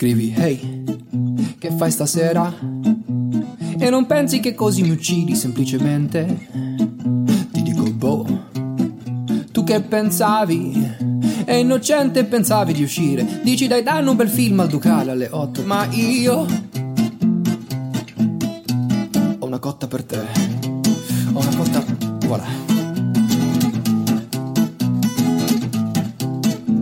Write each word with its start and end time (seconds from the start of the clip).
Scrivi, 0.00 0.32
hey, 0.32 0.84
che 1.58 1.72
fai 1.72 1.90
stasera? 1.90 2.54
E 3.80 3.90
non 3.90 4.06
pensi 4.06 4.38
che 4.38 4.54
così 4.54 4.82
mi 4.82 4.90
uccidi 4.90 5.34
semplicemente? 5.34 6.46
Ti 7.50 7.62
dico, 7.62 7.82
boh, 7.90 8.44
tu 9.50 9.64
che 9.64 9.80
pensavi? 9.80 10.94
È 11.44 11.52
innocente 11.54 12.22
pensavi 12.26 12.74
di 12.74 12.84
uscire. 12.84 13.40
Dici 13.42 13.66
dai 13.66 13.82
danno 13.82 14.12
un 14.12 14.16
bel 14.16 14.28
film 14.28 14.60
al 14.60 14.68
Ducale 14.68 15.10
alle 15.10 15.28
8. 15.32 15.64
Ma 15.64 15.88
io 15.90 16.46
ho 19.36 19.46
una 19.46 19.58
cotta 19.58 19.88
per 19.88 20.04
te. 20.04 20.20
Ho 21.32 21.40
una 21.40 21.56
cotta. 21.56 21.84
Voilà. 22.24 22.46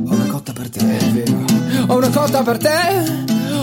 Ho 0.05 0.13
una 0.13 0.27
cotta 0.27 0.53
per 0.53 0.69
te, 0.69 0.99
è 0.99 1.11
vero. 1.13 1.45
Ho 1.89 1.99
una 1.99 2.11
cotta 2.11 2.43
per 2.43 2.59
te. 2.59 3.06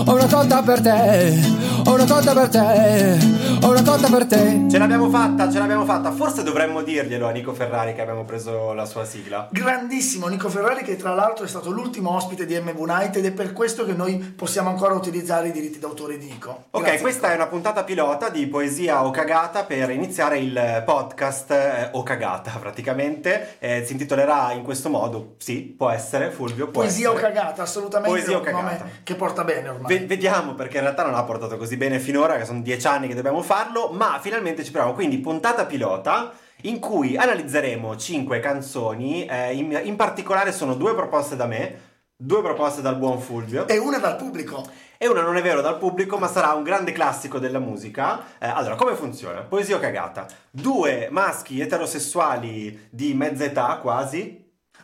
Ho 0.06 0.14
una 0.16 0.28
cotta 0.28 0.62
per 0.62 0.82
te. 0.82 1.40
Ho 1.86 1.94
una 1.94 2.06
cotta 2.06 2.34
per 2.34 2.50
te. 2.50 3.43
Ho 3.63 3.70
una 3.70 3.81
cotta 3.81 4.09
per 4.09 4.26
te. 4.26 4.66
Ce 4.70 4.77
l'abbiamo 4.77 5.09
fatta, 5.09 5.49
ce 5.49 5.58
l'abbiamo 5.58 5.85
fatta. 5.85 6.12
Forse 6.12 6.44
dovremmo 6.44 6.81
dirglielo 6.81 7.27
a 7.27 7.31
Nico 7.31 7.53
Ferrari 7.53 7.94
che 7.94 8.02
abbiamo 8.02 8.26
preso 8.26 8.73
la 8.73 8.84
sua 8.84 9.05
sigla. 9.05 9.48
Grandissimo 9.52 10.27
Nico 10.27 10.49
Ferrari 10.49 10.84
che 10.84 10.98
tra 10.98 11.13
l'altro 11.13 11.45
è 11.45 11.48
stato 11.48 11.70
l'ultimo 11.72 12.13
ospite 12.13 12.45
di 12.45 12.59
MV 12.59 12.77
Night 12.81 13.16
ed 13.16 13.26
è 13.26 13.31
per 13.31 13.53
questo 13.53 13.86
che 13.86 13.94
noi 13.94 14.17
possiamo 14.17 14.70
ancora 14.70 14.95
utilizzare 14.95 15.48
i 15.48 15.52
diritti 15.53 15.80
d'autore 15.80 16.17
di 16.17 16.26
Nico. 16.26 16.66
Ok, 16.72 16.81
Grazie, 16.84 16.99
questa 16.99 17.27
Nico. 17.27 17.34
è 17.39 17.41
una 17.41 17.48
puntata 17.49 17.84
pilota 17.86 18.27
di 18.30 18.48
Poesia 18.48 19.05
o 19.05 19.12
Cagata 19.12 19.64
per 19.64 19.89
iniziare 19.91 20.39
il 20.39 20.84
podcast 20.86 21.52
eh, 21.52 21.89
o 21.94 22.03
Cagata 22.03 22.52
praticamente. 22.59 23.55
Eh, 23.59 23.86
si 23.86 23.94
intitolerà 23.94 24.52
in 24.52 24.64
questo 24.64 24.89
modo, 24.89 25.36
sì, 25.38 25.61
può 25.61 25.89
essere, 25.89 26.31
Fulvio, 26.31 26.67
può 26.67 26.81
Poesia 26.81 27.09
o 27.11 27.16
essere. 27.16 27.31
cagata, 27.31 27.61
assolutamente 27.61 28.14
Poesia 28.14 28.38
o 28.38 28.42
cagata. 28.42 28.86
che 29.03 29.16
porta 29.16 29.45
bene 29.45 29.70
ormai. 29.70 30.00
Ve- 30.00 30.05
vediamo 30.05 30.53
perché 30.53 30.77
in 30.77 30.83
realtà 30.83 31.05
non 31.05 31.16
ha 31.16 31.23
portato 31.23 31.55
così 31.55 31.77
bene 31.77 32.00
finora, 32.00 32.36
che 32.38 32.44
sono 32.44 32.61
dieci 32.61 32.88
anni 32.88 33.08
che 33.08 33.16
dobbiamo 33.16 33.42
farlo, 33.54 33.90
ma 33.90 34.18
finalmente 34.20 34.64
ci 34.64 34.72
proviamo. 34.72 34.96
Quindi 34.96 35.20
puntata 35.20 35.66
pilota 35.66 36.34
in 36.64 36.80
cui 36.80 37.16
analizzeremo 37.18 37.95
cinque 37.98 38.40
canzoni, 38.40 39.26
eh, 39.26 39.54
in, 39.54 39.80
in 39.84 39.95
particolare 39.95 40.52
sono 40.52 40.73
due 40.76 40.95
proposte 40.95 41.36
da 41.36 41.45
me, 41.45 41.92
due 42.16 42.42
proposte 42.42 42.82
dal 42.82 42.95
buon 42.98 43.20
Fulvio. 43.20 43.68
E 43.68 43.78
una 43.78 43.98
dal 44.00 44.16
pubblico. 44.16 44.66
E 44.98 45.08
una 45.08 45.22
non 45.22 45.36
è 45.36 45.42
vero 45.42 45.60
dal 45.62 45.78
pubblico, 45.78 46.18
ma 46.18 46.28
sarà 46.30 46.54
un 46.54 46.64
grande 46.64 46.94
classico 46.94 47.38
della 47.38 47.60
musica. 47.60 48.22
Eh, 48.40 48.48
allora, 48.48 48.76
come 48.76 48.95
funziona? 48.95 49.42
Poesia 49.42 49.76
o 49.76 49.80
cagata? 49.80 50.26
Due 50.50 51.10
maschi 51.12 51.60
eterosessuali 51.60 52.88
di 52.90 53.14
mezza 53.14 53.44
età 53.44 53.78
quasi, 53.82 54.42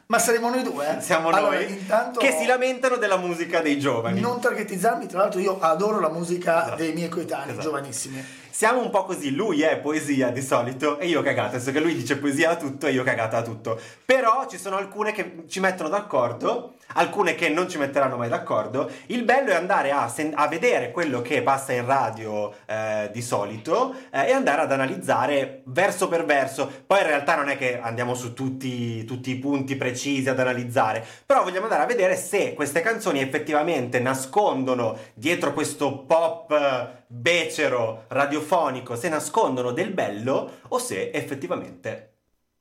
Ma 0.07 0.19
saremo 0.19 0.49
noi 0.49 0.63
due? 0.63 0.97
eh? 0.97 1.01
siamo 1.01 1.29
Allora, 1.29 1.55
noi, 1.55 1.71
intanto 1.71 2.19
che 2.19 2.31
si 2.37 2.45
lamentano 2.45 2.97
della 2.97 3.15
musica 3.17 3.61
dei 3.61 3.79
giovani. 3.79 4.19
Non 4.19 4.41
targetizzarmi, 4.41 5.05
tra 5.07 5.19
l'altro 5.19 5.39
io 5.39 5.59
adoro 5.61 5.99
la 6.01 6.09
musica 6.09 6.63
Esatto. 6.63 6.75
dei 6.75 6.93
miei 6.93 7.07
coetanei, 7.09 7.51
Esatto. 7.51 7.61
giovanissimi. 7.67 8.25
Siamo 8.51 8.81
un 8.81 8.89
po' 8.89 9.05
così, 9.05 9.33
lui 9.33 9.61
è 9.61 9.77
poesia 9.77 10.31
di 10.31 10.41
solito 10.41 10.97
e 10.97 11.07
io 11.07 11.21
cagata, 11.21 11.51
senso 11.51 11.71
che 11.71 11.79
lui 11.79 11.93
dice 11.93 12.17
poesia 12.17 12.51
a 12.51 12.55
tutto 12.55 12.87
e 12.87 12.91
io 12.91 13.03
cagata 13.03 13.37
a 13.37 13.41
tutto. 13.41 13.79
Però 14.03 14.47
ci 14.49 14.57
sono 14.57 14.75
alcune 14.75 15.11
che 15.11 15.43
ci 15.47 15.59
mettono 15.59 15.87
d'accordo, 15.87 16.73
alcune 16.95 17.35
che 17.35 17.49
non 17.49 17.69
ci 17.69 17.77
metteranno 17.77 18.17
mai 18.17 18.27
d'accordo. 18.27 18.89
Il 19.07 19.23
bello 19.23 19.51
è 19.51 19.55
andare 19.55 19.91
a, 19.91 20.07
sen- 20.09 20.33
a 20.35 20.47
vedere 20.47 20.91
quello 20.91 21.21
che 21.21 21.43
passa 21.43 21.73
in 21.73 21.85
radio 21.85 22.53
eh, 22.65 23.09
di 23.13 23.21
solito 23.21 23.93
eh, 24.11 24.27
e 24.27 24.31
andare 24.31 24.61
ad 24.61 24.71
analizzare 24.71 25.61
verso 25.65 26.07
per 26.07 26.25
verso. 26.25 26.69
Poi 26.85 26.99
in 26.99 27.07
realtà 27.07 27.35
non 27.35 27.49
è 27.49 27.57
che 27.57 27.79
andiamo 27.79 28.15
su 28.15 28.33
tutti, 28.33 29.05
tutti 29.05 29.29
i 29.29 29.37
punti 29.37 29.75
precisi 29.75 30.27
ad 30.27 30.39
analizzare, 30.39 31.05
però 31.25 31.43
vogliamo 31.43 31.65
andare 31.65 31.83
a 31.83 31.87
vedere 31.87 32.15
se 32.15 32.55
queste 32.55 32.81
canzoni 32.81 33.21
effettivamente 33.21 33.99
nascondono 33.99 34.97
dietro 35.13 35.53
questo 35.53 35.99
pop 35.99 36.97
becero 37.11 38.05
radiofonico, 38.07 38.95
se 38.95 39.09
nascondono 39.09 39.71
del 39.71 39.93
bello 39.93 40.59
o 40.67 40.77
se 40.77 41.11
effettivamente 41.11 42.08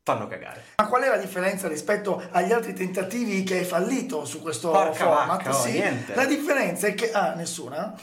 fanno 0.09 0.27
cagare. 0.27 0.65
Ma 0.77 0.87
qual 0.87 1.03
è 1.03 1.09
la 1.09 1.19
differenza 1.19 1.69
rispetto 1.69 2.23
agli 2.31 2.51
altri 2.51 2.73
tentativi 2.73 3.43
che 3.43 3.59
hai 3.59 3.65
fallito 3.65 4.25
su 4.25 4.41
questo 4.41 4.71
Porca 4.71 4.95
format? 4.95 5.27
vacca, 5.27 5.51
oh, 5.51 5.61
Sì, 5.61 5.73
niente. 5.73 6.15
La 6.15 6.25
differenza 6.25 6.87
è 6.87 6.95
che... 6.95 7.11
Ah, 7.13 7.35
nessuna? 7.35 7.95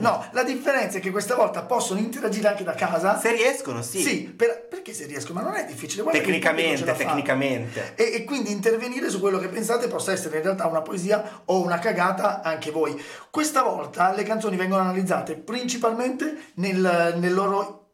No, 0.00 0.26
la 0.32 0.42
differenza 0.42 0.98
è 0.98 1.00
che 1.00 1.12
questa 1.12 1.36
volta 1.36 1.62
possono 1.62 2.00
interagire 2.00 2.48
anche 2.48 2.64
da 2.64 2.74
casa. 2.74 3.16
Se 3.20 3.30
riescono, 3.30 3.80
sì. 3.82 4.00
Sì, 4.02 4.24
per- 4.24 4.66
perché 4.68 4.92
se 4.92 5.06
riescono? 5.06 5.40
Ma 5.40 5.46
non 5.50 5.54
è 5.56 5.64
difficile. 5.64 6.02
guarda 6.02 6.18
Tecnicamente, 6.20 6.92
tecnicamente. 6.94 7.92
E, 7.94 8.12
e 8.14 8.24
quindi 8.24 8.50
intervenire 8.50 9.08
su 9.08 9.20
quello 9.20 9.38
che 9.38 9.46
pensate 9.48 9.86
possa 9.86 10.10
essere 10.10 10.38
in 10.38 10.42
realtà 10.42 10.66
una 10.66 10.82
poesia 10.82 11.42
o 11.44 11.62
una 11.62 11.78
cagata 11.78 12.42
anche 12.42 12.72
voi. 12.72 13.00
Questa 13.30 13.62
volta 13.62 14.12
le 14.12 14.24
canzoni 14.24 14.56
vengono 14.56 14.82
analizzate 14.82 15.36
principalmente 15.36 16.46
nel, 16.54 17.14
nel 17.18 17.32
loro, 17.34 17.92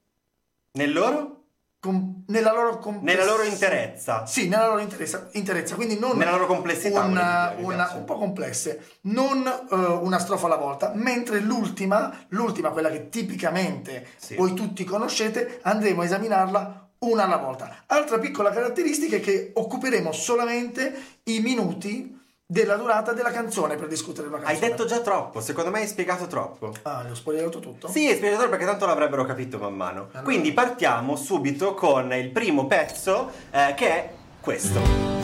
Nel 0.72 0.92
loro? 0.92 1.42
com- 1.80 2.17
nella 2.28 2.52
loro 2.52 2.78
compless- 2.78 3.04
Nella 3.16 3.24
loro 3.30 3.42
interezza. 3.42 4.26
Sì, 4.26 4.48
nella 4.48 4.66
loro 4.68 4.78
interezza, 4.80 5.28
interezza, 5.32 5.74
quindi 5.74 5.98
non 5.98 6.16
Nella 6.16 6.32
loro 6.32 6.46
complessità, 6.46 7.02
una- 7.04 7.52
dire, 7.56 7.66
una- 7.66 7.92
un 7.96 8.04
po' 8.04 8.16
complesse, 8.16 8.84
non 9.02 9.46
eh, 9.46 9.74
una 9.74 10.18
strofa 10.18 10.46
alla 10.46 10.56
volta, 10.56 10.92
mentre 10.94 11.40
l'ultima, 11.40 12.26
l'ultima, 12.28 12.70
quella 12.70 12.90
che 12.90 13.08
tipicamente 13.08 14.06
Sì. 14.16 14.34
voi 14.36 14.52
tutti 14.54 14.84
conoscete, 14.84 15.60
andremo 15.62 16.02
a 16.02 16.04
esaminarla 16.04 16.88
una 17.00 17.24
alla 17.24 17.36
volta. 17.36 17.84
Altra 17.86 18.18
piccola 18.18 18.50
caratteristica 18.50 19.16
è 19.16 19.20
che 19.20 19.52
occuperemo 19.54 20.10
solamente 20.12 20.94
i 21.24 21.40
minuti 21.40 22.16
della 22.50 22.76
durata 22.76 23.12
della 23.12 23.30
canzone 23.30 23.76
per 23.76 23.88
discutere 23.88 24.26
una 24.26 24.38
Hai 24.38 24.44
canzone. 24.44 24.68
detto 24.70 24.84
già 24.86 25.00
troppo, 25.00 25.42
secondo 25.42 25.70
me 25.70 25.80
hai 25.80 25.86
spiegato 25.86 26.26
troppo. 26.28 26.72
Ah, 26.82 27.02
le 27.02 27.10
ho 27.10 27.14
spoilerato 27.14 27.60
tutto? 27.60 27.88
Sì, 27.88 28.08
spiegatore 28.14 28.48
perché 28.48 28.64
tanto 28.64 28.86
l'avrebbero 28.86 29.26
capito 29.26 29.58
man 29.58 29.74
mano. 29.74 30.06
Allora. 30.08 30.22
Quindi 30.22 30.52
partiamo 30.52 31.14
subito 31.14 31.74
con 31.74 32.10
il 32.14 32.30
primo 32.30 32.66
pezzo 32.66 33.30
eh, 33.50 33.74
che 33.76 33.88
è 33.88 34.12
questo. 34.40 35.17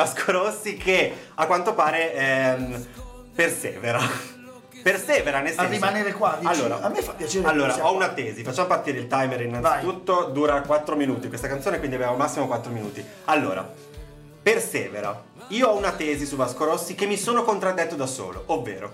Vasco 0.00 0.32
Rossi 0.32 0.78
che 0.78 1.14
a 1.34 1.46
quanto 1.46 1.74
pare 1.74 2.14
ehm, 2.14 2.86
persevera. 3.34 4.00
Persevera 4.82 5.40
nel 5.40 5.52
A 5.52 5.56
senso 5.56 5.72
rimanere 5.72 6.12
qua, 6.14 6.38
dici? 6.40 6.50
Allora, 6.54 6.80
A 6.80 6.88
me 6.88 7.02
fa 7.02 7.12
piacere 7.12 7.46
Allora, 7.46 7.74
ho 7.74 7.78
qua. 7.80 7.90
una 7.90 8.08
tesi, 8.08 8.42
facciamo 8.42 8.66
partire 8.68 8.98
il 8.98 9.06
timer 9.08 9.42
innanzitutto, 9.42 10.30
dura 10.32 10.62
4 10.62 10.96
minuti 10.96 11.28
questa 11.28 11.48
canzone, 11.48 11.76
quindi 11.78 11.96
abbiamo 11.96 12.16
massimo 12.16 12.46
4 12.46 12.72
minuti. 12.72 13.04
Allora, 13.26 13.70
persevera. 14.42 15.22
Io 15.48 15.68
ho 15.68 15.76
una 15.76 15.92
tesi 15.92 16.24
su 16.24 16.36
Vasco 16.36 16.64
Rossi 16.64 16.94
che 16.94 17.04
mi 17.04 17.18
sono 17.18 17.42
contraddetto 17.42 17.94
da 17.94 18.06
solo, 18.06 18.44
ovvero 18.46 18.90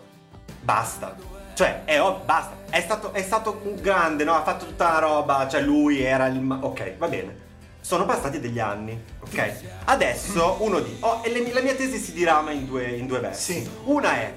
basta. 0.61 1.15
Cioè, 1.55 1.83
è 1.85 2.01
ov- 2.01 2.25
basta. 2.25 2.55
È 2.69 2.81
stato, 2.81 3.13
è 3.13 3.23
stato 3.23 3.61
grande, 3.81 4.25
no? 4.25 4.35
Ha 4.35 4.43
fatto 4.43 4.65
tutta 4.67 4.91
la 4.95 4.99
roba, 4.99 5.47
cioè 5.49 5.61
lui 5.61 6.03
era 6.03 6.27
il... 6.27 6.41
ma- 6.41 6.59
Ok, 6.63 6.97
va 6.97 7.07
bene. 7.07 7.45
Sono 7.87 8.05
passati 8.05 8.41
degli 8.41 8.59
anni, 8.59 9.01
ok? 9.21 9.53
Adesso 9.85 10.57
uno 10.59 10.81
di... 10.81 10.97
Oh, 11.03 11.21
e 11.23 11.31
le- 11.31 11.53
la 11.53 11.61
mia 11.61 11.77
tesi 11.77 11.99
si 11.99 12.11
dirama 12.13 12.51
in 12.51 12.67
due, 12.67 12.83
in 12.89 13.07
due 13.07 13.21
versi. 13.21 13.53
Sì. 13.61 13.71
Una 13.85 14.13
è... 14.15 14.35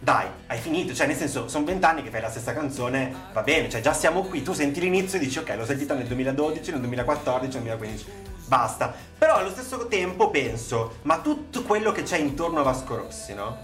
Dai, 0.00 0.26
hai 0.48 0.58
finito, 0.58 0.92
cioè 0.92 1.06
nel 1.06 1.14
senso, 1.14 1.46
sono 1.46 1.64
vent'anni 1.64 2.02
che 2.02 2.10
fai 2.10 2.20
la 2.20 2.28
stessa 2.30 2.52
canzone, 2.52 3.14
va 3.32 3.42
bene, 3.42 3.68
cioè 3.70 3.80
già 3.80 3.92
siamo 3.92 4.22
qui, 4.24 4.42
tu 4.42 4.54
senti 4.54 4.80
l'inizio 4.80 5.18
e 5.18 5.20
dici 5.20 5.38
ok, 5.38 5.54
l'ho 5.56 5.64
sentita 5.66 5.94
nel 5.94 6.06
2012, 6.08 6.70
nel 6.72 6.80
2014, 6.80 7.58
nel 7.58 7.76
2015, 7.76 8.06
basta. 8.46 8.92
Però 9.16 9.34
allo 9.36 9.50
stesso 9.50 9.86
tempo 9.86 10.28
penso, 10.30 10.96
ma 11.02 11.20
tutto 11.20 11.62
quello 11.62 11.92
che 11.92 12.02
c'è 12.02 12.18
intorno 12.18 12.58
a 12.58 12.62
Vasco 12.64 12.96
Rossi, 12.96 13.34
no? 13.34 13.56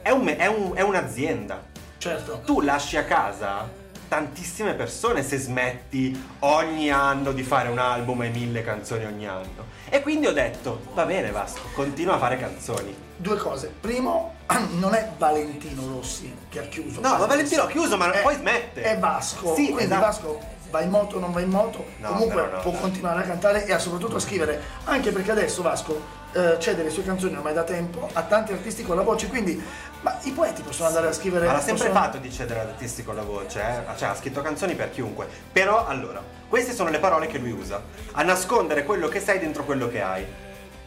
È, 0.00 0.08
un 0.08 0.26
è 0.28 0.46
un- 0.46 0.72
è 0.74 0.80
un'azienda. 0.80 1.62
Certo. 1.98 2.40
Tu 2.46 2.62
lasci 2.62 2.96
a 2.96 3.04
casa 3.04 3.68
tantissime 4.10 4.74
persone 4.74 5.22
se 5.22 5.38
smetti 5.38 6.20
ogni 6.40 6.90
anno 6.90 7.30
di 7.30 7.44
fare 7.44 7.68
un 7.68 7.78
album 7.78 8.24
e 8.24 8.28
mille 8.30 8.64
canzoni 8.64 9.04
ogni 9.04 9.28
anno. 9.28 9.66
E 9.88 10.02
quindi 10.02 10.26
ho 10.26 10.32
detto, 10.32 10.80
va 10.94 11.06
bene 11.06 11.30
Vasco, 11.30 11.60
continua 11.74 12.16
a 12.16 12.18
fare 12.18 12.36
canzoni. 12.36 12.92
Due 13.16 13.36
cose. 13.36 13.72
Primo, 13.80 14.34
non 14.80 14.94
è 14.94 15.12
Valentino 15.16 15.86
Rossi 15.86 16.34
che 16.48 16.58
ha 16.58 16.62
chiuso. 16.62 17.00
No, 17.00 17.18
ma 17.18 17.26
Valentino 17.26 17.62
ha 17.62 17.68
chiuso, 17.68 17.96
ma 17.96 18.10
È- 18.10 18.20
poi 18.20 18.34
smette. 18.34 18.82
È 18.82 18.98
Vasco. 18.98 19.54
Sì, 19.54 19.66
Quindi 19.66 19.84
esatto. 19.84 20.00
Vasco 20.00 20.40
va 20.70 20.80
in 20.80 20.90
moto 20.90 21.16
o 21.16 21.20
non 21.20 21.30
va 21.32 21.40
in 21.40 21.48
moto, 21.48 21.84
No, 21.98 22.08
comunque 22.08 22.34
però 22.42 22.56
no, 22.56 22.60
può 22.62 22.72
continuare 22.72 23.20
a 23.20 23.26
cantare 23.26 23.64
e 23.64 23.72
a 23.72 23.78
soprattutto 23.78 24.16
a 24.16 24.20
scrivere. 24.20 24.60
Anche 24.84 25.12
perché 25.12 25.30
adesso 25.30 25.62
Vasco 25.62 26.18
eh, 26.32 26.56
cede 26.58 26.82
le 26.82 26.90
sue 26.90 27.04
canzoni 27.04 27.34
ormai 27.36 27.52
da 27.54 27.64
tempo 27.64 28.08
a 28.12 28.22
tanti 28.22 28.52
artisti 28.52 28.82
con 28.82 28.96
la 28.96 29.02
voce, 29.02 29.28
quindi 29.28 29.62
ma 30.02 30.16
i 30.22 30.30
poeti 30.30 30.62
possono 30.62 30.88
andare 30.88 31.08
a 31.08 31.12
scrivere... 31.12 31.46
Ma 31.46 31.52
l'ha 31.52 31.60
sempre 31.60 31.88
possono- 31.88 32.04
fatto 32.04 32.16
di 32.18 32.32
cedere 32.32 32.60
ad 32.60 32.68
artisti 32.68 33.04
con 33.04 33.14
la 33.16 33.22
voce, 33.22 33.60
eh? 33.60 33.96
cioè 33.98 34.08
ha 34.08 34.14
scritto 34.14 34.40
canzoni 34.40 34.74
per 34.74 34.90
chiunque. 34.90 35.26
Però 35.52 35.86
allora, 35.86 36.22
queste 36.48 36.72
sono 36.72 36.88
le 36.88 36.98
parole 36.98 37.26
che 37.26 37.36
lui 37.38 37.50
usa. 37.50 37.82
A 38.12 38.22
nascondere 38.22 38.84
quello 38.84 39.08
che 39.08 39.20
sei 39.20 39.38
dentro 39.38 39.64
quello 39.64 39.88
che 39.88 40.00
hai. 40.00 40.26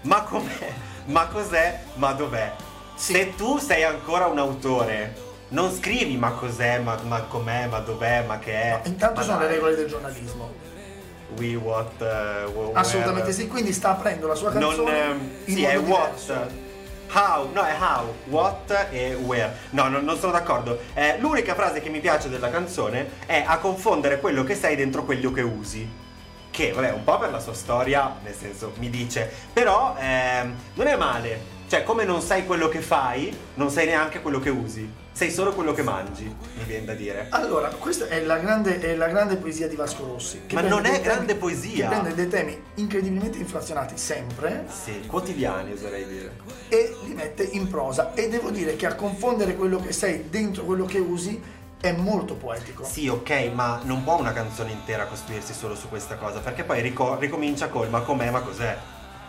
Ma 0.01 0.24
com'è? 0.24 0.72
Ma 1.06 1.28
cos'è? 1.28 1.80
Ma 1.96 2.13
dov'è? 2.13 2.51
Se 2.96 3.36
tu 3.36 3.57
sei 3.60 3.84
ancora 3.84 4.25
un 4.25 4.39
autore, 4.39 5.13
non 5.50 5.72
scrivi 5.72 6.18
ma 6.18 6.31
cos'è, 6.31 6.80
ma, 6.80 6.98
ma 7.06 7.22
com'è, 7.22 7.68
ma 7.68 7.80
dov'è, 7.80 8.24
ma 8.25 8.39
che 8.39 8.54
è. 8.54 8.80
Intanto 8.86 9.19
Ma 9.19 9.25
sono 9.25 9.39
le 9.39 9.46
dai. 9.46 9.54
regole 9.56 9.75
del 9.75 9.88
giornalismo. 9.88 10.62
We, 11.38 11.56
what, 11.56 12.00
uh, 12.00 12.72
Assolutamente 12.74 13.31
sì, 13.31 13.48
quindi 13.48 13.74
sta 13.74 13.92
aprendo 13.92 14.28
la 14.28 14.36
sua 14.36 14.52
canzone 14.52 14.75
non 14.75 14.94
ehm, 14.94 15.31
in 15.46 15.56
sì 15.56 15.64
è 15.64 15.75
modo 15.78 15.90
what. 15.90 16.10
diverso. 16.10 16.62
how 17.14 17.50
no 17.52 17.64
è 17.64 17.75
how. 17.80 18.14
What 18.25 18.88
e 18.92 19.16
where. 19.16 19.52
No 19.72 19.88
non, 19.88 20.04
non 20.04 20.18
sono 20.18 20.31
d'accordo. 20.31 20.80
Eh, 20.94 21.18
l'unica 21.20 21.56
frase 21.56 21.81
che 21.81 21.90
mi 21.90 22.00
piace 22.00 22.30
della 22.30 22.50
canzone 22.50 23.12
è 23.25 23.44
a 23.46 23.58
confondere 23.58 24.20
quello 24.20 24.44
che 24.44 24.56
sei 24.56 24.75
dentro 24.75 25.04
quello 25.04 25.31
che 25.31 25.42
usi. 25.42 26.02
Che 26.52 26.72
vabbè 26.72 26.92
un 26.92 27.04
po' 27.04 27.18
per 27.18 27.31
la 27.31 27.40
sua 27.40 27.54
storia 27.54 28.16
nel 28.24 28.36
senso 28.36 28.74
mi 28.78 28.90
dice. 28.90 29.31
Però 29.52 29.96
ehm, 29.98 30.56
non 30.75 30.88
è 30.88 30.96
male. 30.96 31.52
Cioè 31.68 31.84
come 31.84 32.04
non 32.04 32.22
sai 32.22 32.46
quello 32.46 32.70
che 32.70 32.81
fai 32.81 33.36
non 33.56 33.72
sai 33.72 33.88
neanche 33.88 34.22
quello 34.22 34.40
che 34.40 34.50
usi 34.50 35.02
sei 35.13 35.31
solo 35.31 35.54
quello 35.54 35.74
che 35.74 35.83
mangi 35.83 36.24
mi 36.24 36.63
viene 36.65 36.86
da 36.86 36.94
dire 36.94 37.27
Allora, 37.30 37.69
questa 37.69 38.07
è 38.07 38.21
la 38.24 38.39
grande, 38.39 38.80
è 38.80 38.95
la 38.95 39.07
grande 39.07 39.38
poesia 39.38 39.68
di 39.68 39.75
Vasco 39.75 40.06
Rossi. 40.06 40.42
Ma 40.51 40.62
non 40.62 40.86
è 40.86 41.01
grande 41.01 41.36
poesia. 41.36 41.88
Che 41.88 41.95
prende 41.95 42.15
dei 42.15 42.27
temi 42.27 42.62
incredibilmente 42.75 43.38
inflazionati 43.38 43.98
sempre 43.98 44.65
sì 44.68 45.01
quotidiani 45.06 45.74
oserei 45.74 46.07
dire 46.07 46.31
e 46.69 46.95
li 47.06 47.13
mette 47.13 47.44
in 47.44 47.68
prosa. 47.68 48.13
E 48.13 48.27
devo 48.27 48.50
dire 48.50 48.75
che 48.75 48.88
a 48.88 48.95
confondere 48.95 49.56
quello 49.56 49.80
che 49.80 49.94
sei 49.94 50.30
dentro 50.30 50.63
quello 50.63 50.86
che 50.86 50.98
usi 50.98 51.42
è 51.80 51.92
molto 51.92 52.36
poetico. 52.36 52.86
Sì, 52.86 53.10
ok, 53.10 53.51
ma 53.54 53.81
non 53.83 54.04
può 54.04 54.18
una 54.18 54.31
canzone 54.31 54.71
intera 54.71 55.06
costruirsi 55.06 55.54
solo 55.54 55.75
su 55.75 55.89
questa 55.89 56.15
cosa, 56.15 56.39
perché 56.39 56.63
poi 56.63 56.81
rico- 56.81 57.18
ricomincia 57.19 57.68
col 57.68 57.89
ma 57.89 58.00
com'è, 58.01 58.30
ma 58.31 58.39
cos'è. 58.39 58.77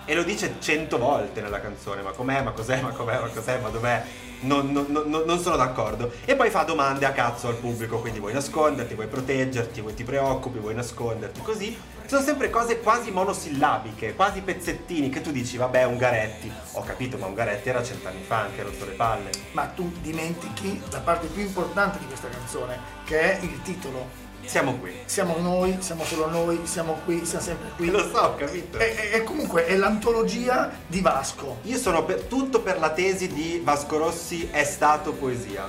E 0.05 0.15
lo 0.15 0.23
dice 0.23 0.55
cento 0.61 0.97
volte 0.97 1.41
nella 1.41 1.61
canzone, 1.61 2.03
ma 2.03 2.13
com'è, 2.13 2.43
ma 2.43 2.53
cos'è, 2.53 2.81
ma 2.81 2.91
com'è, 2.91 3.19
ma 3.19 3.29
cos'è, 3.29 3.59
ma 3.59 3.71
dov'è. 3.71 4.05
Non, 4.45 4.71
non- 4.73 4.87
non- 4.89 5.23
non 5.27 5.39
sono 5.41 5.57
d'accordo. 5.57 6.13
E 6.25 6.37
poi 6.37 6.51
fa 6.51 6.63
domande 6.63 7.07
a 7.07 7.13
cazzo 7.13 7.49
al 7.49 7.57
pubblico, 7.57 7.99
quindi 8.01 8.19
vuoi 8.21 8.33
nasconderti, 8.33 8.95
vuoi 8.95 9.07
proteggerti, 9.07 9.81
vuoi 9.81 9.95
ti 9.95 10.05
preoccupi, 10.05 10.59
vuoi 10.59 10.75
nasconderti, 10.75 11.41
così. 11.41 11.77
Sono 12.07 12.21
sempre 12.23 12.51
cose 12.51 12.81
quasi 12.81 13.11
monosillabiche, 13.11 14.15
quasi 14.15 14.43
pezzettini 14.43 15.09
che 15.09 15.23
tu 15.23 15.31
dici, 15.33 15.57
vabbè, 15.57 15.85
Ungaretti. 15.85 16.53
Ho 16.73 16.83
capito, 16.83 17.17
ma 17.17 17.27
Ungaretti 17.27 17.71
era 17.71 17.83
cent'anni 17.83 18.23
fa, 18.23 18.41
anche 18.41 18.63
rotto 18.63 18.85
le 18.85 18.93
palle. 18.93 19.31
Ma 19.53 19.65
tu 19.67 19.91
dimentichi 20.03 20.83
la 20.91 20.99
parte 21.01 21.27
più 21.29 21.43
importante 21.43 21.99
di 21.99 22.07
questa 22.07 22.29
canzone, 22.29 22.79
che 23.05 23.39
è 23.39 23.43
il 23.43 23.63
titolo. 23.63 24.23
Siamo 24.47 24.75
qui. 24.77 24.93
Siamo 25.07 25.37
noi, 25.39 25.77
siamo 25.81 26.05
solo 26.05 26.29
noi, 26.29 26.61
siamo 26.65 27.01
qui, 27.05 27.25
siamo 27.25 27.45
sempre 27.45 27.71
qui. 27.77 27.91
Lo 27.91 28.01
so, 28.09 28.19
ho 28.21 28.35
capito. 28.37 28.79
E, 28.79 29.11
e- 29.13 29.23
comunque 29.25 29.67
è 29.67 29.77
l'antologia 29.77 30.71
di 30.87 31.01
Vasco. 31.01 31.59
Io 31.63 31.79
sono 31.79 32.05
per, 32.05 32.23
tutto 32.23 32.61
per 32.61 32.79
la 32.79 32.91
tesi 32.91 33.29
di 33.29 33.61
Vasco 33.65 33.97
Rossi 33.99 34.49
è 34.51 34.65
stato 34.65 35.13
poesia. 35.13 35.67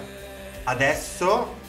Adesso 0.63 1.63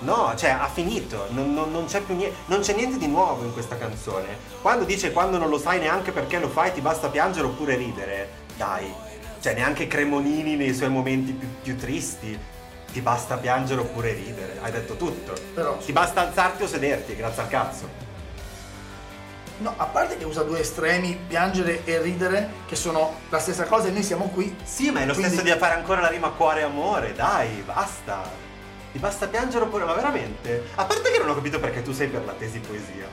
no, 0.00 0.34
cioè 0.36 0.50
ha 0.50 0.68
finito, 0.72 1.26
non, 1.30 1.52
non- 1.54 1.70
non 1.70 1.86
c'è 1.86 2.00
più 2.00 2.14
niente, 2.14 2.36
non 2.46 2.60
c'è 2.60 2.74
niente 2.74 2.98
di 2.98 3.06
nuovo 3.06 3.44
in 3.44 3.52
questa 3.52 3.76
canzone. 3.76 4.26
Quando 4.62 4.84
dice 4.84 5.12
quando 5.12 5.38
non 5.38 5.48
lo 5.48 5.58
sai 5.58 5.78
neanche 5.78 6.12
perché 6.12 6.38
lo 6.38 6.48
fai 6.48 6.72
ti 6.72 6.80
basta 6.80 7.08
piangere 7.08 7.46
oppure 7.46 7.76
ridere, 7.76 8.28
dai, 8.56 8.92
cioè 9.40 9.54
neanche 9.54 9.86
Cremonini 9.86 10.56
nei 10.56 10.74
suoi 10.74 10.90
momenti 10.90 11.32
più, 11.32 11.48
più 11.62 11.76
tristi. 11.76 12.38
Ti 12.96 13.02
basta 13.02 13.36
piangere 13.36 13.82
oppure 13.82 14.14
ridere, 14.14 14.58
hai 14.62 14.72
detto 14.72 14.96
tutto. 14.96 15.34
Però- 15.52 15.76
Ti 15.76 15.92
basta 15.92 16.22
alzarti 16.22 16.62
o 16.62 16.66
sederti, 16.66 17.14
grazie 17.14 17.42
al 17.42 17.48
cazzo. 17.48 17.86
No, 19.58 19.74
a 19.76 19.84
parte 19.84 20.16
che 20.16 20.24
usa 20.24 20.42
due 20.44 20.60
estremi, 20.60 21.14
piangere 21.28 21.84
e 21.84 22.00
ridere, 22.00 22.48
che 22.66 22.74
sono 22.74 23.16
la 23.28 23.38
stessa 23.38 23.64
cosa 23.64 23.88
e 23.88 23.90
noi 23.90 24.02
siamo 24.02 24.30
qui. 24.32 24.56
Sì, 24.64 24.90
ma 24.90 25.00
è 25.00 25.04
lo 25.04 25.12
Quindi- 25.12 25.34
stesso 25.34 25.44
di 25.52 25.58
fare 25.58 25.74
ancora 25.74 26.00
la 26.00 26.08
rima 26.08 26.30
cuore 26.30 26.60
e 26.60 26.62
amore, 26.62 27.12
dai, 27.12 27.62
basta. 27.66 28.22
Ti 28.92 28.98
basta 28.98 29.26
piangere 29.28 29.64
oppure, 29.66 29.84
ma 29.84 29.92
veramente? 29.92 30.62
A 30.76 30.86
parte 30.86 31.10
che 31.10 31.18
non 31.18 31.28
ho 31.28 31.34
capito 31.34 31.60
perché 31.60 31.82
tu 31.82 31.92
sei 31.92 32.08
per 32.08 32.24
la 32.24 32.32
tesi 32.32 32.60
poesia. 32.60 33.06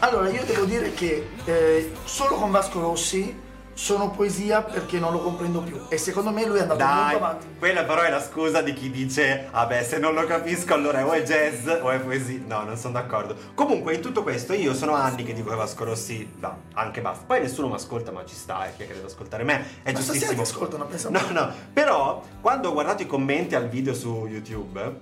Allora, 0.00 0.28
io 0.28 0.44
devo 0.44 0.66
dire 0.66 0.92
che 0.92 1.26
eh, 1.46 1.92
solo 2.04 2.34
con 2.36 2.50
Vasco 2.50 2.80
Rossi 2.80 3.44
sono 3.76 4.08
poesia 4.10 4.62
perché 4.62 4.98
non 4.98 5.12
lo 5.12 5.18
comprendo 5.20 5.60
più. 5.60 5.78
E 5.90 5.98
secondo 5.98 6.30
me 6.30 6.46
lui 6.46 6.56
è 6.56 6.62
andato 6.62 6.78
Dai, 6.78 7.10
molto 7.10 7.16
avanti. 7.16 7.46
quella 7.58 7.84
però 7.84 8.00
è 8.00 8.08
la 8.10 8.22
scusa 8.22 8.62
di 8.62 8.72
chi 8.72 8.90
dice, 8.90 9.48
vabbè, 9.52 9.84
se 9.84 9.98
non 9.98 10.14
lo 10.14 10.24
capisco 10.24 10.72
allora 10.72 11.06
o 11.06 11.12
è 11.12 11.22
jazz 11.22 11.66
o 11.82 11.90
è 11.90 12.00
poesia. 12.00 12.40
No, 12.46 12.62
non 12.62 12.78
sono 12.78 12.94
d'accordo. 12.94 13.36
Comunque, 13.54 13.92
in 13.94 14.00
tutto 14.00 14.22
questo, 14.22 14.54
io 14.54 14.72
sono 14.72 14.94
anni 14.94 15.24
che 15.24 15.34
dico 15.34 15.50
che 15.50 15.56
Vasco 15.56 15.84
Rossi, 15.84 16.26
va, 16.38 16.56
anche 16.72 17.02
basta. 17.02 17.24
Poi 17.26 17.40
nessuno 17.42 17.68
mi 17.68 17.74
ascolta, 17.74 18.10
ma 18.12 18.24
ci 18.24 18.34
sta, 18.34 18.64
è 18.64 18.74
che 18.76 18.86
deve 18.86 19.04
ascoltare 19.04 19.44
me. 19.44 19.82
È 19.82 19.92
Ma 19.92 19.98
giustissimo. 19.98 20.32
ti 20.32 20.40
ascoltano, 20.40 20.86
pensa 20.86 21.10
No, 21.10 21.20
no, 21.30 21.52
però 21.70 22.22
quando 22.40 22.70
ho 22.70 22.72
guardato 22.72 23.02
i 23.02 23.06
commenti 23.06 23.54
al 23.54 23.68
video 23.68 23.92
su 23.92 24.26
YouTube, 24.26 25.00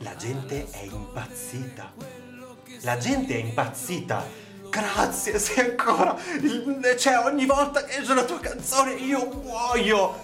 la 0.00 0.14
gente 0.16 0.66
è 0.70 0.82
impazzita. 0.82 1.92
La 2.82 2.98
gente 2.98 3.34
è 3.34 3.38
impazzita. 3.38 4.44
Grazie, 4.80 5.38
sei 5.38 5.70
ancora. 5.70 6.14
Cioè, 6.98 7.18
ogni 7.24 7.46
volta 7.46 7.82
che 7.84 7.98
esce 7.98 8.12
la 8.14 8.24
tua 8.24 8.40
canzone 8.40 8.92
io 8.92 9.26
muoio. 9.42 10.14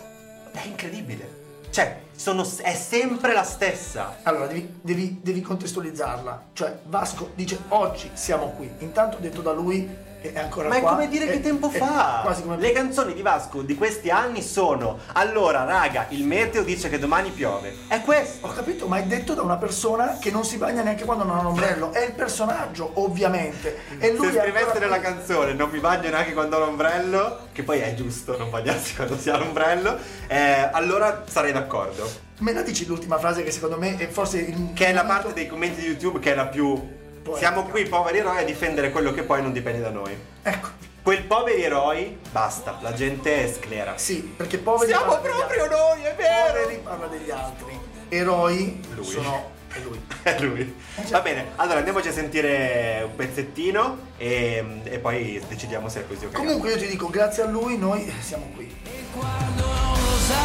È 0.52 0.60
incredibile. 0.66 1.40
Cioè, 1.70 2.00
sono- 2.14 2.46
è 2.62 2.75
sempre 2.75 3.32
la 3.32 3.44
stessa. 3.44 4.19
Allora, 4.22 4.46
devi, 4.46 4.78
devi- 4.82 5.20
devi 5.22 5.40
contestualizzarla. 5.40 6.43
Cioè, 6.52 6.81
Vasco 6.84 7.31
dice 7.34 7.58
oggi 7.69 8.10
siamo 8.12 8.50
qui. 8.50 8.70
Intanto 8.81 9.16
detto 9.19 9.40
da 9.40 9.52
lui 9.52 9.88
è 10.31 10.39
ancora 10.39 10.69
Ma 10.69 10.77
è 10.77 10.81
qua. 10.81 10.91
come 10.91 11.09
dire 11.09 11.27
che 11.27 11.41
tempo 11.41 11.71
è 11.71 11.77
fa? 11.79 12.21
Quasi 12.23 12.43
come 12.43 12.57
Le 12.59 12.73
canzoni 12.73 13.15
di 13.15 13.23
Vasco 13.23 13.63
di 13.63 13.75
questi 13.75 14.11
anni 14.11 14.43
sono 14.43 14.99
Allora, 15.15 15.65
raga, 15.65 16.07
il 16.11 16.25
meteo 16.25 16.63
dice 16.63 16.89
che 16.89 16.99
domani 16.99 17.31
piove. 17.31 17.75
È 17.89 18.01
questo. 18.03 18.47
Ho 18.47 18.53
capito, 18.53 18.87
ma 18.87 18.99
è 18.99 19.05
detto 19.05 19.35
da 19.35 19.43
una 19.43 19.57
persona 19.57 20.19
che 20.21 20.31
non 20.31 20.45
si 20.45 20.57
bagna 20.59 20.83
neanche 20.83 21.05
quando 21.05 21.25
non 21.25 21.37
ha 21.37 21.41
un 21.41 21.47
ombrello. 21.47 21.93
È 21.93 22.05
il 22.05 22.13
personaggio, 22.13 22.91
ovviamente. 22.95 23.77
E 23.99 24.13
lui 24.13 24.31
Se 24.31 24.39
è 24.39 24.41
scriveste 24.43 24.67
ancora 24.67 24.79
nella 24.79 24.99
qui. 25.01 25.05
canzone 25.07 25.53
non 25.55 25.71
mi 25.71 25.79
bagno 25.81 26.09
neanche 26.11 26.33
quando 26.33 26.57
ho 26.57 26.61
l'ombrello, 26.61 27.49
che 27.53 27.63
poi 27.63 27.81
è 27.81 27.95
giusto 27.95 28.37
non 28.37 28.51
bagnarsi 28.51 28.95
quando 28.97 29.19
si 29.19 29.31
ha 29.31 29.37
l'ombrello, 29.37 29.97
eh, 30.29 30.69
allora 30.73 31.25
sarei 31.29 31.53
d'accordo. 31.53 32.31
Me 32.39 32.53
la 32.53 32.63
dici 32.63 32.87
l'ultima 32.87 33.19
frase 33.19 33.43
che 33.45 33.51
secondo 33.51 33.79
me 33.79 33.97
è 33.97 34.09
forse 34.09 34.39
il 34.39 34.73
Che 34.75 34.87
è 34.87 34.93
la 34.93 35.05
parte 35.05 35.33
dei 35.33 35.47
commenti 35.47 35.81
di 35.81 35.87
YouTube 35.87 36.19
che 36.19 36.33
è 36.33 36.35
la 36.35 36.47
più... 36.47 37.00
Poetica. 37.23 37.47
Siamo 37.47 37.64
qui 37.64 37.85
poveri 37.87 38.19
eroi 38.19 38.38
a 38.38 38.45
difendere 38.45 38.91
quello 38.91 39.12
che 39.12 39.23
poi 39.23 39.43
non 39.43 39.52
dipende 39.52 39.81
da 39.81 39.91
noi. 39.91 40.17
Ecco, 40.43 40.69
Quel 41.02 41.23
poveri 41.25 41.62
eroi, 41.64 42.17
basta, 42.31 42.79
la 42.81 42.93
gente 42.93 43.45
è 43.45 43.52
sclera. 43.52 43.95
sì, 43.97 44.21
perché 44.37 44.59
poveri 44.59 44.93
Siamo 44.93 45.19
proprio 45.19 45.67
noi, 45.67 46.02
è 46.02 46.14
vero! 46.17 46.61
Poveri 46.62 46.81
parla 46.83 47.07
degli 47.07 47.31
altri. 47.31 47.79
Eroi 48.09 48.81
Lui. 48.95 49.05
sono 49.05 49.50
è 49.73 49.81
lui. 49.81 49.99
È 50.23 50.38
lui. 50.38 50.76
Va 51.11 51.21
bene, 51.21 51.52
allora 51.57 51.79
andiamoci 51.79 52.09
a 52.09 52.12
sentire 52.12 53.02
un 53.07 53.17
pezzettino 53.17 53.99
e, 54.19 54.81
e 54.85 54.99
poi 54.99 55.43
decidiamo 55.49 55.88
se 55.88 56.00
è 56.00 56.07
così 56.07 56.26
o 56.26 56.29
cagato. 56.29 56.45
Comunque 56.45 56.73
io 56.73 56.76
ti 56.76 56.87
dico, 56.88 57.09
grazie 57.09 57.43
a 57.45 57.47
lui 57.47 57.79
noi 57.79 58.12
siamo 58.21 58.50
qui. 58.55 58.71
quando 59.12 59.64
non 59.64 59.93
lo 59.99 60.17
sai 60.19 60.41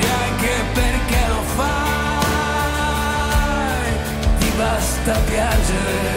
neanche 0.00 0.48
perché 0.74 0.79
basta 5.04 5.18
piangere 5.20 6.12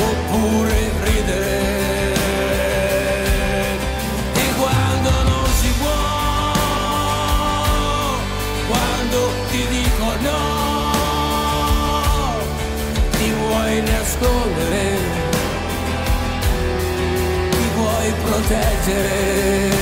oppure 0.00 0.90
ridere 1.04 2.14
e 4.34 4.54
quando 4.58 5.10
non 5.10 5.46
si 5.60 5.70
può 5.78 6.54
ti 9.50 9.66
dico 9.68 10.08
no 10.22 10.40
ti 13.10 13.30
vuoi 13.32 13.82
nascondere 13.82 14.84
ti 17.50 17.68
vuoi 17.74 18.12
proteggere. 18.24 19.75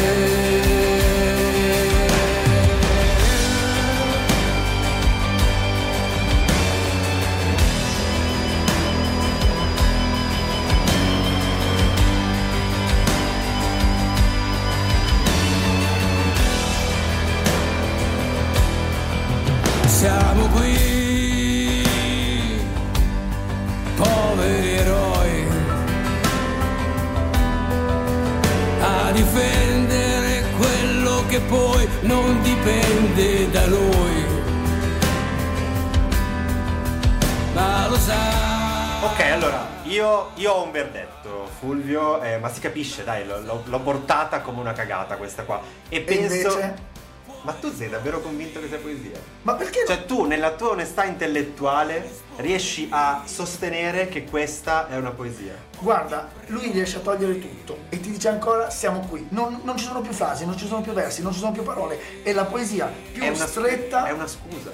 Dipende 32.65 33.51
da 33.51 33.67
noi. 33.67 34.25
Ma 37.53 37.87
lo 37.89 37.97
sai. 37.97 39.03
Ok, 39.05 39.21
allora, 39.21 39.67
io, 39.83 40.31
io 40.37 40.51
ho 40.53 40.63
un 40.65 40.71
verdetto, 40.71 41.47
Fulvio, 41.59 42.23
eh, 42.23 42.39
ma 42.39 42.49
si 42.49 42.61
capisce, 42.61 43.05
dai, 43.05 43.27
l'ho, 43.27 43.39
l'ho- 43.41 43.63
l'ho 43.67 43.81
portata 43.81 44.41
come 44.41 44.61
una 44.61 44.73
cagata 44.73 45.17
questa 45.17 45.43
qua. 45.43 45.61
E 45.91 45.97
E 45.97 46.01
penso... 46.01 46.35
invece? 46.35 46.93
Ma 47.45 47.53
tu 47.53 47.71
sei 47.75 47.91
davvero 47.91 48.23
convinto 48.23 48.59
che 48.59 48.69
sia 48.69 48.79
poesia? 48.79 49.21
Ma 49.43 49.53
perché? 49.53 49.85
Cioè 49.87 50.07
tu, 50.07 50.25
nella 50.25 50.53
tua 50.53 50.71
onestà 50.71 51.05
intellettuale, 51.05 52.11
riesci 52.37 52.89
a 52.91 53.23
sostenere 53.27 54.09
che 54.09 54.25
questa 54.25 54.89
è 54.89 54.97
una 54.97 55.11
poesia? 55.11 55.55
Guarda, 55.79 56.31
lui 56.47 56.71
riesce 56.71 56.97
a 56.97 57.01
togliere 57.01 57.39
tutto 57.39 57.81
e 57.91 58.01
ti 58.01 58.11
dice 58.11 58.29
ancora 58.29 58.71
siamo 58.71 59.01
qui. 59.01 59.27
Non, 59.29 59.61
non 59.63 59.77
ci 59.77 59.85
sono 59.85 60.01
più 60.01 60.13
frasi, 60.13 60.47
non 60.47 60.57
ci 60.57 60.67
sono 60.67 60.81
più 60.81 60.93
versi, 60.93 61.21
non 61.21 61.33
ci 61.33 61.39
sono 61.39 61.53
più 61.53 61.63
parole. 61.63 62.23
È 62.23 62.33
la 62.33 62.47
poesia 62.47 62.91
più 63.13 63.23
è 63.23 63.29
una, 63.29 63.47
stretta. 63.47 64.07
È 64.07 64.13
una 64.13 64.27
scusa. 64.27 64.71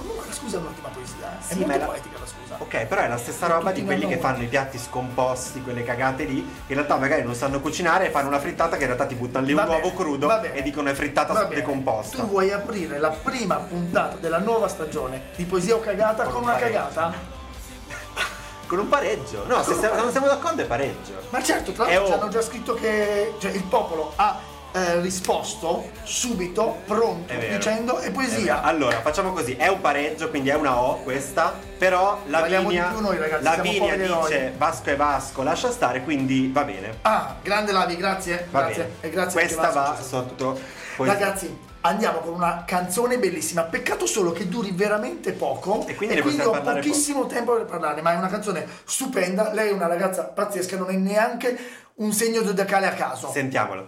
Comunque 0.00 0.26
la 0.26 0.32
scusa 0.32 0.56
è 0.56 0.60
un'ultima 0.60 0.88
poesia. 0.88 1.38
eh. 1.38 1.42
Sì, 1.44 1.52
è 1.52 1.56
molto 1.56 1.78
la- 1.78 1.84
poetica 1.84 2.18
la 2.18 2.26
scusa. 2.26 2.54
Ok, 2.58 2.86
però 2.86 3.00
è 3.02 3.08
la 3.08 3.18
stessa 3.18 3.46
roba 3.46 3.70
di 3.70 3.84
quelli 3.84 4.06
che 4.08 4.16
fanno 4.16 4.42
i 4.42 4.46
piatti 4.46 4.78
scomposti, 4.78 5.62
quelle 5.62 5.84
cagate 5.84 6.24
lì. 6.24 6.38
In 6.38 6.74
realtà 6.74 6.96
magari 6.96 7.22
non 7.22 7.34
sanno 7.34 7.60
cucinare 7.60 8.06
e 8.06 8.10
fanno 8.10 8.28
una 8.28 8.38
frittata 8.40 8.76
che 8.76 8.82
in 8.82 8.86
realtà 8.86 9.06
ti 9.06 9.14
buttano 9.14 9.44
lì 9.44 9.52
un 9.52 9.62
bene, 9.64 9.74
uovo 9.76 9.92
crudo 9.94 10.40
e 10.40 10.62
dicono 10.62 10.88
è 10.88 10.94
frittata 10.94 11.32
Va 11.34 11.44
bene. 11.44 11.56
decomposta. 11.56 12.16
Tu 12.16 12.26
vuoi 12.28 12.50
aprire 12.50 12.98
la 12.98 13.10
prima 13.10 13.56
puntata 13.56 14.16
della 14.16 14.38
nuova 14.38 14.68
stagione 14.68 15.24
di 15.36 15.44
Poesia 15.44 15.74
o 15.76 15.80
Cagata 15.80 16.22
Con 16.24 16.32
con, 16.32 16.42
un 16.42 16.48
una 16.48 16.58
pareggio. 16.58 16.72
cagata? 16.78 17.12
Con 18.66 18.78
un 18.78 18.88
pareggio. 18.88 19.44
No, 19.46 19.58
se 19.58 19.64
siamo- 19.74 19.80
pareggio. 19.80 20.02
non 20.02 20.10
siamo 20.12 20.26
d'accordo 20.28 20.62
è 20.62 20.64
pareggio. 20.64 21.12
Ma 21.30 21.42
certo, 21.42 21.72
tra 21.72 21.84
l'altro 21.86 22.06
ci 22.06 22.12
o- 22.12 22.20
hanno 22.20 22.28
già 22.30 22.40
scritto 22.42 22.74
che 22.74 23.34
cioè, 23.38 23.50
il 23.50 23.64
popolo 23.64 24.12
ha 24.16 24.38
eh, 24.72 25.00
risposto 25.00 25.90
subito, 26.04 26.78
pronto, 26.86 27.32
È 27.32 27.48
dicendo 27.56 27.98
è 27.98 28.06
È 28.06 28.10
poesia. 28.12 28.54
vero. 28.56 28.66
Allora, 28.66 29.00
facciamo 29.00 29.32
così, 29.32 29.54
è 29.56 29.68
un 29.68 29.80
pareggio, 29.80 30.28
quindi 30.30 30.48
è 30.50 30.54
una 30.54 30.80
O 30.80 31.02
questa, 31.02 31.54
però 31.78 32.20
di 32.24 32.30
Lavinia, 32.30 32.90
noi, 32.98 33.18
ragazzi, 33.18 33.42
Lavinia 33.42 33.96
dice 33.96 34.52
Vasco 34.56 34.90
e 34.90 34.96
Vasco, 34.96 35.42
lascia 35.42 35.70
stare, 35.70 36.02
quindi 36.02 36.50
va 36.52 36.64
bene. 36.64 36.98
Ah, 37.02 37.36
grande 37.42 37.72
Lavi, 37.72 37.96
grazie. 37.96 38.46
Va 38.50 38.60
grazie. 38.60 38.82
bene. 38.82 38.94
E 39.00 39.10
grazie 39.10 39.40
Questa 39.40 39.60
va 39.62 39.70
Vasco, 39.70 39.90
ci 39.90 39.96
sei 39.98 40.06
stato. 40.06 40.28
sotto 40.28 40.60
poesia. 40.96 41.18
Ragazzi, 41.18 41.58
andiamo 41.82 42.18
con 42.18 42.34
una 42.34 42.64
canzone 42.66 43.18
bellissima. 43.18 43.62
Peccato 43.62 44.06
solo 44.06 44.32
che 44.32 44.48
duri 44.48 44.70
veramente 44.72 45.32
poco 45.32 45.84
E 45.86 45.94
quindi 45.94 46.14
ne 46.16 46.22
possiamo 46.22 46.50
ho 46.50 46.52
parlare 46.52 46.80
pochissimo 46.80 47.26
tempo 47.26 47.54
per 47.54 47.64
parlarne, 47.64 48.02
ma 48.02 48.12
è 48.12 48.16
una 48.16 48.28
canzone 48.28 48.66
stupenda. 48.84 49.52
Lei 49.52 49.70
è 49.70 49.72
una 49.72 49.86
ragazza 49.86 50.24
pazzesca, 50.24 50.76
non 50.76 50.90
è 50.90 50.94
neanche 50.94 51.58
un 51.96 52.12
segno 52.12 52.42
zodiacale 52.44 52.86
a 52.86 52.92
caso. 52.92 53.30
Sentiamolo. 53.32 53.84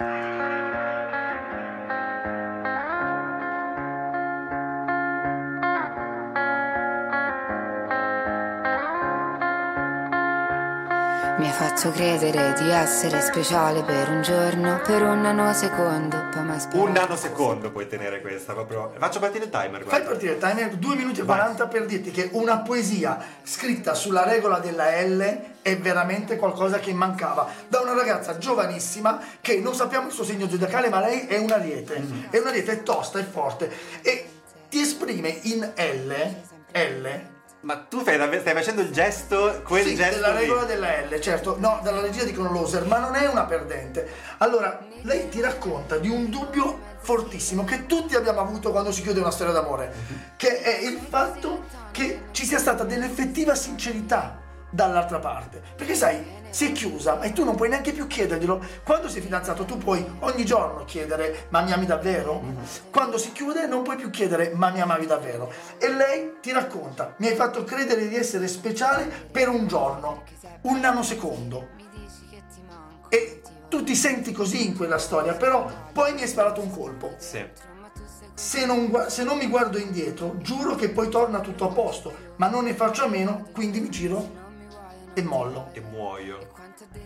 Mi 11.39 11.47
hai 11.47 11.53
fatto 11.53 11.91
credere 11.91 12.53
di 12.59 12.69
essere 12.71 13.21
speciale 13.21 13.83
per 13.83 14.11
un 14.11 14.23
giorno, 14.23 14.81
per 14.85 15.03
un 15.03 15.23
nanosecondo, 15.23 16.29
poi. 16.31 16.81
Un 16.81 16.93
nanosecondo 16.93 17.71
puoi 17.71 17.89
tenere 17.89 18.21
questa, 18.21 18.53
proprio. 18.53 18.93
Faccio 18.99 19.19
partire 19.19 19.45
il 19.45 19.51
timer, 19.51 19.81
Fai 19.81 19.85
guarda. 19.85 20.09
partire 20.11 20.33
il 20.33 20.39
timer 20.39 20.77
2 20.77 20.95
minuti 20.95 21.21
e 21.21 21.25
Vai. 21.25 21.39
40 21.39 21.67
per 21.69 21.87
dirti 21.87 22.11
che 22.11 22.29
una 22.33 22.59
poesia 22.59 23.19
scritta 23.43 23.95
sulla 23.95 24.25
regola 24.25 24.59
della 24.59 25.01
L 25.01 25.41
è 25.63 25.79
veramente 25.79 26.37
qualcosa 26.37 26.79
che 26.79 26.93
mancava. 26.93 27.49
Da 27.67 27.81
una 27.81 27.95
ragazza 27.95 28.37
giovanissima 28.37 29.19
che 29.41 29.59
non 29.59 29.75
sappiamo 29.75 30.09
il 30.09 30.13
suo 30.13 30.25
segno 30.25 30.49
zodiacale, 30.49 30.91
ma 30.91 31.01
lei 31.01 31.27
è 31.27 31.39
un 31.39 31.51
ariete. 31.51 31.99
Mm-hmm. 31.99 32.25
È 32.31 32.39
un 32.39 32.47
ariete, 32.47 32.83
tosta, 32.83 33.19
è 33.19 33.25
forte 33.25 33.73
e 34.03 34.29
ti 34.69 34.81
esprime 34.81 35.39
in 35.43 35.73
L, 35.77 36.13
L 36.73 37.31
Ma 37.63 37.77
tu 37.77 38.01
stai, 38.01 38.17
dav- 38.17 38.41
stai 38.41 38.55
facendo 38.55 38.81
il 38.81 38.91
gesto, 38.91 39.63
quel 39.65 39.85
sì, 39.85 39.95
gesto 39.95 40.17
della 40.17 40.33
lì. 40.33 40.41
regola 40.41 40.65
della 40.65 41.01
L, 41.01 41.21
certo, 41.21 41.57
no, 41.61 41.79
dalla 41.83 42.01
regia 42.01 42.25
dicono 42.25 42.51
loser, 42.51 42.85
ma 42.87 42.99
non 42.99 43.15
è 43.15 43.27
una 43.29 43.45
perdente. 43.45 44.09
Allora, 44.39 44.81
lei 45.03 45.29
ti 45.29 45.41
racconta 45.41 45.99
di 45.99 46.09
un 46.09 46.29
dubbio 46.29 46.81
fortissimo 46.99 47.65
che 47.65 47.87
tutti 47.87 48.17
abbiamo 48.17 48.41
avuto 48.41 48.73
quando 48.73 48.91
si 48.91 49.03
chiude 49.03 49.21
una 49.21 49.31
storia 49.31 49.53
d'amore, 49.53 49.93
che 50.37 50.61
è 50.61 50.85
il 50.85 50.99
fatto 51.09 51.65
che 51.93 52.23
ci 52.33 52.45
sia 52.45 52.59
stata 52.59 52.83
dell'effettiva 52.83 53.55
sincerità 53.55 54.41
dall'altra 54.69 55.21
parte. 55.21 55.63
Perché 55.77 55.95
sai, 55.95 56.25
si 56.53 56.67
è 56.67 56.73
chiusa 56.73 57.21
e 57.23 57.33
tu 57.33 57.45
non 57.45 57.57
puoi 57.57 57.71
neanche 57.71 57.93
più 57.93 58.07
chiederglielo. 58.07 58.63
Quando 58.85 59.09
sei 59.09 59.23
fidanzato 59.23 59.65
tu 59.65 59.79
puoi 59.79 60.05
ogni 60.21 60.45
giorno 60.45 60.85
chiedere 60.85 61.47
ma 61.49 61.63
mi 61.63 61.73
ami 61.73 61.87
davvero? 61.87 62.43
Quando 62.91 63.17
si 63.17 63.33
chiude 63.33 63.67
non 63.67 63.83
puoi 63.83 63.97
più 63.97 64.11
chiedere 64.11 64.53
ma 64.55 64.71
mi 64.71 64.83
amavi 64.83 65.07
davvero. 65.07 65.51
E 65.79 65.89
lei 65.93 66.35
ti 66.43 66.53
racconta, 66.53 67.15
mi 67.17 67.29
hai 67.29 67.35
fatto 67.35 67.65
credere 67.65 68.07
di 68.07 68.17
essere 68.17 68.49
speciale 68.49 69.05
per 69.31 69.49
un 69.49 69.67
giorno, 69.67 70.25
un 70.63 70.79
nanosecondo. 70.79 71.69
E 73.09 73.41
tu 73.69 73.83
ti 73.83 73.97
senti 73.97 74.33
così 74.33 74.67
in 74.67 74.77
quella 74.77 74.99
storia, 74.99 75.33
però 75.33 75.71
poi 75.93 76.13
mi 76.13 76.21
hai 76.21 76.29
sparato 76.29 76.61
un 76.61 76.71
colpo. 76.71 77.15
Sì. 77.17 77.43
Se 78.35 78.67
non, 78.67 79.07
se 79.09 79.25
non 79.25 79.39
mi 79.39 79.47
guardo 79.47 79.79
indietro, 79.79 80.37
giuro 80.39 80.75
che 80.75 80.91
poi 80.91 81.09
torna 81.09 81.41
tutto 81.41 81.65
a 81.65 81.73
posto, 81.73 82.15
ma 82.37 82.49
non 82.49 82.65
ne 82.65 82.75
faccio 82.75 83.05
a 83.05 83.09
meno, 83.09 83.47
quindi 83.53 83.81
mi 83.81 83.89
giro 83.89 84.42
e 85.15 85.23
mollo. 85.23 85.69
E 85.73 85.81
muoio. 85.81 86.39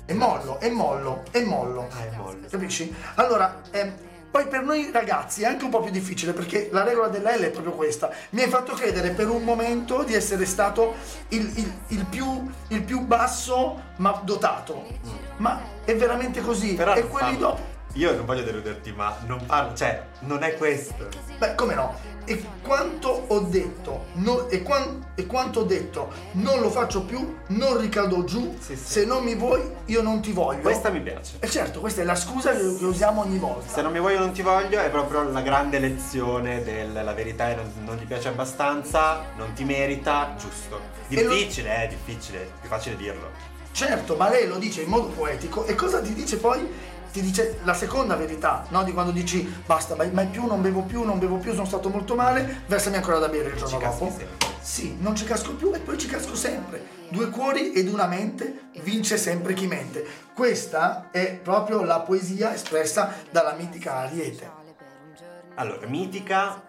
E 0.06 0.14
mollo, 0.14 0.60
e 0.60 0.70
mollo, 0.70 1.22
e 1.30 1.44
mollo. 1.44 1.88
Ah, 1.90 2.04
è 2.04 2.16
mollo. 2.16 2.46
Capisci? 2.48 2.94
Allora, 3.16 3.62
ehm, 3.70 3.92
poi 4.30 4.46
per 4.48 4.62
noi 4.62 4.90
ragazzi 4.92 5.42
è 5.42 5.46
anche 5.46 5.64
un 5.64 5.70
po' 5.70 5.80
più 5.80 5.90
difficile 5.90 6.32
perché 6.32 6.68
la 6.70 6.82
regola 6.82 7.08
della 7.08 7.34
L 7.36 7.40
è 7.40 7.50
proprio 7.50 7.72
questa. 7.72 8.10
Mi 8.30 8.42
hai 8.42 8.48
fatto 8.48 8.74
credere 8.74 9.10
per 9.10 9.28
un 9.28 9.42
momento 9.42 10.02
di 10.02 10.14
essere 10.14 10.44
stato 10.46 10.94
il, 11.28 11.50
il- 11.58 11.72
il 11.88 12.04
più, 12.04 12.50
il 12.68 12.82
più 12.82 13.00
basso 13.00 13.80
ma 13.96 14.20
dotato. 14.24 14.84
Ma 15.38 15.60
è 15.84 15.94
veramente 15.96 16.40
così. 16.42 16.74
Però 16.74 16.94
e 16.94 17.06
quelli 17.08 17.36
dopo. 17.38 17.74
Io 17.96 18.14
non 18.14 18.26
voglio 18.26 18.42
deluderti, 18.42 18.92
ma 18.92 19.16
non 19.26 19.44
parlo, 19.46 19.74
cioè, 19.74 20.02
non 20.20 20.42
è 20.42 20.54
questo. 20.56 21.08
Beh, 21.38 21.54
come 21.54 21.74
no? 21.74 21.98
E 22.26 22.44
quanto 22.60 23.24
ho 23.28 23.40
detto, 23.40 24.06
no- 24.14 24.48
e, 24.48 24.62
quan- 24.62 25.12
e 25.14 25.24
quanto 25.26 25.60
ho 25.60 25.62
detto, 25.62 26.12
non 26.32 26.60
lo 26.60 26.70
faccio 26.70 27.04
più, 27.04 27.36
non 27.48 27.78
ricado 27.80 28.24
giù, 28.24 28.54
Sì, 28.58 28.76
sì. 28.76 28.84
se 28.84 29.04
non 29.06 29.22
mi 29.24 29.34
vuoi, 29.34 29.62
io 29.86 30.02
non 30.02 30.20
ti 30.20 30.32
voglio. 30.32 30.60
Questa 30.60 30.90
mi 30.90 31.00
piace. 31.00 31.36
E 31.38 31.48
certo, 31.48 31.80
questa 31.80 32.02
è 32.02 32.04
la 32.04 32.16
scusa 32.16 32.50
che, 32.54 32.60
usiamo 32.62 33.22
ogni 33.22 33.38
volta. 33.38 33.72
Se 33.72 33.80
non 33.80 33.92
mi 33.92 34.00
voglio 34.00 34.18
non 34.18 34.32
ti 34.32 34.42
voglio 34.42 34.78
è 34.80 34.90
proprio 34.90 35.22
la 35.30 35.40
grande 35.40 35.78
lezione 35.78 36.62
del 36.64 36.92
la 36.92 37.12
verità 37.14 37.48
è 37.48 37.54
non, 37.54 37.72
non 37.84 37.96
ti 37.96 38.04
piace 38.04 38.28
abbastanza, 38.28 39.22
non 39.36 39.52
ti 39.54 39.64
merita, 39.64 40.34
giusto. 40.36 40.80
E 41.08 41.22
lo- 41.22 41.32
Difficile, 41.32 41.84
è 41.84 41.88
difficile, 41.88 42.50
più 42.60 42.68
facile 42.68 42.96
dirlo. 42.96 43.54
Certo, 43.70 44.16
ma 44.16 44.28
lei 44.30 44.48
lo 44.48 44.56
dice 44.56 44.82
in 44.82 44.88
modo 44.88 45.08
poetico 45.08 45.64
e 45.66 45.74
cosa 45.74 46.00
ti 46.00 46.12
dice 46.14 46.38
poi? 46.38 46.94
Ti 47.16 47.22
dice 47.22 47.60
la 47.62 47.72
seconda 47.72 48.14
verità, 48.14 48.66
no? 48.68 48.84
Di 48.84 48.92
quando 48.92 49.10
dici 49.10 49.40
basta, 49.64 49.96
mai, 49.96 50.26
più, 50.26 50.44
non 50.44 50.60
bevo 50.60 50.82
più, 50.82 51.02
non 51.02 51.18
bevo 51.18 51.38
più, 51.38 51.54
sono 51.54 51.64
stato 51.64 51.88
molto 51.88 52.14
male, 52.14 52.64
versami 52.66 52.96
ancora 52.96 53.16
da 53.18 53.28
bere 53.28 53.48
il 53.48 53.56
giorno 53.56 53.78
dopo. 53.78 54.04
sempre. 54.04 54.28
Sì, 54.60 54.98
non 55.00 55.16
ci 55.16 55.24
casco 55.24 55.54
più 55.54 55.72
e 55.72 55.78
poi 55.78 55.96
ci 55.96 56.08
casco 56.08 56.34
sempre. 56.34 56.84
Due 57.08 57.30
cuori 57.30 57.72
ed 57.72 57.88
una 57.88 58.06
mente, 58.06 58.68
vince 58.82 59.16
sempre 59.16 59.54
chi 59.54 59.66
mente. 59.66 60.04
Questa 60.34 61.08
è 61.10 61.40
proprio 61.42 61.84
la 61.84 62.00
poesia 62.00 62.52
espressa 62.52 63.14
dalla 63.30 63.54
mitica 63.54 63.94
Ariete. 63.94 64.50
Allora, 65.54 65.86
mitica 65.86 66.62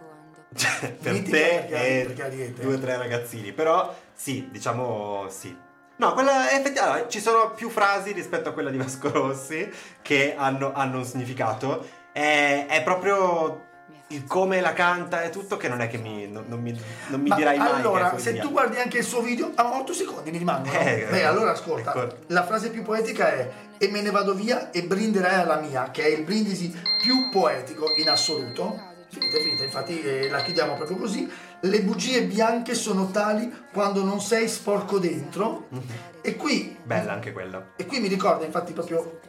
cioè, 0.56 0.94
per 0.94 1.12
Mitica 1.12 1.38
te 1.38 1.66
perché- 1.68 2.00
e 2.02 2.06
perché 2.06 2.54
due 2.54 2.76
o 2.76 2.80
tre 2.80 2.96
ragazzini, 2.96 3.52
però 3.52 3.94
sì, 4.14 4.48
diciamo 4.50 5.26
sì. 5.28 5.66
No, 5.98 6.14
quella 6.14 6.52
effettivamente 6.52 7.10
ci 7.10 7.20
sono 7.20 7.52
più 7.52 7.70
frasi 7.70 8.12
rispetto 8.12 8.50
a 8.50 8.52
quella 8.54 8.70
di 8.70 8.78
Vasco 8.78 9.12
Rossi 9.12 9.70
che 10.02 10.36
hanno, 10.38 10.72
hanno 10.74 10.98
un 11.00 11.06
significato. 11.06 11.86
È, 12.12 12.66
è 12.70 12.84
proprio 12.84 13.66
il 14.10 14.24
come 14.26 14.62
la 14.62 14.74
canta 14.74 15.24
e 15.24 15.30
tutto 15.30 15.58
che 15.58 15.68
non 15.68 15.82
è 15.82 15.88
che 15.88 15.98
mi, 15.98 16.28
non, 16.28 16.46
non 16.48 16.62
mi, 16.62 16.80
non 17.08 17.20
mi 17.20 17.32
dirai 17.36 17.58
mai. 17.58 17.68
che 17.68 17.74
è 17.74 17.78
allora, 17.78 18.18
se 18.18 18.38
tu 18.38 18.52
guardi 18.52 18.78
anche 18.78 19.00
il 19.00 19.04
suo 19.04 19.22
video, 19.22 19.52
a 19.56 19.80
8 19.80 19.94
secondi 19.94 20.32
mi 20.32 20.38
rimangono. 20.38 20.78
Eh, 20.78 21.08
Beh, 21.10 21.26
allora 21.26 21.52
ascolta, 21.52 21.94
ecco. 21.94 22.16
la 22.28 22.46
frase 22.46 22.70
più 22.70 22.84
poetica 22.84 23.34
è 23.34 23.52
e 23.78 23.90
me 23.90 24.02
ne 24.02 24.12
vado 24.12 24.34
via 24.34 24.72
e 24.72 24.84
brinderai 24.84 25.42
alla 25.42 25.60
mia, 25.60 25.90
che 25.92 26.04
è 26.04 26.08
il 26.08 26.24
brindisi 26.24 26.74
più 27.02 27.30
poetico 27.30 27.86
in 27.98 28.10
assoluto. 28.10 28.96
Finita, 29.10 29.38
finita, 29.38 29.64
infatti 29.64 30.02
eh, 30.02 30.30
la 30.30 30.42
chiudiamo 30.42 30.76
proprio 30.76 30.98
così. 30.98 31.30
Le 31.62 31.82
bugie 31.82 32.24
bianche 32.24 32.76
sono 32.76 33.10
tali 33.10 33.52
quando 33.74 34.04
non 34.04 34.22
sei 34.22 34.48
sporco 34.48 35.00
dentro. 35.00 35.68
E 36.22 36.36
qui 36.36 36.78
Bella 36.84 37.14
anche 37.14 37.32
quella. 37.32 37.72
e 37.76 37.86
qui 37.86 38.00
mi 38.00 38.08
ricorda 38.08 38.46
infatti 38.46 38.74
proprio 38.74 39.20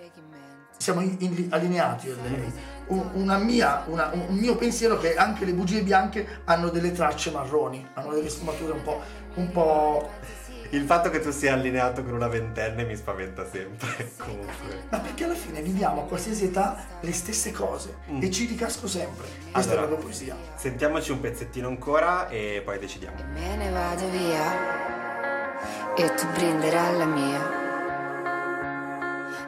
siamo 0.77 1.01
in- 1.01 1.17
in- 1.21 1.47
allineati 1.51 2.07
io 2.09 2.17
e 2.25 2.29
lei. 2.29 2.53
Una 3.15 3.37
mia, 3.39 3.85
una- 3.87 4.11
un 4.13 4.35
mio 4.37 4.57
pensiero 4.57 4.99
che 4.99 5.15
anche 5.15 5.45
le 5.45 5.53
bugie 5.53 5.83
bianche 5.83 6.41
hanno 6.45 6.69
delle 6.71 6.93
tracce 6.93 7.31
marroni, 7.31 7.87
hanno 7.95 8.13
delle 8.15 8.29
sfumature 8.31 8.73
un 8.73 8.83
po', 8.83 9.01
un 9.35 9.51
po', 9.51 10.11
Il 10.71 10.85
fatto 10.85 11.09
che 11.11 11.21
tu 11.21 11.31
sia 11.31 11.55
allineato 11.55 12.03
con 12.05 12.13
una 12.13 12.29
ventenne 12.29 12.85
mi 12.85 12.95
spaventa 12.95 13.47
sempre. 13.51 14.13
Comunque. 14.19 14.85
Ma 14.91 14.99
perché 14.99 15.25
alla 15.25 15.35
fine 15.35 15.63
viviamo 15.63 16.03
a 16.03 16.05
qualsiasi 16.05 16.45
età 16.47 16.77
le 17.01 17.13
stesse 17.13 17.53
cose 17.53 17.97
Mm. 18.11 18.23
e 18.23 18.31
ci 18.31 18.47
ricasco 18.47 18.87
sempre. 18.87 19.27
Questa 19.51 19.73
Allora. 19.73 19.87
è 19.87 19.91
la 19.91 19.97
mia 19.97 20.05
poesia. 20.05 20.37
Sentiamoci 20.57 21.11
un 21.13 21.21
pezzettino 21.21 21.69
ancora 21.69 22.29
e 22.29 22.61
poi 22.65 22.79
decidiamo. 22.79 23.17
Me 23.33 23.57
ne 23.57 23.71
vado 23.71 24.09
via 24.11 25.95
e 25.97 26.15
tu 26.15 26.27
brinderai 26.35 26.95
alla 26.95 27.05
mia. 27.07 27.67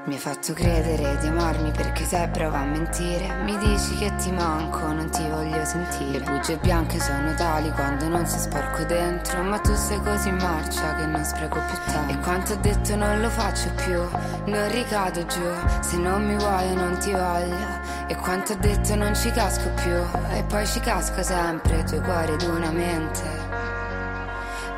Mi 0.07 0.15
hai 0.15 0.21
fatto 0.21 0.55
credere 0.55 1.19
di 1.19 1.27
amarmi 1.27 1.73
perché 1.73 2.05
sei 2.07 2.27
brava 2.29 2.61
a 2.61 2.65
mentire. 2.65 3.43
Mi 3.45 3.57
dici 3.59 3.97
che 3.97 4.15
ti 4.17 4.33
manco, 4.33 4.79
non 4.93 5.11
ti 5.11 5.23
voglio 5.29 5.63
sentire. 5.65 6.19
Le 6.19 6.21
bugie 6.21 6.57
bianche 6.57 6.99
sono 6.99 7.35
tali 7.35 7.71
quando 7.73 8.09
non 8.09 8.27
si 8.27 8.39
sporco 8.39 8.83
dentro. 8.85 9.43
Ma 9.43 9.59
tu 9.59 9.75
sei 9.75 10.01
così 10.01 10.29
in 10.29 10.37
marcia 10.37 10.95
che 10.95 11.05
non 11.05 11.23
spreco 11.23 11.61
più 11.61 11.93
tempo. 11.93 12.13
E 12.13 12.19
quanto 12.21 12.55
ho 12.55 12.57
detto 12.57 12.97
non 12.97 13.21
lo 13.21 13.29
faccio 13.29 13.71
più, 13.75 14.01
non 14.47 14.71
ricado 14.71 15.27
giù. 15.27 15.45
Se 15.81 15.99
non 15.99 16.25
mi 16.25 16.37
vuoi 16.37 16.75
non 16.75 16.97
ti 16.99 17.13
voglio. 17.13 17.69
E 18.07 18.17
quanto 18.17 18.55
ho 18.55 18.57
detto 18.57 18.95
non 18.95 19.15
ci 19.15 19.31
casco 19.31 19.69
più. 19.83 19.95
E 20.35 20.43
poi 20.45 20.67
ci 20.67 20.81
casco 20.81 21.23
sempre, 21.23 21.85
due 21.85 22.01
cuori 22.01 22.33
ed 22.33 22.43
una 22.43 22.71
mente 22.71 23.51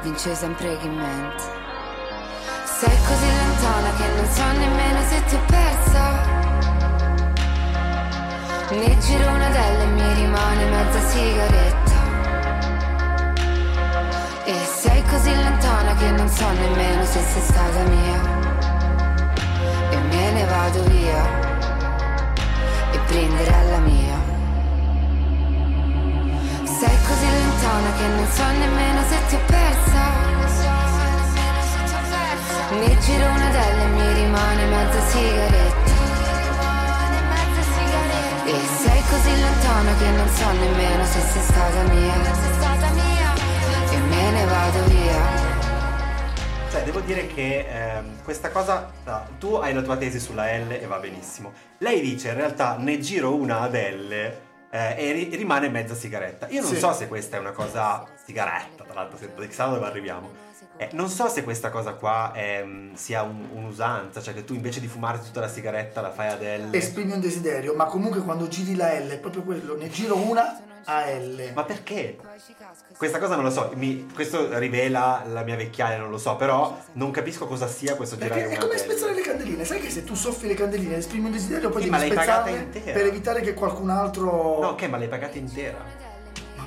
vince 0.02 0.34
sempre 0.34 0.76
chi 0.78 0.88
mente. 0.88 1.61
Sei 2.82 2.98
così 3.06 3.26
lontana 3.26 3.92
che 3.94 4.06
non 4.16 4.26
so 4.28 4.44
nemmeno 4.58 5.00
se 5.06 5.24
ti 5.26 5.34
ho 5.36 5.40
persa. 5.46 6.04
Ne 8.70 8.98
giro 8.98 9.28
una 9.30 9.48
delle 9.50 9.82
e 9.84 9.86
mi 9.86 10.14
rimane 10.14 10.64
mezza 10.64 11.00
sigaretta. 11.10 12.00
E 14.46 14.54
sei 14.80 15.00
così 15.04 15.32
lontana 15.32 15.94
che 15.94 16.10
non 16.10 16.28
so 16.28 16.50
nemmeno 16.50 17.04
se 17.04 17.20
sei 17.22 17.42
stata 17.42 17.82
mia. 17.84 18.20
E 19.90 19.96
me 19.96 20.30
ne 20.32 20.44
vado 20.44 20.82
via 20.82 21.22
e 22.90 22.98
prenderò 23.06 23.58
alla 23.58 23.78
mia. 23.78 24.16
Sei 26.64 26.96
così 27.06 27.26
lontana 27.44 27.92
che 27.96 28.06
non 28.08 28.26
so 28.28 28.44
nemmeno 28.44 29.02
se 29.08 29.26
ti 29.28 29.34
ho 29.36 29.40
persa. 29.46 30.81
Mi 32.78 32.98
giro 33.00 33.26
una 33.28 33.50
delle 33.50 33.82
e 33.82 33.86
mi 33.88 34.12
rimane 34.14 34.64
mezza 34.66 35.00
sigaretta. 35.08 35.90
E 38.44 38.54
sei 38.76 39.02
così 39.08 39.40
lontana 39.40 39.94
che 39.96 40.08
non 40.10 40.28
so 40.28 40.50
nemmeno 40.52 41.04
se 41.04 41.20
sei 41.20 41.42
stata 41.42 41.82
mia. 41.84 42.14
E 43.90 43.96
me 43.98 44.30
ne 44.30 44.44
vado 44.46 44.84
via. 44.86 45.50
Cioè, 46.70 46.82
devo 46.84 47.00
dire 47.00 47.26
che 47.26 47.66
ehm, 47.68 48.22
questa 48.24 48.50
cosa. 48.50 48.90
ah, 49.04 49.26
tu 49.38 49.54
hai 49.56 49.74
la 49.74 49.82
tua 49.82 49.96
tesi 49.96 50.18
sulla 50.18 50.46
L 50.56 50.70
e 50.72 50.86
va 50.86 50.96
benissimo. 50.98 51.52
Lei 51.78 52.00
dice 52.00 52.28
in 52.28 52.34
realtà 52.36 52.76
ne 52.78 52.98
giro 53.00 53.34
una 53.34 53.60
ad 53.60 53.74
L 53.74 54.12
eh, 54.12 54.94
e 54.96 55.12
ri- 55.12 55.36
rimane 55.36 55.68
mezza 55.68 55.94
sigaretta. 55.94 56.48
Io 56.48 56.62
non 56.62 56.70
Sì. 56.72 56.78
so 56.78 56.92
se 56.94 57.06
questa 57.08 57.36
è 57.36 57.40
una 57.40 57.52
cosa. 57.52 58.04
Sigaretta, 58.24 58.81
tra 58.92 59.00
l'altro, 59.00 59.18
se- 59.18 59.46
chissà 59.48 59.66
dove 59.66 59.84
arriviamo. 59.86 60.30
Eh, 60.76 60.88
non 60.92 61.08
so 61.08 61.28
se 61.28 61.42
questa 61.42 61.70
cosa 61.70 61.94
qua 61.94 62.32
ehm, 62.34 62.94
sia 62.94 63.22
un- 63.22 63.48
un'usanza, 63.52 64.20
cioè 64.22 64.34
che 64.34 64.44
tu 64.44 64.54
invece 64.54 64.80
di 64.80 64.86
fumare 64.86 65.18
tutta 65.20 65.40
la 65.40 65.48
sigaretta 65.48 66.00
la 66.00 66.10
fai 66.10 66.28
ad 66.28 66.42
L. 66.42 66.74
Esprimi 66.74 67.12
un 67.12 67.20
desiderio, 67.20 67.74
ma 67.74 67.84
comunque 67.86 68.20
quando 68.20 68.48
giri 68.48 68.74
la 68.74 68.92
L 68.98 69.08
è 69.08 69.18
proprio 69.18 69.42
quello, 69.42 69.76
ne 69.76 69.88
giro 69.90 70.16
una 70.16 70.60
a 70.84 71.06
L. 71.10 71.52
Ma 71.54 71.64
perché? 71.64 72.16
Questa 72.96 73.18
cosa 73.18 73.34
non 73.34 73.44
lo 73.44 73.50
so, 73.50 73.70
mi- 73.74 74.08
questo 74.12 74.58
rivela 74.58 75.22
la 75.26 75.42
mia 75.42 75.56
vecchiaia, 75.56 75.98
non 75.98 76.10
lo 76.10 76.18
so, 76.18 76.36
però 76.36 76.76
non 76.92 77.10
capisco 77.10 77.46
cosa 77.46 77.66
sia 77.68 77.94
questo 77.94 78.16
girare 78.16 78.40
Perché 78.40 78.54
è 78.54 78.58
una 78.58 78.66
come 78.66 78.78
spezzare 78.78 79.14
le 79.14 79.20
candeline, 79.20 79.64
sai 79.64 79.80
che 79.80 79.90
se 79.90 80.04
tu 80.04 80.14
soffi 80.14 80.46
le 80.46 80.54
candeline, 80.54 80.96
esprimi 80.96 81.26
un 81.26 81.32
desiderio, 81.32 81.68
poi 81.70 81.82
Sì, 81.82 81.88
devi 81.90 81.90
ma 81.90 81.98
l'hai 81.98 82.14
pagata 82.16 82.48
spezzarle 82.48 82.64
intera. 82.78 82.92
per 82.98 83.06
evitare 83.06 83.40
che 83.40 83.54
qualcun 83.54 83.90
altro... 83.90 84.58
No, 84.60 84.68
ok, 84.70 84.82
ma 84.88 84.96
l'hai 84.98 85.08
pagata 85.08 85.38
intera. 85.38 86.01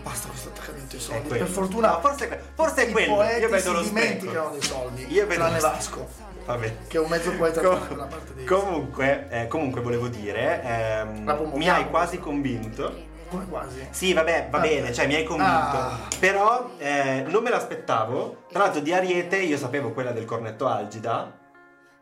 Basta 0.05 0.27
questo 0.27 0.49
attaccamento 0.49 0.95
ai 0.97 1.01
soldi. 1.01 1.29
Per 1.29 1.47
fortuna 1.47 1.99
forse, 1.99 2.29
è 2.29 2.39
forse 2.53 2.85
è 2.85 2.89
i 2.89 2.91
quello. 2.91 3.15
poeti 3.15 3.39
Io 3.41 3.49
vedo 3.49 3.71
lo 3.71 3.81
dimenticano 3.81 4.49
dei 4.51 4.61
soldi, 4.61 5.11
Io 5.11 5.25
vedo 5.25 5.41
tranne 5.41 5.59
lo 5.59 5.67
Vasco, 5.67 6.07
Vabbè. 6.45 6.75
che 6.87 6.97
è 6.97 6.99
un 6.99 7.09
mezzo 7.09 7.31
poeta 7.31 7.61
Com- 7.61 8.07
dei... 8.35 8.45
comunque, 8.45 9.27
eh, 9.31 9.47
comunque 9.47 9.81
volevo 9.81 10.07
dire, 10.07 10.61
ehm, 10.61 11.51
mi 11.55 11.67
hai 11.69 11.89
quasi 11.89 12.19
convinto. 12.19 13.13
Come 13.29 13.47
quasi? 13.49 13.87
Sì, 13.89 14.13
vabbè, 14.13 14.49
va 14.51 14.59
Ah. 14.59 14.61
bene, 14.61 14.93
cioè 14.93 15.07
mi 15.07 15.15
hai 15.15 15.23
convinto. 15.23 15.51
Ah. 15.51 15.97
Però 16.19 16.69
eh, 16.77 17.23
non 17.27 17.41
me 17.41 17.49
l'aspettavo. 17.49 18.43
Tra 18.51 18.59
l'altro 18.59 18.81
di 18.81 18.93
Ariete 18.93 19.37
io 19.37 19.57
sapevo 19.57 19.91
quella 19.91 20.11
del 20.11 20.25
cornetto 20.25 20.67
Algida, 20.67 21.33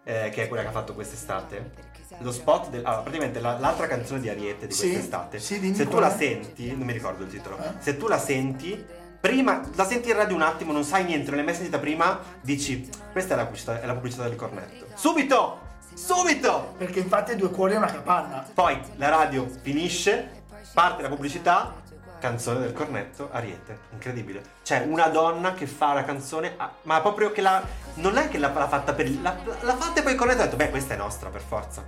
eh, 0.04 0.30
che 0.30 0.44
è 0.44 0.48
quella 0.50 0.64
che 0.64 0.68
ha 0.70 0.74
fatto 0.74 0.94
quest'estate. 0.94 1.72
Lo 2.20 2.32
spot 2.32 2.70
del... 2.70 2.86
Allora, 2.86 3.02
praticamente 3.02 3.40
la- 3.40 3.58
l'altra 3.60 3.88
canzone 3.88 4.20
di 4.22 4.30
Ariete 4.30 4.68
di 4.68 4.74
Sì, 4.74 4.88
quest'estate. 4.90 5.40
sì, 5.40 5.74
se 5.76 5.88
tu 5.88 6.00
la 6.00 6.14
è. 6.14 6.18
senti, 6.18 6.68
non 6.76 6.86
mi 6.86 6.94
ricordo 6.94 7.24
il 7.24 7.30
titolo. 7.30 7.58
Eh? 7.58 7.72
Se 7.80 7.98
tu 7.98 8.08
la 8.08 8.18
senti, 8.20 8.84
prima 9.20 9.62
la 9.76 9.86
senti 9.86 10.10
in 10.10 10.16
radio 10.16 10.36
un 10.36 10.42
attimo, 10.42 10.72
non 10.72 10.84
sai 10.84 11.04
niente, 11.06 11.28
non 11.28 11.36
l'hai 11.38 11.46
mai 11.46 11.56
sentita 11.56 11.80
prima, 11.80 12.20
dici 12.42 12.88
questa 13.12 13.34
è 13.34 13.38
la 13.38 13.44
pubblicità, 13.46 13.82
è 13.82 13.86
la 13.86 13.94
pubblicità 13.94 14.24
del 14.24 14.36
cornetto. 14.36 14.86
Subito! 14.96 15.60
Subito! 15.94 16.74
Perché 16.78 17.00
infatti 17.00 17.36
due 17.36 17.50
cuori 17.50 17.74
è 17.74 17.78
una 17.78 17.88
capanna. 17.92 18.46
Poi 18.54 18.80
la 18.96 19.10
radio 19.10 19.48
finisce, 19.62 20.44
parte 20.74 21.02
la 21.02 21.10
pubblicità, 21.10 21.74
canzone 22.24 22.60
del 22.62 22.72
cornetto, 22.72 23.28
Ariete. 23.34 23.80
Incredibile. 23.92 24.42
C'è 24.64 24.86
una 24.88 25.08
donna 25.08 25.54
che 25.54 25.68
fa 25.68 25.92
la 25.92 26.06
canzone, 26.06 26.54
ah, 26.56 26.72
ma 26.84 27.02
proprio 27.02 27.34
che 27.34 27.42
la. 27.42 27.62
Non 27.96 28.18
è 28.18 28.30
che 28.30 28.38
l'ha, 28.38 28.48
l'ha 28.48 28.68
fatta 28.70 28.94
per. 28.94 29.10
L'ha, 29.20 29.36
l'ha 29.60 29.76
fatta 29.76 30.00
e 30.00 30.04
poi 30.04 30.14
il 30.14 30.18
cornetto 30.18 30.42
ha 30.42 30.46
detto, 30.46 30.56
beh, 30.56 30.70
questa 30.70 30.94
è 30.94 30.98
nostra 30.98 31.28
per 31.30 31.42
forza. 31.42 31.84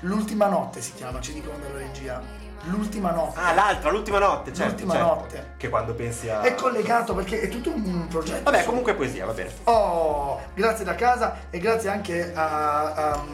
L'ultima 0.00 0.48
notte 0.48 0.80
si 0.80 0.92
chiama, 0.94 1.20
ci 1.20 1.34
dicono 1.34 1.56
dalla 1.58 1.78
regia. 1.78 2.20
L'ultima 2.64 3.12
notte. 3.12 3.38
Ah, 3.38 3.54
l'altra, 3.54 3.90
l'ultima 3.90 4.18
notte, 4.18 4.52
certo. 4.52 4.72
L'ultima 4.72 4.94
certo. 4.94 5.08
notte. 5.08 5.54
Che 5.56 5.68
quando 5.68 5.94
pensi 5.94 6.28
a. 6.28 6.40
È 6.40 6.54
collegato 6.56 7.14
perché 7.14 7.40
è 7.40 7.48
tutto 7.48 7.70
un 7.70 8.08
progetto. 8.08 8.50
Vabbè, 8.50 8.64
comunque 8.64 8.94
poesia, 8.94 9.24
va 9.24 9.32
bene. 9.32 9.52
Oh, 9.64 10.40
grazie 10.52 10.84
da 10.84 10.96
casa 10.96 11.42
e 11.48 11.60
grazie 11.60 11.90
anche 11.90 12.32
a, 12.34 12.92
a, 12.92 13.24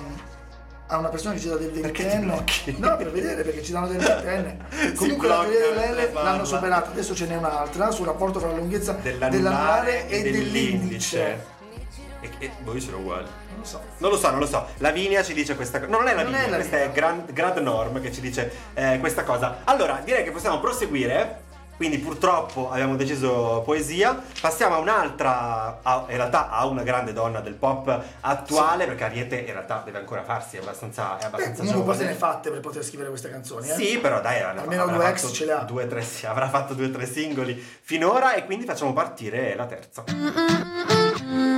a 0.89 0.99
una 0.99 1.09
persona 1.09 1.35
che 1.35 1.41
ci 1.41 1.49
dà 1.49 1.57
del 1.57 1.71
ventenne. 1.71 2.45
No, 2.77 2.97
per 2.97 3.11
vedere 3.11 3.43
perché 3.43 3.63
ci 3.63 3.73
danno 3.73 3.89
del 3.89 3.99
ventenne. 3.99 4.59
Comunque 4.95 5.29
la 5.29 5.41
teoria 5.43 5.93
dell'L 5.95 6.13
l'hanno 6.13 6.45
superata, 6.45 6.91
adesso 6.91 7.15
ce 7.15 7.27
n'è 7.27 7.37
un'altra 7.37 7.91
sul 7.91 8.07
rapporto 8.07 8.39
tra 8.39 8.49
la 8.49 8.57
lunghezza 8.57 8.93
Dell'anulare, 8.93 10.09
e, 10.09 10.19
e 10.19 10.31
dell'indice. 10.31 11.55
E, 12.21 12.31
e 12.39 12.51
voi 12.63 12.81
sono 12.81 12.99
uguali. 12.99 13.27
Non 13.49 13.59
lo 13.61 13.65
so. 13.65 13.81
Non 13.99 14.11
lo 14.11 14.17
so, 14.17 14.31
non 14.31 14.41
lo 14.41 14.47
so. 14.47 14.67
Lavinia 14.79 15.23
ci 15.23 15.35
dice 15.35 15.57
questa 15.57 15.81
cosa. 15.81 15.91
No, 15.91 15.99
non 15.99 16.09
è 16.09 16.15
Non 16.15 16.31
Lavinia, 16.31 16.47
è 16.47 16.55
questa 16.55 16.83
è 16.83 16.91
Grand, 16.93 17.33
Grad 17.33 17.59
Norm 17.59 18.01
che 18.01 18.13
ci 18.13 18.21
dice 18.21 18.51
eh, 18.75 18.99
questa 19.01 19.25
cosa. 19.25 19.59
Allora, 19.65 20.01
direi 20.05 20.25
che 20.25 20.31
possiamo 20.31 20.61
proseguire. 20.61 21.45
Quindi 21.77 21.99
purtroppo 21.99 22.71
abbiamo 22.71 22.97
deciso 22.97 23.63
poesia. 23.65 24.21
Passiamo 24.41 24.77
a 24.77 24.79
un'altra, 24.79 25.81
a- 25.83 26.05
in 26.09 26.17
realtà 26.17 26.49
a 26.51 26.65
una 26.67 26.83
grande 26.83 27.13
donna 27.13 27.41
del 27.41 27.55
pop 27.55 28.03
attuale, 28.21 28.87
perché 28.87 29.05
Ariete 29.05 29.37
in 29.41 29.53
realtà 29.53 29.83
deve 29.85 29.99
ancora 29.99 30.23
farsi, 30.23 30.57
è 30.57 30.61
abbastanza, 30.61 31.17
è 31.17 31.21
Beh, 31.21 31.27
abbastanza 31.27 31.61
comunque 31.63 31.85
poi 31.85 31.95
se 31.97 32.05
ne 32.05 32.13
giovane. 32.15 32.31
è 32.31 32.35
fatte 32.35 32.51
per 32.51 32.61
poter 32.61 32.85
scrivere 32.85 33.09
queste 33.11 33.31
canzoni. 33.31 33.69
Eh? 33.69 33.75
Sì, 33.75 33.99
però 33.99 34.21
dai, 34.21 34.41
Almeno 34.41 34.83
avrà 34.85 34.97
due 34.97 35.09
ex 35.09 35.33
ce 35.33 35.45
le 35.45 35.53
ha. 35.53 35.59
Due, 35.65 35.87
tre, 35.87 36.03
sì, 36.03 36.27
avrà 36.27 36.49
fatto 36.49 36.75
due 36.75 36.87
o 36.87 36.91
tre 36.91 37.07
singoli 37.07 37.55
finora 37.83 38.35
e 38.35 38.45
quindi 38.47 38.65
facciamo 38.65 38.93
partire 38.93 39.55
la 39.55 39.67
terza. 39.67 40.03
Fammi 40.07 41.56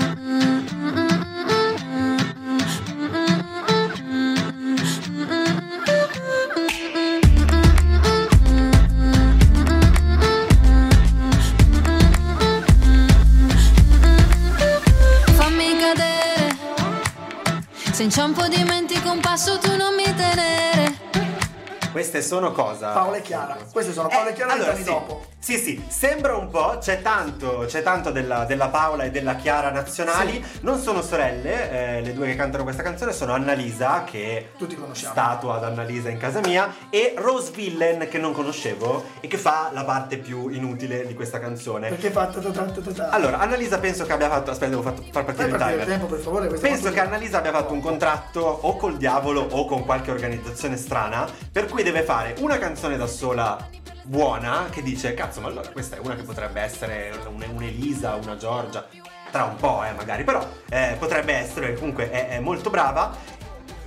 Queste 21.98 22.22
sono 22.22 22.52
cosa? 22.52 22.90
Paola 22.92 23.16
e 23.16 23.22
Chiara. 23.22 23.56
Queste 23.72 23.92
sono 23.92 24.06
Paola 24.06 24.28
e 24.30 24.32
Chiara 24.32 24.52
Eh, 24.52 24.54
allora, 24.54 24.70
anni 24.70 24.82
sì. 24.84 24.88
dopo. 24.88 25.24
Sì, 25.40 25.56
sì, 25.56 25.82
sembra 25.88 26.36
un 26.36 26.48
po', 26.48 26.78
c'è 26.80 27.02
tanto, 27.02 27.64
c'è 27.66 27.82
tanto 27.82 28.10
della, 28.12 28.44
della 28.44 28.68
Paola 28.68 29.02
e 29.04 29.10
della 29.10 29.34
Chiara 29.34 29.70
nazionali. 29.70 30.44
Non 30.60 30.78
sono 30.78 31.02
sorelle, 31.02 31.96
eh, 31.96 32.00
le 32.02 32.12
due 32.12 32.26
che 32.26 32.36
cantano 32.36 32.62
questa 32.62 32.82
canzone 32.84 33.12
sono 33.12 33.32
Annalisa, 33.32 34.04
che 34.04 34.50
Tutti 34.56 34.76
conosciamo. 34.76 35.12
statua 35.12 35.54
ad 35.56 35.64
Annalisa 35.64 36.08
in 36.08 36.18
casa 36.18 36.38
mia, 36.40 36.72
e 36.90 37.14
Rose 37.16 37.50
Villain, 37.52 38.06
che 38.08 38.18
non 38.18 38.32
conoscevo 38.32 39.04
e 39.18 39.26
che 39.26 39.36
fa 39.38 39.70
la 39.72 39.82
parte 39.84 40.18
più 40.18 40.48
inutile 40.50 41.04
di 41.04 41.14
questa 41.14 41.40
canzone. 41.40 41.88
Perché 41.88 42.10
fa 42.10 42.26
ta 42.26 42.38
ta 42.40 42.50
ta 42.50 42.62
ta 42.64 42.80
ta 42.80 42.92
ta. 42.92 43.08
Allora, 43.08 43.38
Annalisa 43.38 43.78
penso 43.80 44.04
che 44.04 44.12
abbia 44.12 44.28
fatto. 44.28 44.52
Aspetta, 44.52 44.70
devo 44.70 44.82
fatto- 44.82 45.02
far 45.10 45.24
partire 45.24 45.48
Fai 45.48 45.58
il 45.58 45.66
timer. 45.70 45.86
tempo, 45.86 46.06
per 46.06 46.18
favore, 46.20 46.46
Penso 46.48 46.90
che 46.92 47.00
Annalisa 47.00 47.38
abbia 47.38 47.52
fatto 47.52 47.72
un 47.72 47.80
contratto 47.80 48.40
o 48.40 48.76
col 48.76 48.96
diavolo 48.98 49.40
o 49.50 49.64
con 49.66 49.84
qualche 49.84 50.10
organizzazione 50.12 50.76
strana, 50.76 51.26
per 51.50 51.66
cui 51.66 51.82
deve 51.88 51.97
fare 52.02 52.34
una 52.38 52.58
canzone 52.58 52.96
da 52.96 53.06
sola 53.06 53.56
buona 54.04 54.66
che 54.70 54.82
dice 54.82 55.12
cazzo, 55.14 55.40
ma 55.40 55.48
allora 55.48 55.68
questa 55.68 55.96
è 55.96 55.98
una 55.98 56.14
che 56.16 56.22
potrebbe 56.22 56.60
essere 56.60 57.12
un- 57.28 57.44
un'Elisa, 57.54 58.14
una 58.22 58.36
Giorgia. 58.36 58.86
tra 59.30 59.44
un 59.44 59.56
po', 59.56 59.84
eh, 59.84 59.92
magari, 59.92 60.24
però 60.24 60.42
eh, 60.70 60.96
potrebbe 60.98 61.34
essere, 61.34 61.74
comunque 61.74 62.10
è, 62.10 62.28
è 62.28 62.38
molto 62.40 62.70
brava. 62.70 63.14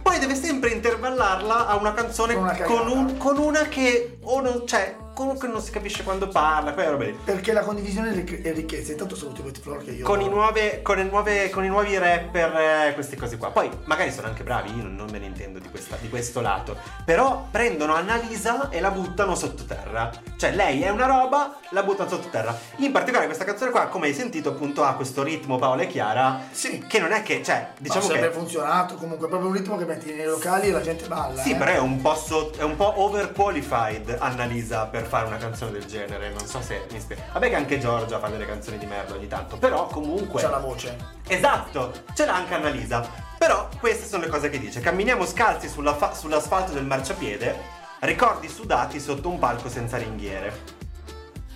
Poi 0.04 0.20
deve 0.20 0.36
sempre 0.36 0.70
intervallarla 0.70 1.66
a 1.68 1.76
una 1.78 1.94
canzone 1.96 2.36
Con 2.36 2.44
una 2.44 2.58
con, 2.62 2.88
un- 2.88 3.18
con 3.18 3.38
una 3.38 3.62
che 3.64 4.20
o 4.22 4.40
non, 4.42 4.68
cioè, 4.68 4.96
comunque 5.22 5.48
non 5.48 5.62
si 5.62 5.72
capisce 5.72 6.04
quando 6.04 6.28
parla, 6.28 6.74
quelle 6.74 6.90
robe 6.90 7.06
lì. 7.06 7.18
Perché 7.24 7.54
la 7.54 7.62
condivisione 7.62 8.12
è 8.12 8.14
ric- 8.14 8.42
è 8.42 8.54
ricchezza. 8.54 8.92
Intanto 8.92 9.16
saluti 9.16 9.42
Wet 9.42 9.60
Floor 9.60 9.84
che 9.84 9.92
io. 9.92 10.06
Con 10.06 10.22
i, 10.22 10.28
nuove, 10.30 10.82
con, 10.82 10.98
le 10.98 11.04
nuove- 11.04 11.50
con 11.50 11.64
i 11.64 11.68
nuovi 11.68 11.98
rapper, 11.98 12.56
eh, 12.90 12.94
queste 12.94 13.16
cose 13.16 13.38
qua. 13.38 13.50
Poi 13.52 13.70
magari 13.86 14.12
sono 14.12 14.28
anche 14.28 14.44
bravi, 14.44 14.76
io 14.76 14.84
non, 14.84 15.08
me 15.12 15.20
ne 15.20 15.26
intendo 15.26 15.60
di, 15.60 15.70
questa- 15.70 15.98
di 16.00 16.10
questo 16.10 16.42
lato. 16.42 16.76
Però 17.06 17.48
prendono 17.52 17.96
Annalisa 17.96 18.70
e 18.70 18.80
la 18.80 18.92
buttano 18.92 19.36
sottoterra. 19.36 20.10
Cioè 20.38 20.52
lei 20.52 20.82
è 20.82 20.90
una 20.90 21.06
roba, 21.06 21.56
la 21.70 21.84
buttano 21.84 22.10
sottoterra. 22.10 22.58
In 22.78 22.92
particolare 22.92 23.26
questa 23.28 23.46
canzone 23.46 23.72
qua, 23.72 23.88
come 23.88 24.08
hai 24.08 24.14
sentito, 24.14 24.50
appunto 24.50 24.84
ha 24.84 24.94
questo 24.96 25.24
ritmo 25.24 25.58
Paola 25.58 25.84
e 25.84 25.88
Chiara. 25.88 26.42
Sì. 26.52 26.84
Che 26.88 27.00
non 27.00 27.12
è 27.12 27.22
che, 27.24 27.42
cioè, 27.44 27.70
Diciamo 27.78 28.02
sempre 28.06 28.30
che... 28.30 28.34
funzionato. 28.34 28.96
Comunque, 28.96 29.28
è 29.28 29.30
proprio 29.30 29.50
un 29.50 29.56
ritmo 29.56 29.78
che 29.78 29.86
metti 29.86 30.14
nei 30.14 30.26
locali 30.26 30.68
e 30.68 30.72
la 30.72 30.82
gente 30.82 31.08
balla. 31.08 31.42
Sì, 31.42 31.52
eh. 31.52 31.56
però 31.56 31.72
è 31.72 31.80
un 31.80 32.02
po' 32.02 32.16
sotto- 32.16 32.60
è 32.60 32.64
un 32.64 32.76
po' 32.76 32.94
overqualified 33.02 34.16
Annalisa 34.20 34.86
per 34.86 35.06
fare 35.12 35.28
una 35.28 35.36
canzone 35.36 35.72
del 35.72 35.86
genere. 35.86 36.30
Non 36.30 36.48
so 36.48 36.62
se 36.62 36.86
mi 36.90 37.00
spiego. 37.02 37.22
Vabbè 37.34 37.50
che 37.50 37.56
anche 37.56 37.80
Giorgia 37.80 38.18
fa 38.18 38.30
delle 38.30 38.46
canzoni 38.46 38.78
di 38.78 38.86
merda 38.86 39.14
ogni 39.14 39.28
tanto. 39.28 39.58
Però 39.58 39.88
comunque. 39.88 40.42
C'ha 40.42 40.50
la 40.50 40.60
voce. 40.60 40.96
Esatto, 41.28 41.92
ce 42.14 42.26
l'ha 42.26 42.36
anche 42.36 42.54
Annalisa. 42.54 43.06
Però 43.38 43.68
queste 43.78 44.08
sono 44.08 44.24
le 44.24 44.30
cose 44.30 44.50
che 44.50 44.58
dice. 44.58 44.80
Camminiamo 44.80 45.26
scalzi 45.26 45.68
sulla 45.68 45.94
fa- 45.94 46.14
sull'asfalto 46.14 46.72
del 46.72 46.86
marciapiede, 46.86 47.60
ricordi 48.00 48.48
sudati 48.48 49.02
sotto 49.02 49.28
un 49.28 49.38
palco 49.38 49.68
senza 49.68 49.98
ringhiere. 49.98 50.80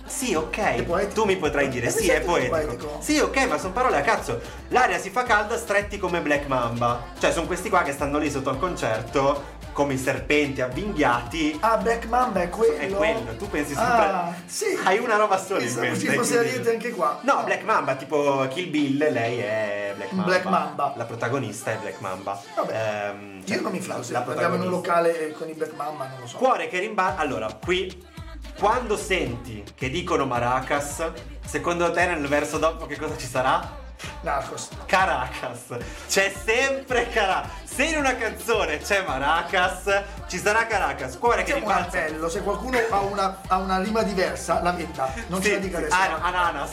Sì, 0.06 0.34
ok. 0.34 1.12
Tu 1.12 1.24
mi 1.24 1.36
potrai 1.36 1.68
dire, 1.68 1.90
sì, 1.90 2.08
è 2.08 2.20
poetico. 2.20 2.56
poetico. 2.56 2.98
Sì, 3.00 3.18
ok, 3.18 3.46
ma 3.48 3.58
sono 3.58 3.72
parole 3.72 3.96
a 3.96 4.02
cazzo. 4.02 4.40
L'aria 4.68 4.98
si 4.98 5.10
fa 5.10 5.24
calda, 5.24 5.56
stretti 5.56 5.98
come 5.98 6.20
Black 6.20 6.46
Mamba. 6.46 7.02
Cioè, 7.18 7.32
sono 7.32 7.46
questi 7.46 7.68
qua 7.68 7.82
che 7.82 7.92
stanno 7.92 8.18
lì 8.18 8.30
sotto 8.30 8.50
al 8.50 8.58
concerto, 8.58 9.54
come 9.72 9.94
i 9.94 9.98
serpenti 9.98 10.60
avvinghiati. 10.60 11.58
Ah, 11.60 11.76
Black 11.76 12.06
Mamba 12.06 12.42
è 12.42 12.48
quello. 12.48 12.76
È 12.76 12.88
quello, 12.88 13.36
tu 13.36 13.48
pensi 13.48 13.74
sempre. 13.74 14.04
Ah, 14.04 14.32
sì. 14.46 14.78
Hai 14.84 14.98
una 14.98 15.16
roba 15.16 15.38
sola 15.38 15.60
in 15.60 15.74
mente. 15.74 15.98
ci 15.98 16.06
fosse 16.06 16.38
Ariete 16.38 16.70
anche 16.70 16.90
qua. 16.90 17.18
No, 17.22 17.42
Black 17.44 17.62
Mamba, 17.64 17.94
tipo 17.96 18.46
Kill 18.48 18.70
Bill, 18.70 19.12
lei 19.12 19.38
è 19.38 19.92
Black 19.96 20.12
Mamba. 20.12 20.30
Black 20.30 20.44
Mamba. 20.46 20.94
La 20.96 21.04
protagonista 21.04 21.72
è 21.72 21.76
Black 21.78 22.00
Mamba. 22.00 22.40
Vabbè. 22.54 23.08
Ehm, 23.10 23.44
cioè, 23.44 23.56
Io 23.56 23.62
non 23.62 23.72
mi 23.72 23.86
la 23.86 24.24
andiamo 24.26 24.54
in 24.54 24.62
un 24.62 24.70
locale 24.70 25.32
con 25.32 25.48
i 25.48 25.52
Black 25.52 25.74
Mamba, 25.74 26.08
non 26.08 26.20
lo 26.20 26.26
so. 26.26 26.36
Cuore 26.38 26.68
che 26.68 26.78
rimbalza. 26.78 27.20
Allora, 27.20 27.48
qui 27.62 28.14
quando 28.58 28.96
senti 28.96 29.62
che 29.74 29.90
dicono 29.90 30.24
Maracas, 30.24 31.10
secondo 31.44 31.90
te 31.90 32.06
nel 32.06 32.26
verso 32.26 32.58
dopo 32.58 32.86
che 32.86 32.96
cosa 32.98 33.16
ci 33.16 33.26
sarà? 33.26 33.84
Narcos. 34.20 34.68
Caracas. 34.86 35.76
C'è 36.08 36.32
sempre 36.44 37.08
Caracas. 37.08 37.50
Se 37.64 37.84
in 37.84 37.96
una 37.96 38.16
canzone 38.16 38.78
c'è 38.78 39.04
Maracas, 39.06 40.02
ci 40.26 40.38
sarà 40.38 40.66
Caracas. 40.66 41.18
Cuore 41.18 41.42
che 41.42 41.52
Facciamo 41.52 41.72
un 41.72 41.82
appello, 41.82 42.28
se 42.28 42.42
qualcuno 42.42 42.78
ha 42.90 43.00
una, 43.00 43.40
ha 43.46 43.56
una 43.58 43.78
rima 43.78 44.02
diversa, 44.02 44.62
la 44.62 44.72
metta. 44.72 45.12
Non 45.28 45.42
Sì, 45.42 45.48
ce 45.48 45.54
la 45.54 45.60
dica 45.60 45.78
adesso. 45.78 45.96
No, 45.96 46.18
ananas. 46.22 46.72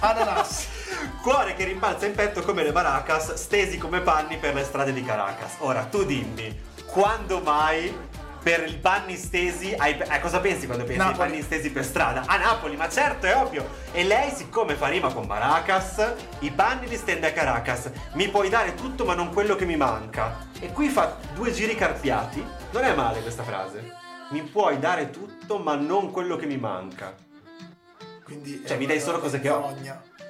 Ananas. 0.00 0.66
Cuore 1.22 1.54
che 1.54 1.64
rimbalza 1.64 2.06
in 2.06 2.14
petto 2.14 2.42
come 2.42 2.62
le 2.62 2.72
baracas, 2.72 3.34
stesi 3.34 3.78
come 3.78 4.00
panni 4.00 4.36
per 4.38 4.54
le 4.54 4.64
strade 4.64 4.92
di 4.92 5.04
Caracas. 5.04 5.54
Ora, 5.58 5.84
tu 5.84 6.04
dimmi, 6.04 6.56
quando 6.86 7.40
mai 7.40 7.94
per 8.46 8.64
i 8.68 8.76
panni 8.76 9.16
stesi, 9.16 9.74
ai- 9.76 10.00
a 10.06 10.20
cosa 10.20 10.38
pensi 10.38 10.66
quando 10.66 10.84
pensi 10.84 11.00
ai 11.02 11.16
panni 11.16 11.42
stesi 11.42 11.68
per 11.72 11.84
strada? 11.84 12.22
A 12.26 12.36
Napoli, 12.36 12.76
ma 12.76 12.88
certo, 12.88 13.26
è 13.26 13.34
ovvio. 13.34 13.68
E 13.90 14.04
lei, 14.04 14.30
siccome 14.30 14.76
fa 14.76 14.86
rima 14.86 15.12
con 15.12 15.26
Baracas, 15.26 16.12
i 16.38 16.52
panni 16.52 16.86
li 16.86 16.94
stende 16.96 17.26
a 17.26 17.32
Caracas. 17.32 17.90
Mi 18.12 18.28
puoi 18.28 18.48
dare 18.48 18.76
tutto 18.76 19.04
ma 19.04 19.14
non 19.14 19.32
quello 19.32 19.56
che 19.56 19.64
mi 19.64 19.74
manca. 19.76 20.46
E 20.60 20.70
qui 20.70 20.88
fa 20.90 21.16
due 21.34 21.50
giri 21.50 21.74
carpiati. 21.74 22.40
Non 22.70 22.84
è 22.84 22.94
male 22.94 23.20
questa 23.20 23.42
frase. 23.42 23.92
Mi 24.30 24.42
puoi 24.42 24.78
dare 24.78 25.10
tutto 25.10 25.58
ma 25.58 25.74
non 25.74 26.12
quello 26.12 26.36
che 26.36 26.46
mi 26.46 26.56
manca. 26.56 27.16
Quindi 28.22 28.62
Cioè, 28.64 28.76
mi 28.76 28.86
dai 28.86 29.00
solo 29.00 29.18
cose 29.18 29.40
che 29.40 29.48
ho. 29.50 29.74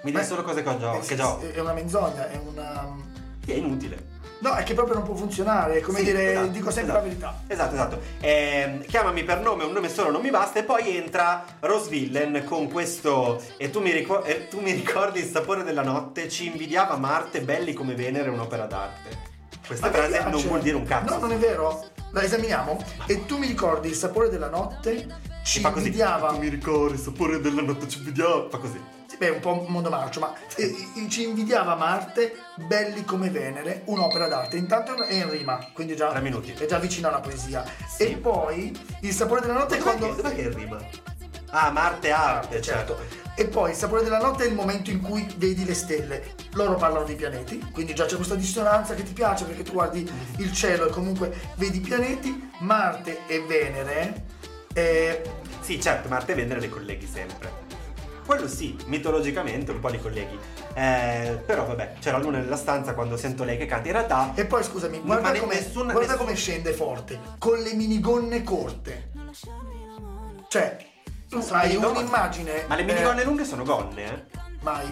Mi 0.05 0.11
dai 0.11 0.25
solo 0.25 0.43
cose 0.43 0.63
che 0.63 0.69
ho 0.71 0.79
già. 0.79 0.95
eh, 0.95 1.01
che 1.01 1.17
già 1.17 1.29
ho. 1.35 1.41
È 1.41 1.61
una 1.61 1.75
menzogna, 1.75 2.31
è 2.31 2.37
una. 2.39 2.97
È 3.45 3.53
inutile. 3.53 4.15
No, 4.39 4.53
è 4.55 4.63
che 4.65 4.75
proprio 4.75 4.97
non 4.97 5.05
può 5.05 5.15
funzionare. 5.15 5.79
È 5.79 5.81
come 5.81 5.99
Sì, 5.99 6.05
dire, 6.05 6.33
esatto, 6.33 6.47
dico 6.49 6.71
sempre 6.71 6.93
esatto. 6.93 6.99
la 6.99 7.01
verità. 7.09 7.41
Esatto, 7.47 7.75
esatto. 7.75 8.01
Ehm, 8.21 8.85
chiamami 8.85 9.25
per 9.25 9.41
nome, 9.41 9.65
un 9.65 9.73
nome 9.73 9.89
solo 9.89 10.11
non 10.11 10.21
mi 10.21 10.31
basta. 10.31 10.59
E 10.59 10.63
poi 10.65 10.97
entra 10.97 11.45
Rose 11.61 11.89
Villain 11.89 12.45
con 12.45 12.71
questo. 12.71 13.43
E 13.57 13.71
tu 13.71 13.81
mi, 13.81 13.93
ricor- 13.93 14.29
e 14.29 14.49
tu 14.49 14.61
mi 14.61 14.73
ricordi 14.73 15.21
il 15.21 15.27
sapore 15.27 15.63
della 15.63 15.83
notte? 15.83 16.29
Ci 16.29 16.47
invidiava 16.47 16.97
Marte, 16.97 17.41
belli 17.41 17.73
come 17.73 17.95
Venere, 17.95 18.29
un'opera 18.29 18.67
d'arte. 18.67 19.25
Questa 19.67 19.89
me 19.89 19.93
frase 19.95 20.23
non 20.29 20.43
vuol 20.43 20.61
dire 20.61 20.77
un 20.77 20.85
cazzo. 20.85 21.15
No, 21.15 21.21
non 21.21 21.33
è 21.33 21.37
vero. 21.39 21.85
La 22.13 22.23
esaminiamo. 22.23 22.79
E 23.07 23.27
tu 23.27 23.39
mi 23.39 23.47
ricordi 23.47 23.89
il 23.89 23.95
sapore 23.95 24.29
della 24.29 24.49
notte? 24.49 25.07
Ci 25.43 25.61
invidiava. 25.63 26.29
Tu 26.33 26.39
mi 26.39 26.49
ricordi 26.49 26.95
il 26.95 27.01
sapore 27.01 27.41
della 27.41 27.63
notte, 27.63 27.89
ci 27.89 27.99
invidiava. 27.99 28.49
Fa 28.49 28.59
così. 28.59 28.81
Beh, 29.19 29.31
un 29.31 29.41
po' 29.41 29.53
un 29.53 29.67
mondo 29.73 29.89
marcio, 29.89 30.21
ma 30.21 30.35
eh, 30.57 30.75
ci 31.09 31.25
invidiava 31.25 31.75
Marte, 31.75 32.35
belli 32.57 33.05
come 33.05 33.31
Venere, 33.31 33.83
un'opera 33.87 34.29
d'arte. 34.29 34.57
Intanto 34.59 35.03
è 35.05 35.15
in 35.15 35.31
rima, 35.31 35.59
quindi 35.73 35.97
già 35.97 36.11
Tre 36.11 36.21
minuti. 36.21 36.53
è 36.53 36.67
già 36.67 36.79
vicino 36.79 37.09
alla 37.09 37.21
poesia. 37.21 37.65
Sì. 37.89 38.03
E 38.05 38.17
poi 38.17 38.79
il 39.01 39.13
sapore 39.13 39.41
della 39.41 39.55
notte 39.55 39.77
è 39.77 39.79
Dov'è 39.79 39.97
quando. 39.97 40.15
che, 40.17 40.23
dov'è 40.23 40.35
che 40.35 40.49
rima? 40.51 40.79
Ah, 41.51 41.71
Marte 41.71 42.11
arte, 42.11 42.61
certo. 42.61 42.99
E 43.35 43.47
poi 43.47 43.71
il 43.71 43.77
sapore 43.77 44.03
della 44.03 44.19
notte 44.19 44.45
è 44.45 44.49
il 44.49 44.55
momento 44.55 44.91
in 44.91 45.01
cui 45.01 45.27
vedi 45.37 45.65
le 45.65 45.75
stelle. 45.75 46.35
Loro 46.53 46.75
parlano 46.75 47.05
dei 47.07 47.17
pianeti, 47.17 47.59
quindi 47.73 47.95
già 47.95 48.05
c'è 48.05 48.17
questa 48.17 48.35
dissonanza 48.35 48.95
che 48.95 49.03
ti 49.03 49.13
piace 49.13 49.45
perché 49.45 49.63
tu 49.63 49.73
guardi 49.73 50.11
il 50.39 50.53
cielo 50.53 50.89
e 50.89 50.91
comunque 50.91 51.33
vedi 51.57 51.79
i 51.79 51.81
pianeti. 51.81 52.51
Marte 52.61 53.21
e 53.27 53.41
Venere. 53.41 54.25
eh, 54.75 55.23
Sì, 55.61 55.81
certo, 55.81 56.09
Marte 56.09 56.33
e 56.33 56.35
Venere 56.35 56.61
le 56.61 56.69
colleghi 56.69 57.07
sempre. 57.07 57.65
Quello 58.27 58.49
sì, 58.49 58.77
mitologicamente 58.87 59.71
un 59.71 59.79
po' 59.79 59.89
li 59.89 60.01
colleghi. 60.01 60.37
Eh, 60.75 61.41
però 61.47 61.65
vabbè, 61.65 61.95
c'è 62.01 62.11
la 62.11 62.19
luna 62.19 62.39
nella 62.39 62.57
stanza 62.57 62.93
quando 62.93 63.17
sento 63.17 63.45
lei 63.45 63.57
che 63.57 63.67
canta. 63.67 63.87
In 63.87 63.93
realtà 63.93 64.33
E 64.35 64.45
poi 64.47 64.65
scusami, 64.65 65.01
guarda, 65.01 65.33
come, 65.39 65.55
nessun- 65.55 65.85
guarda 65.85 66.01
nessun- 66.01 66.17
come 66.19 66.35
scende 66.35 66.73
forte, 66.73 67.21
con 67.39 67.59
le 67.59 67.73
minigonne 67.75 68.43
corte. 68.43 69.11
Cioè, 70.49 70.77
tu 71.29 71.45
hai 71.51 71.69
minigonne. 71.69 71.99
un'immagine. 72.01 72.65
Ma 72.67 72.75
le 72.75 72.83
eh, 72.83 72.85
minigonne 72.85 73.25
lunghe 73.25 73.45
sono 73.45 73.63
gonne, 73.63 74.05
eh? 74.05 74.25
mai, 74.63 74.87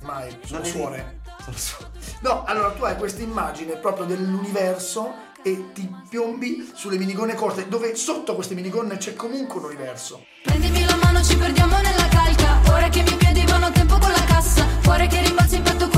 mai, 0.00 0.34
sono 0.44 0.60
Non 0.60 0.66
suore. 0.68 1.20
Sono 1.44 1.56
suore. 1.56 1.90
No, 2.20 2.44
allora 2.44 2.70
tu 2.70 2.84
hai 2.84 2.96
questa 2.96 3.20
immagine 3.20 3.74
proprio 3.76 4.06
dell'universo 4.06 5.12
e 5.42 5.72
ti 5.72 5.88
piombi 6.08 6.70
sulle 6.74 6.96
minigonne 6.96 7.34
corte, 7.34 7.68
dove 7.68 7.94
sotto 7.96 8.34
queste 8.34 8.54
minigonne 8.54 8.96
c'è 8.96 9.14
comunque 9.14 9.58
un 9.58 9.66
universo. 9.66 10.24
Prendimi 10.42 10.84
la 10.84 10.96
mano, 11.02 11.22
ci 11.22 11.36
perdiamo 11.36 11.76
nella 11.80 12.08
calca. 12.08 12.60
Ora 12.68 12.88
che 12.88 13.00
i 13.00 13.02
miei 13.02 13.16
piedi 13.16 13.44
vanno 13.44 13.66
a 13.66 13.70
tempo 13.70 13.98
con 13.98 14.10
la 14.10 14.24
cassa. 14.24 14.66
Cuore 14.82 15.06
che 15.06 15.20
rimbalza 15.20 15.56
in 15.56 15.62
petto 15.62 15.88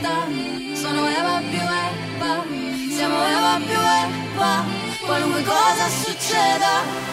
basta. 0.00 0.26
Sono 0.74 1.08
Eva 1.08 1.38
più 1.38 1.58
Eva. 1.58 2.44
Siamo 2.94 3.26
Eva 3.26 3.56
più 3.56 3.74
Eva. 4.34 4.64
Qualunque 5.04 5.42
cosa 5.42 5.88
succeda. 5.88 7.06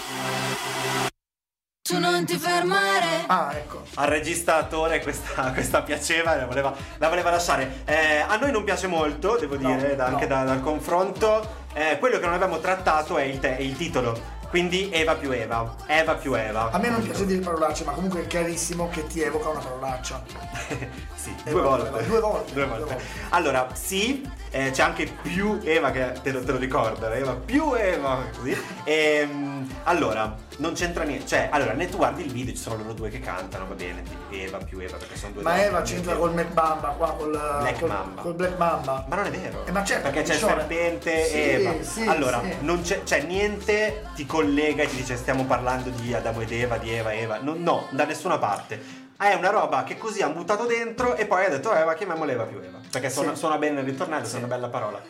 Tu 1.81 1.99
non 1.99 2.25
ti 2.25 2.35
fermare. 2.37 3.23
Ah, 3.27 3.51
ecco. 3.53 3.83
Al 3.95 4.07
regista 4.07 4.55
attore 4.57 5.01
questa, 5.01 5.51
questa 5.53 5.81
piaceva 5.83 6.33
e 6.35 6.37
la 6.39 6.45
voleva, 6.47 6.73
la 6.97 7.09
voleva 7.09 7.29
lasciare. 7.29 7.83
Eh, 7.85 8.19
a 8.27 8.35
noi 8.37 8.51
non 8.51 8.63
piace 8.63 8.87
molto, 8.87 9.37
devo 9.39 9.57
No, 9.59 9.75
dire, 9.75 9.95
da- 9.95 10.07
no. 10.07 10.15
anche 10.15 10.27
da- 10.27 10.43
dal 10.43 10.61
confronto. 10.61 11.63
Eh, 11.73 11.97
quello 11.99 12.17
che 12.19 12.25
non 12.25 12.33
abbiamo 12.33 12.59
trattato 12.59 13.17
è 13.17 13.23
il, 13.23 13.39
te- 13.39 13.57
è 13.57 13.61
il 13.61 13.75
titolo. 13.77 14.33
Quindi 14.55 14.89
Eva 14.89 15.15
più 15.15 15.31
Eva. 15.31 15.75
Eva 15.85 16.13
più 16.13 16.33
Eva. 16.33 16.69
A 16.71 16.77
me 16.77 16.87
non 16.87 17.01
piace 17.01 17.25
dire 17.25 17.41
parolacce, 17.41 17.83
ma 17.83 17.91
comunque 17.91 18.21
è 18.21 18.27
chiarissimo 18.27 18.87
che 18.87 19.05
ti 19.05 19.19
evoca 19.19 19.49
una 19.49 19.59
parolaccia. 19.59 20.23
sì, 21.13 21.35
due 21.43 21.61
volte. 21.61 22.05
Due 22.05 22.19
volte, 22.21 22.53
Due 22.53 22.65
due 22.65 22.77
volte. 22.77 22.93
volte. 22.93 23.03
Allora, 23.31 23.67
sì, 23.73 24.25
eh, 24.51 24.71
c'è 24.71 24.81
anche 24.81 25.11
più 25.23 25.59
Eva 25.61 25.91
che 25.91 26.13
te 26.23 26.31
lo, 26.31 26.41
te 26.41 26.53
lo 26.53 26.57
ricordo. 26.57 27.05
Eva 27.11 27.33
più 27.33 27.73
Eva. 27.73 28.23
Così. 28.33 28.57
Ehm, 28.85 29.69
allora, 29.83 30.33
non 30.59 30.71
c'entra 30.71 31.03
niente. 31.03 31.27
Cioè, 31.27 31.49
allora, 31.51 31.73
ne 31.73 31.89
tu 31.89 31.97
guardi 31.97 32.23
il 32.23 32.31
video, 32.31 32.53
ci 32.55 32.61
sono 32.61 32.77
loro 32.77 32.93
due 32.93 33.09
che 33.09 33.19
cantano, 33.19 33.65
va 33.67 33.75
bene, 33.75 34.03
Eva 34.29 34.59
più 34.59 34.79
Eva, 34.79 34.95
perché 34.95 35.17
sono 35.17 35.33
due 35.33 35.43
Ma 35.43 35.61
Eva 35.61 35.81
c'entra 35.81 36.15
col 36.15 36.33
Mac 36.33 36.47
Bamba 36.53 36.87
qua, 36.97 37.11
col 37.11 37.31
Black 37.31 37.79
col, 37.79 37.89
Mamba. 37.89 38.21
col 38.21 38.33
Black 38.35 38.57
Mamba. 38.57 39.05
Ma 39.09 39.15
non 39.17 39.25
è 39.25 39.31
vero. 39.31 39.65
Eh, 39.65 39.71
ma 39.71 39.83
certo, 39.83 40.09
Perché 40.09 40.23
c'è 40.23 40.33
il 40.35 40.39
serpente 40.39 41.25
Sì, 41.25 41.33
e 41.33 41.39
Eva. 41.61 41.83
sì, 41.83 42.07
allora, 42.07 42.41
sì. 42.41 42.55
non 42.61 42.81
c'è, 42.81 43.01
cioè, 43.03 43.21
niente 43.23 44.05
ti 44.15 44.25
collega 44.25 44.43
e 44.47 44.87
ti 44.87 44.95
dice 44.97 45.15
stiamo 45.17 45.45
parlando 45.45 45.89
di 45.89 46.13
Adamo 46.13 46.41
ed 46.41 46.51
Eva, 46.51 46.77
di 46.77 46.91
Eva, 46.93 47.13
Eva. 47.13 47.39
No, 47.39 47.55
no, 47.57 47.87
da 47.91 48.05
nessuna 48.05 48.37
parte. 48.37 49.03
È 49.17 49.33
una 49.33 49.49
roba 49.49 49.83
che 49.83 49.97
così 49.97 50.21
hanno 50.21 50.33
buttato 50.35 50.65
dentro 50.65 51.15
e 51.15 51.25
poi 51.25 51.45
ha 51.45 51.49
detto 51.49 51.73
Eva, 51.73 51.93
chiamiamola 51.95 52.31
Eva 52.31 52.43
più 52.43 52.59
Eva. 52.59 52.79
Perché 52.91 53.09
suona, 53.09 53.31
Sì. 53.33 53.39
suona 53.39 53.57
bene 53.57 53.75
nel 53.75 53.85
ritornello, 53.85 54.27
è 54.27 54.35
una 54.37 54.47
bella 54.47 54.69
parola. 54.69 55.01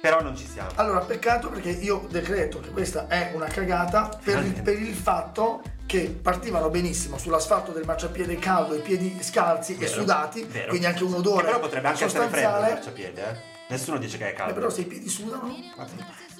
Però 0.00 0.20
non 0.22 0.36
ci 0.36 0.46
siamo. 0.46 0.68
Allora, 0.76 1.00
peccato 1.00 1.48
perché 1.48 1.70
io 1.70 2.06
decreto 2.10 2.60
che 2.60 2.68
questa 2.70 3.06
è 3.08 3.32
una 3.34 3.46
cagata 3.46 4.10
per 4.22 4.44
il, 4.44 4.62
per 4.62 4.78
il 4.78 4.94
fatto 4.94 5.62
che 5.86 6.16
partivano 6.22 6.68
benissimo 6.68 7.18
sull'asfalto 7.18 7.72
del 7.72 7.84
marciapiede 7.86 8.38
caldo, 8.38 8.74
i 8.76 8.80
piedi 8.80 9.18
scalzi 9.22 9.72
e 9.74 9.78
Vero, 9.78 9.92
sudati, 9.92 10.44
vero. 10.44 10.68
quindi 10.68 10.86
anche 10.86 11.02
un 11.04 11.10
Che 11.12 11.16
odore 11.16 11.44
però 11.46 11.58
potrebbe 11.58 11.88
anche 11.88 12.04
essere 12.04 12.28
freddo 12.28 12.48
il 12.58 12.60
marciapiede, 12.72 13.22
eh. 13.22 13.52
Nessuno 13.66 13.96
dice 13.96 14.18
che 14.18 14.26
è 14.26 14.30
Eh, 14.30 14.34
caldo. 14.34 14.52
però 14.54 14.68
se 14.68 14.82
i 14.82 14.84
piedi 14.84 15.08
sudano 15.08 15.54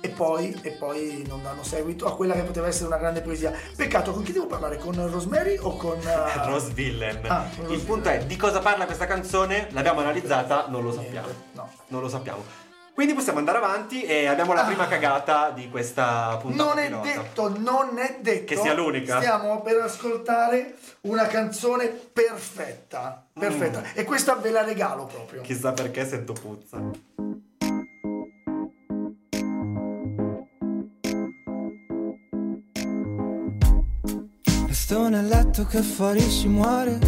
e 0.05 0.11
poi, 0.11 0.55
e 0.61 0.73
poi 0.73 1.25
non 1.27 1.43
danno 1.43 1.63
seguito 1.63 2.05
a 2.07 2.15
quella 2.15 2.35
che 2.35 2.43
poteva 2.43 2.67
essere 2.67 2.89
una 2.89 2.99
grande 2.99 3.23
poesia. 3.23 3.51
Peccato, 3.75 4.13
con 4.13 4.23
chi 4.23 4.33
devo 4.33 4.45
parlare? 4.47 4.77
Con 4.77 4.95
Rosemary 5.11 5.57
o 5.59 5.77
con... 5.79 5.97
uh, 5.99 6.45
Rose 6.47 6.73
Villain. 6.75 7.21
Ah, 7.27 7.49
Rose 7.57 7.73
il 7.73 7.81
punto 7.81 8.11
Villain. 8.11 8.21
è 8.21 8.27
di 8.27 8.37
cosa 8.37 8.59
parla 8.59 8.85
questa 8.85 9.07
canzone? 9.07 9.69
L'abbiamo 9.71 10.01
analizzata, 10.01 10.67
non 10.69 10.83
lo 10.83 10.91
Niente, 10.91 11.05
sappiamo. 11.07 11.29
no. 11.53 11.71
Non 11.89 12.03
lo 12.03 12.09
sappiamo. 12.11 12.45
Quindi 12.93 13.15
possiamo 13.15 13.39
andare 13.39 13.57
avanti 13.57 14.03
e 14.05 14.27
abbiamo 14.27 14.53
la 14.53 14.65
prima 14.65 14.87
cagata 14.87 15.51
di 15.51 15.71
questa 15.71 16.37
puntata. 16.39 16.63
Ah. 16.63 16.75
Non 16.75 16.79
è 16.79 16.87
pilota. 16.89 17.03
detto, 17.09 17.59
non 17.59 17.99
è 17.99 18.19
detto 18.21 18.45
Che 18.55 18.61
sia 18.61 18.75
l'unica. 18.75 19.17
Stiamo 19.17 19.63
per 19.63 19.81
ascoltare 19.81 20.75
una 21.03 21.27
canzone 21.27 21.87
perfetta. 21.89 23.25
Perfetta. 23.33 23.81
Mm. 23.81 23.85
E 23.95 24.05
questa 24.05 24.35
ve 24.35 24.51
la 24.51 24.63
regalo 24.63 25.07
proprio. 25.07 25.41
Chissà 25.41 25.73
perché 25.73 26.07
sento 26.07 26.35
puzza. 26.35 26.79
Resto 34.95 35.09
nel 35.09 35.27
letto 35.27 35.67
che 35.67 35.83
fuori 35.83 36.21
si 36.21 36.47
muore 36.47 37.01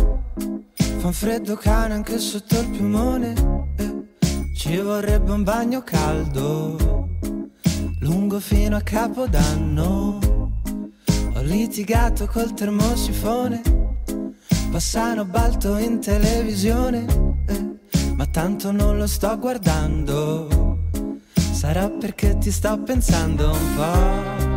Fa 0.74 1.06
un 1.06 1.12
freddo 1.12 1.54
cane 1.54 1.94
anche 1.94 2.18
sotto 2.18 2.58
il 2.58 2.68
piumone 2.70 3.32
eh. 3.76 4.52
Ci 4.56 4.76
vorrebbe 4.78 5.30
un 5.30 5.44
bagno 5.44 5.82
caldo 5.84 7.08
Lungo 8.00 8.40
fino 8.40 8.74
a 8.74 8.80
capodanno 8.80 10.18
Ho 11.34 11.40
litigato 11.42 12.26
col 12.26 12.54
termosifone 12.54 13.62
Passano 14.72 15.24
balto 15.24 15.76
in 15.76 16.00
televisione 16.00 17.06
eh. 17.46 18.14
Ma 18.16 18.26
tanto 18.26 18.72
non 18.72 18.98
lo 18.98 19.06
sto 19.06 19.38
guardando 19.38 20.88
Sarà 21.52 21.88
perché 21.88 22.36
ti 22.38 22.50
sto 22.50 22.82
pensando 22.82 23.52
un 23.52 23.74
po' 23.76 24.55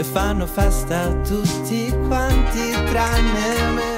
E 0.00 0.02
fanno 0.02 0.46
festa 0.46 1.08
tutti 1.28 1.94
quanti 2.08 2.70
tranne 2.86 3.70
me 3.72 3.94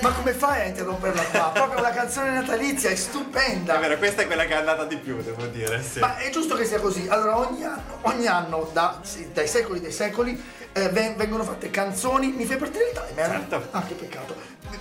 Ma 0.00 0.12
come 0.12 0.32
fai 0.32 0.62
a 0.62 0.64
interromperla 0.68 1.22
qua? 1.24 1.50
Proprio 1.52 1.78
una 1.78 1.90
canzone 1.90 2.30
natalizia, 2.30 2.88
è 2.88 2.94
stupenda. 2.94 3.76
È 3.76 3.80
vero, 3.80 3.98
questa 3.98 4.22
è 4.22 4.26
quella 4.26 4.44
che 4.46 4.54
è 4.54 4.56
andata 4.56 4.84
di 4.84 4.96
più, 4.96 5.20
devo 5.20 5.44
dire. 5.44 5.82
Sì. 5.82 5.98
Ma 5.98 6.16
è 6.16 6.30
giusto 6.30 6.56
che 6.56 6.64
sia 6.64 6.80
così. 6.80 7.06
Allora, 7.06 7.36
ogni 7.36 7.62
anno, 7.64 7.98
ogni 8.00 8.26
anno 8.26 8.70
da- 8.72 9.00
sì, 9.02 9.30
dai 9.30 9.46
secoli 9.46 9.80
dei 9.82 9.92
secoli, 9.92 10.42
eh, 10.72 10.88
ven- 10.88 11.16
vengono 11.16 11.44
fatte 11.44 11.68
canzoni. 11.68 12.28
Mi 12.28 12.46
fai 12.46 12.56
partire 12.56 12.84
il 12.84 12.98
timer? 12.98 13.26
Certo. 13.28 13.68
Ah, 13.72 13.82
che 13.82 13.92
peccato. 13.92 14.34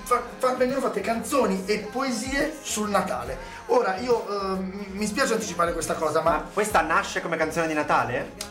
Fa- 0.04 0.24
fa- 0.38 0.54
vengono 0.54 0.80
fatte 0.80 1.02
canzoni 1.02 1.64
e 1.66 1.80
poesie 1.92 2.56
sul 2.62 2.90
Natale. 2.90 3.38
Ora, 3.66 3.98
io 3.98 4.26
ehm, 4.54 4.86
mi 4.92 5.06
spiace 5.06 5.34
anticipare 5.34 5.74
questa 5.74 5.96
cosa, 5.96 6.22
Ma 6.22 6.32
ma 6.32 6.46
questa 6.54 6.80
nasce 6.80 7.20
come 7.20 7.36
canzone 7.36 7.68
di 7.68 7.74
Natale? 7.74 8.48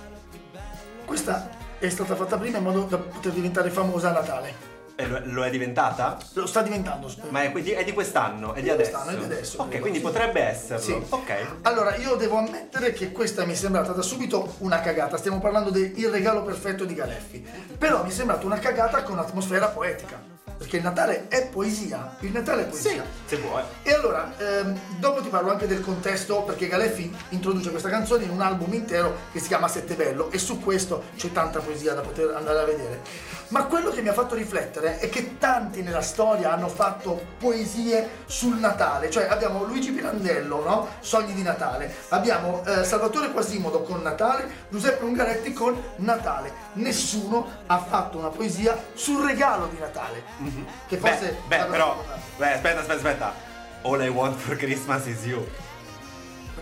questa 1.07 1.57
è 1.79 1.89
stata 1.89 2.15
fatta 2.17 2.37
prima 2.39 2.59
in 2.59 2.65
modo 2.65 2.83
da 2.83 2.97
poter 2.99 3.33
diventare 3.33 3.71
famosa 3.71 4.09
a 4.11 4.13
Natale. 4.13 4.77
E 5.01 5.07
lo, 5.07 5.21
lo 5.27 5.45
è 5.45 5.51
diventata? 5.51 6.19
Lo 6.33 6.47
sta 6.47 6.61
diventando. 6.61 7.09
spero. 7.09 7.29
Ma 7.31 7.43
è, 7.43 7.53
quindi- 7.53 7.71
è 7.71 7.85
di 7.85 7.93
quest'anno, 7.93 8.53
è 8.53 8.57
di 8.57 8.63
Di 8.63 8.71
adesso. 8.71 8.91
quest'anno, 8.91 9.17
è 9.17 9.19
di 9.21 9.33
adesso, 9.33 9.63
Ok, 9.63 9.79
quindi 9.79 10.01
potrebbe 10.01 10.41
esserlo. 10.41 10.83
Sì. 10.85 11.01
Ok. 11.11 11.35
Allora, 11.63 11.95
io 11.95 12.17
devo 12.17 12.39
ammettere 12.39 12.93
che 12.93 13.13
questa 13.13 13.45
mi 13.45 13.53
è 13.53 13.55
sembrata 13.55 13.93
da 13.93 14.03
subito 14.03 14.55
una 14.59 14.81
cagata. 14.81 15.17
Stiamo 15.17 15.39
parlando 15.39 15.71
del 15.71 15.93
regalo 16.11 16.43
perfetto 16.43 16.85
di 16.85 16.95
Galeffi. 16.95 17.47
Però 17.79 18.03
mi 18.03 18.09
è 18.11 18.13
sembrata 18.13 18.45
una 18.45 18.59
cagata 18.59 19.05
con 19.05 19.21
atmosfera 19.21 19.69
poetica. 19.69 20.37
Perché 20.59 20.79
il 20.79 20.83
Natale 20.83 21.29
è 21.29 21.47
poesia. 21.47 22.17
Il 22.21 22.33
Natale 22.33 22.63
è 22.63 22.67
poesia. 22.67 23.05
Se 23.25 23.37
vuoi. 23.37 23.63
E 23.83 23.95
allora, 23.95 24.35
ehm, 24.37 24.79
dopo 24.99 25.23
ti 25.23 25.29
parlo 25.29 25.51
anche 25.51 25.67
del 25.67 25.81
contesto, 25.81 26.43
perché 26.43 26.67
Galeffi 26.67 27.15
introduce 27.31 27.71
questa 27.71 27.89
canzone 27.89 28.25
in 28.25 28.31
un 28.31 28.41
album 28.41 28.73
intero 28.75 29.17
che 29.33 29.39
si 29.39 29.47
chiama 29.47 29.69
Sette 29.69 29.95
Bello 29.95 30.31
e 30.31 30.39
su 30.39 30.61
questo 30.61 31.05
c'è 31.17 31.31
tanta 31.33 31.61
poesia 31.61 31.95
da 31.95 32.01
poter 32.01 32.35
andare 32.35 32.59
a 32.59 32.65
vedere. 32.65 33.01
Ma 33.49 33.65
quello 33.65 33.91
che 33.91 34.03
mi 34.03 34.09
ha 34.09 34.13
fatto 34.13 34.35
riflettere 34.35 34.99
è 34.99 35.09
che 35.09 35.39
tanti 35.39 35.83
nella 35.83 36.03
storia 36.03 36.53
hanno 36.53 36.69
fatto 36.69 37.19
poesie 37.39 38.09
sul 38.27 38.59
Natale, 38.59 39.11
cioè 39.11 39.27
abbiamo 39.29 39.65
Luigi 39.65 39.91
Pirandello, 39.91 40.63
no? 40.63 40.89
Sogni 41.01 41.33
di 41.33 41.43
Natale, 41.43 41.95
abbiamo 42.09 42.63
eh, 42.67 42.85
Salvatore 42.85 43.31
Quasimodo 43.31 43.83
con 43.83 44.03
Natale, 44.03 44.67
Giuseppe 44.69 45.05
Ungaretti 45.05 45.53
con 45.53 45.81
Natale. 45.97 46.53
Nessuno 46.79 47.47
ha 47.67 47.79
fatto 47.79 48.19
una 48.19 48.29
poesia 48.29 48.77
sul 48.95 49.25
regalo 49.25 49.67
di 49.67 49.79
Natale. 49.79 50.23
Che 50.87 50.97
forse 50.97 51.39
Beh, 51.47 51.59
beh, 51.59 51.65
però. 51.65 52.05
Beh, 52.37 52.53
aspetta, 52.55 52.81
aspetta, 52.81 52.95
aspetta. 52.95 53.35
All 53.83 54.03
I 54.03 54.09
want 54.09 54.37
for 54.37 54.57
Christmas 54.57 55.07
is 55.07 55.25
you. 55.25 55.47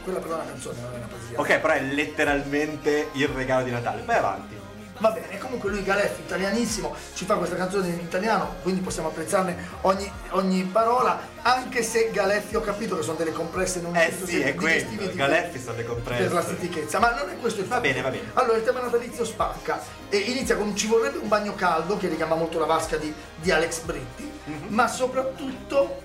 Quella 0.02 0.20
però 0.20 0.34
è 0.34 0.36
una 0.36 0.46
canzone, 0.46 0.80
non 0.80 0.94
è 0.94 0.96
una 0.96 1.06
poesia. 1.06 1.40
Ok, 1.40 1.58
però 1.58 1.72
è 1.74 1.80
letteralmente 1.82 3.08
il 3.12 3.28
regalo 3.28 3.64
di 3.64 3.70
Natale. 3.70 4.02
Vai 4.04 4.16
avanti. 4.16 4.65
Va 4.98 5.10
bene, 5.10 5.38
comunque 5.38 5.68
lui 5.70 5.82
Galeffi, 5.82 6.22
italianissimo, 6.22 6.94
ci 7.14 7.24
fa 7.26 7.34
questa 7.34 7.54
canzone 7.56 7.88
in 7.88 8.00
italiano, 8.00 8.54
quindi 8.62 8.80
possiamo 8.80 9.08
apprezzarne 9.08 9.56
ogni, 9.82 10.10
ogni 10.30 10.62
parola, 10.64 11.20
anche 11.42 11.82
se 11.82 12.10
Galeffi 12.10 12.56
ho 12.56 12.60
capito 12.62 12.96
che 12.96 13.02
sono 13.02 13.16
delle 13.18 13.32
compresse 13.32 13.80
non 13.80 13.94
Eh 13.94 14.10
sì, 14.24 14.40
è 14.40 14.54
quello. 14.54 14.88
di- 14.88 15.12
Galeffi 15.14 15.58
sono 15.60 15.76
le 15.76 15.84
compresse. 15.84 16.22
Per 16.24 16.32
la 16.32 16.42
stitichezza, 16.42 16.98
ma 16.98 17.14
non 17.14 17.28
è 17.28 17.36
questo 17.36 17.60
il 17.60 17.66
Va 17.66 17.76
fatto. 17.76 17.88
bene, 17.88 18.00
va 18.00 18.08
bene. 18.10 18.30
Allora, 18.34 18.56
il 18.56 18.64
tema 18.64 18.80
natalizio 18.80 19.24
spacca 19.24 19.80
e 20.08 20.16
inizia 20.16 20.56
con 20.56 20.74
ci 20.74 20.86
vorrebbe 20.86 21.18
un 21.18 21.28
bagno 21.28 21.54
caldo, 21.54 21.96
che 21.98 22.08
richiama 22.08 22.34
molto 22.34 22.58
la 22.58 22.66
vasca 22.66 22.96
di, 22.96 23.12
di 23.36 23.50
Alex 23.50 23.80
Britti, 23.80 24.30
Mhm. 24.44 24.66
ma 24.68 24.88
soprattutto 24.88 26.04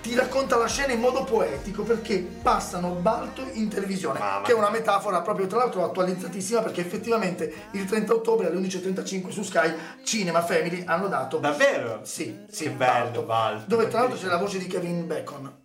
ti 0.00 0.14
racconta 0.14 0.56
la 0.56 0.66
scena 0.66 0.92
in 0.92 1.00
modo 1.00 1.24
poetico 1.24 1.82
perché 1.82 2.18
passano 2.18 2.90
Balto 2.92 3.46
in 3.52 3.68
televisione, 3.68 4.18
Mamma 4.18 4.46
che 4.46 4.52
è 4.52 4.54
una 4.54 4.70
metafora 4.70 5.20
proprio 5.20 5.46
tra 5.46 5.58
l'altro 5.58 5.84
attualizzatissima 5.84 6.62
perché 6.62 6.80
effettivamente 6.80 7.52
il 7.72 7.84
30 7.84 8.14
ottobre 8.14 8.46
alle 8.46 8.56
11.35 8.60 9.28
su 9.28 9.42
Sky 9.42 9.74
Cinema 10.04 10.42
Family 10.42 10.84
hanno 10.86 11.08
dato 11.08 11.38
Davvero? 11.38 12.00
sì, 12.02 12.44
sì, 12.50 12.64
Che 12.64 12.70
bello, 12.70 13.22
Balto. 13.22 13.64
Dove 13.66 13.88
tra 13.88 14.00
l'altro 14.00 14.18
c'è 14.18 14.26
la 14.26 14.38
voce 14.38 14.58
di 14.58 14.66
Kevin 14.66 15.06
Bacon. 15.06 15.58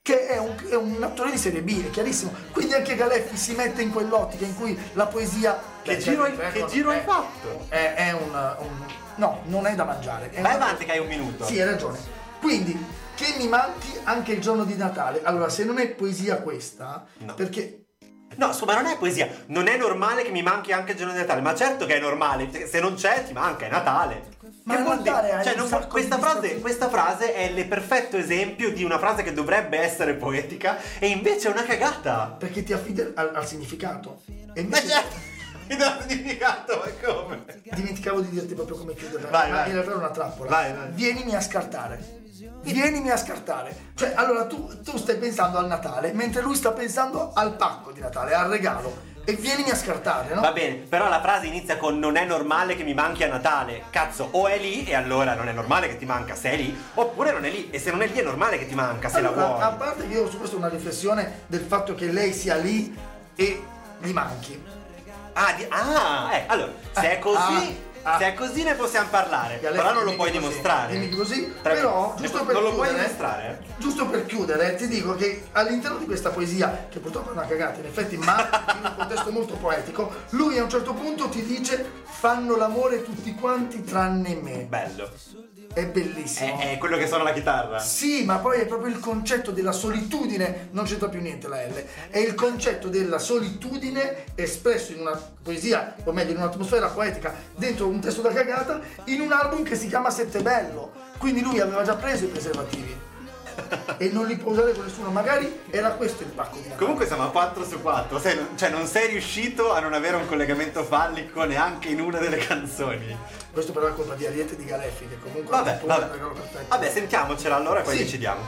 Che 0.00 0.26
è 0.26 0.36
un, 0.38 0.56
è 0.68 0.74
un 0.74 1.00
attore 1.02 1.30
di 1.30 1.38
serie 1.38 1.62
B, 1.62 1.86
è 1.86 1.90
chiarissimo. 1.90 2.32
Quindi 2.50 2.74
anche 2.74 2.96
Galeffi 2.96 3.36
si 3.36 3.54
mette 3.54 3.82
in 3.82 3.92
quell'ottica 3.92 4.44
in 4.44 4.56
cui 4.56 4.76
la 4.94 5.06
poesia. 5.06 5.56
Che 5.80 5.98
giro 5.98 6.24
hai- 6.24 6.36
che 6.50 6.64
giro 6.66 6.90
hai 6.90 6.98
è- 6.98 7.02
fatto? 7.04 7.66
È, 7.68 7.94
è 7.94 8.12
un, 8.12 8.56
un- 8.58 8.84
No, 9.16 9.42
non 9.44 9.66
è 9.66 9.74
da 9.76 9.84
mangiare. 9.84 10.32
Vai 10.40 10.54
avanti 10.54 10.84
che 10.86 10.90
hai 10.92 10.98
un 10.98 11.06
minuto. 11.06 11.44
Sì, 11.44 11.60
hai 11.60 11.68
ragione. 11.68 11.98
Quindi, 12.40 12.76
che 13.22 13.34
mi 13.38 13.48
manchi 13.48 13.92
anche 14.04 14.32
il 14.32 14.40
giorno 14.40 14.64
di 14.64 14.76
Natale. 14.76 15.20
Allora, 15.22 15.48
se 15.48 15.64
non 15.64 15.78
è 15.78 15.88
poesia 15.88 16.36
questa, 16.36 17.04
No. 17.18 17.34
perché 17.34 17.76
No, 18.34 18.50
scusa, 18.54 18.72
ma 18.72 18.80
non 18.80 18.90
è 18.90 18.96
poesia. 18.96 19.28
Non 19.48 19.66
è 19.68 19.76
normale 19.76 20.22
che 20.22 20.30
mi 20.30 20.40
manchi 20.42 20.72
anche 20.72 20.92
il 20.92 20.96
giorno 20.96 21.12
di 21.12 21.18
Natale. 21.18 21.42
Ma 21.42 21.54
certo 21.54 21.84
che 21.84 21.96
è 21.96 22.00
normale. 22.00 22.46
perché 22.46 22.66
Se 22.66 22.80
non 22.80 22.94
c'è, 22.94 23.24
ti 23.26 23.34
manca, 23.34 23.66
è 23.66 23.68
Natale. 23.70 24.22
Ma 24.64 24.76
Che 24.76 24.82
vuol 24.82 25.02
dire? 25.02 25.40
Cioè, 25.44 25.54
non- 25.54 25.86
questa, 25.90 26.18
frase, 26.18 26.58
questa 26.60 26.88
frase 26.88 27.34
è 27.34 27.42
il 27.42 27.66
perfetto 27.68 28.16
esempio 28.16 28.72
di 28.72 28.84
una 28.84 28.98
frase 28.98 29.22
che 29.22 29.34
dovrebbe 29.34 29.76
essere 29.78 30.14
poetica 30.14 30.78
e 30.98 31.08
invece 31.08 31.48
è 31.48 31.52
una 31.52 31.62
cagata. 31.64 32.34
perché 32.38 32.62
ti 32.62 32.72
affidi 32.72 33.02
al, 33.02 33.32
al 33.34 33.46
significato. 33.46 34.22
E 34.54 34.62
Ma 34.64 34.78
certo, 34.80 35.14
mi 35.68 35.76
dà 35.76 35.98
significato, 36.06 36.82
ma 36.82 37.12
come? 37.12 37.44
dimenticavo 37.64 38.20
di 38.22 38.30
dirti 38.30 38.54
proprio 38.54 38.78
come 38.78 38.94
chiuderla. 38.94 39.28
Vai, 39.28 39.50
ma 39.50 39.56
vai. 39.56 39.66
in 39.68 39.72
realtà 39.74 39.92
è 39.92 39.96
una 39.96 40.10
trappola. 40.10 40.48
Vai, 40.48 40.72
vai. 40.72 40.88
Vienimi 40.92 41.34
a 41.34 41.40
scartare. 41.42 42.20
Vienimi 42.62 43.10
a 43.10 43.16
scartare. 43.16 43.74
Cioè, 43.94 44.12
allora 44.14 44.46
tu, 44.46 44.80
tu 44.82 44.96
stai 44.96 45.16
pensando 45.16 45.58
al 45.58 45.66
Natale, 45.66 46.12
mentre 46.12 46.42
lui 46.42 46.54
sta 46.54 46.72
pensando 46.72 47.32
al 47.34 47.54
pacco 47.56 47.92
di 47.92 48.00
Natale, 48.00 48.34
al 48.34 48.48
regalo. 48.50 49.10
E 49.24 49.34
vienimi 49.34 49.70
a 49.70 49.76
scartare, 49.76 50.34
no? 50.34 50.40
Va 50.40 50.50
bene, 50.50 50.74
però 50.88 51.08
la 51.08 51.20
frase 51.20 51.46
inizia 51.46 51.76
con 51.76 51.96
non 52.00 52.16
è 52.16 52.24
normale 52.24 52.74
che 52.74 52.82
mi 52.82 52.92
manchi 52.94 53.22
a 53.22 53.28
Natale. 53.28 53.84
Cazzo, 53.90 54.28
o 54.32 54.48
è 54.48 54.58
lì 54.58 54.84
e 54.84 54.94
allora 54.96 55.34
non 55.34 55.46
è 55.48 55.52
normale 55.52 55.86
che 55.86 55.96
ti 55.96 56.04
manca 56.04 56.34
se 56.34 56.50
è 56.50 56.56
lì, 56.56 56.76
oppure 56.94 57.30
non 57.30 57.44
è 57.44 57.50
lì 57.50 57.70
e 57.70 57.78
se 57.78 57.92
non 57.92 58.02
è 58.02 58.06
lì 58.08 58.18
è 58.18 58.22
normale 58.22 58.58
che 58.58 58.66
ti 58.66 58.74
manca 58.74 59.08
se 59.08 59.18
Allora, 59.18 59.40
la 59.40 59.46
vuoi. 59.46 59.62
a 59.62 59.68
parte 59.70 60.08
che 60.08 60.14
io 60.14 60.24
ho 60.24 60.28
su 60.30 60.38
questo 60.38 60.56
una 60.56 60.68
riflessione 60.68 61.42
del 61.46 61.60
fatto 61.60 61.94
che 61.94 62.06
lei 62.10 62.32
sia 62.32 62.56
lì 62.56 62.96
e 63.36 63.62
gli 64.00 64.10
manchi. 64.10 64.60
Ah, 65.34 65.52
di- 65.56 65.66
ah, 65.68 66.30
eh, 66.34 66.44
allora, 66.48 66.72
se 66.90 67.12
è 67.12 67.18
così, 67.20 67.38
Ah, 67.38 67.72
Ah. 68.02 68.18
Se 68.18 68.26
è 68.26 68.34
così 68.34 68.62
ne 68.62 68.74
possiamo 68.74 69.08
parlare. 69.10 69.56
Però 69.56 69.92
non 69.92 70.04
lo 70.04 70.14
puoi 70.14 70.30
così, 70.30 70.40
dimostrare. 70.40 70.98
dimmi 70.98 71.10
così, 71.10 71.54
Tra- 71.62 71.72
però 71.72 72.14
giusto 72.18 72.44
per 72.44 72.54
Non 72.54 72.62
lo 72.64 72.74
puoi 72.74 72.92
dimostrare? 72.92 73.62
Giusto 73.76 74.06
per 74.06 74.26
chiudere, 74.26 74.74
ti 74.74 74.88
dico 74.88 75.14
che 75.14 75.46
all'interno 75.52 75.98
di 75.98 76.06
questa 76.06 76.30
poesia, 76.30 76.86
che 76.88 76.98
purtroppo 76.98 77.30
è 77.30 77.32
una 77.32 77.46
cagata, 77.46 77.78
in 77.78 77.86
effetti, 77.86 78.16
ma 78.16 78.36
in 78.78 78.84
un 78.84 78.94
contesto 78.96 79.30
molto 79.30 79.54
poetico, 79.54 80.12
lui 80.30 80.58
a 80.58 80.64
un 80.64 80.68
certo 80.70 80.94
punto 80.94 81.28
ti 81.28 81.44
dice 81.44 82.00
fanno 82.04 82.56
l'amore 82.56 83.02
tutti 83.02 83.34
quanti 83.34 83.82
tranne 83.84 84.34
me. 84.34 84.66
Bello. 84.68 85.10
È 85.72 85.86
bellissimo. 85.86 86.58
È, 86.58 86.72
è 86.72 86.78
quello 86.78 86.96
che 86.96 87.06
suona 87.06 87.24
la 87.24 87.32
chitarra. 87.32 87.78
Sì, 87.78 88.24
ma 88.24 88.38
poi 88.38 88.60
è 88.60 88.66
proprio 88.66 88.92
il 88.92 88.98
concetto 89.00 89.50
della 89.50 89.72
solitudine, 89.72 90.68
non 90.72 90.84
c'entra 90.84 91.08
più 91.08 91.20
niente 91.20 91.48
la 91.48 91.62
L, 91.62 91.84
è 92.10 92.18
il 92.18 92.34
concetto 92.34 92.88
della 92.88 93.18
solitudine 93.18 94.24
espresso 94.34 94.92
in 94.92 95.00
una 95.00 95.18
poesia, 95.42 95.96
o 96.04 96.12
meglio 96.12 96.32
in 96.32 96.38
un'atmosfera 96.38 96.88
poetica, 96.88 97.34
dentro 97.56 97.86
un 97.86 98.00
testo 98.00 98.20
da 98.20 98.32
cagata, 98.32 98.80
in 99.04 99.20
un 99.20 99.32
album 99.32 99.62
che 99.62 99.76
si 99.76 99.88
chiama 99.88 100.10
Sette 100.10 100.42
Bello. 100.42 100.92
Quindi 101.18 101.40
lui 101.42 101.60
aveva 101.60 101.82
già 101.82 101.94
preso 101.94 102.24
i 102.24 102.28
preservativi 102.28 103.10
e 103.98 104.08
non 104.10 104.26
li 104.26 104.36
può 104.36 104.52
usare 104.52 104.72
con 104.72 104.84
nessuno, 104.84 105.10
magari 105.10 105.60
era 105.70 105.90
questo 105.90 106.22
il 106.22 106.30
pacco 106.30 106.56
di 106.56 106.62
Natale. 106.62 106.78
Comunque 106.80 107.06
siamo 107.06 107.24
a 107.24 107.30
4 107.30 107.64
su 107.64 107.80
4, 107.80 108.18
sei- 108.18 108.46
cioè 108.56 108.70
non 108.70 108.86
sei 108.86 109.08
riuscito 109.08 109.72
a 109.72 109.80
non 109.80 109.92
avere 109.92 110.16
un 110.16 110.26
collegamento 110.26 110.82
fallico 110.84 111.44
neanche 111.44 111.88
in 111.88 112.00
una 112.00 112.18
delle 112.18 112.38
canzoni. 112.38 113.16
Questo 113.52 113.72
però 113.72 113.86
è 113.88 113.94
colpa 113.94 114.14
di 114.14 114.26
Ariete 114.26 114.54
e 114.54 114.56
di 114.56 114.64
Galeffi, 114.64 115.06
che 115.08 115.18
comunque 115.18 115.50
Vabbè, 115.56 115.80
vabbè. 115.84 116.18
Vabbè, 116.68 116.90
sentiamocela 116.90 117.56
allora 117.56 117.80
e 117.80 117.82
poi 117.82 117.96
Sì. 117.96 118.04
decidiamo. 118.04 118.40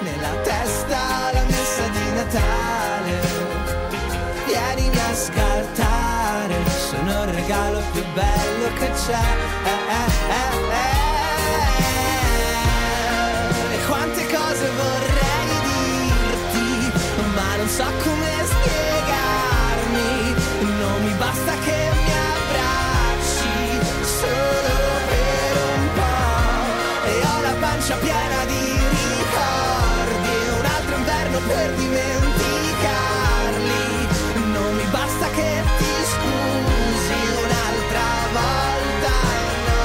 Nella 0.00 0.30
testa 0.42 0.98
la 1.32 1.42
messa 1.44 1.86
di 1.88 2.12
Natale 2.14 3.20
Vienimi 4.46 4.98
a 4.98 5.14
scartare 5.14 6.54
Sono 6.68 7.22
il 7.24 7.28
regalo 7.32 7.80
più 7.92 8.02
bello 8.12 8.72
che 8.78 8.90
c'è 8.90 9.20
Eh, 9.64 9.68
eh, 9.92 10.70
eh, 10.70 11.03
cose 14.64 14.70
vorrei 14.70 15.48
dirti 15.68 16.68
Ma 17.34 17.50
non 17.56 17.68
so 17.68 17.84
come 18.02 18.32
spiegarmi. 18.52 20.12
Non 20.78 21.02
mi 21.04 21.12
basta 21.18 21.52
che 21.64 21.78
mi 21.92 22.10
abbracci 22.32 23.56
Solo 24.02 24.76
per 25.08 25.54
un 25.76 25.84
po' 25.94 27.08
E 27.08 27.10
ho 27.26 27.36
la 27.42 27.54
pancia 27.60 27.96
piena 27.96 28.44
di 28.46 28.64
ricordi 29.00 30.36
un 30.58 30.64
altro 30.64 30.94
inverno 30.96 31.38
per 31.46 31.74
dimenticarli. 31.74 33.84
Non 34.52 34.74
mi 34.76 34.86
basta 34.90 35.26
che 35.28 35.62
ti 35.78 35.92
scusi 36.12 37.18
un'altra 37.44 38.08
volta 38.32 39.12
no. 39.66 39.82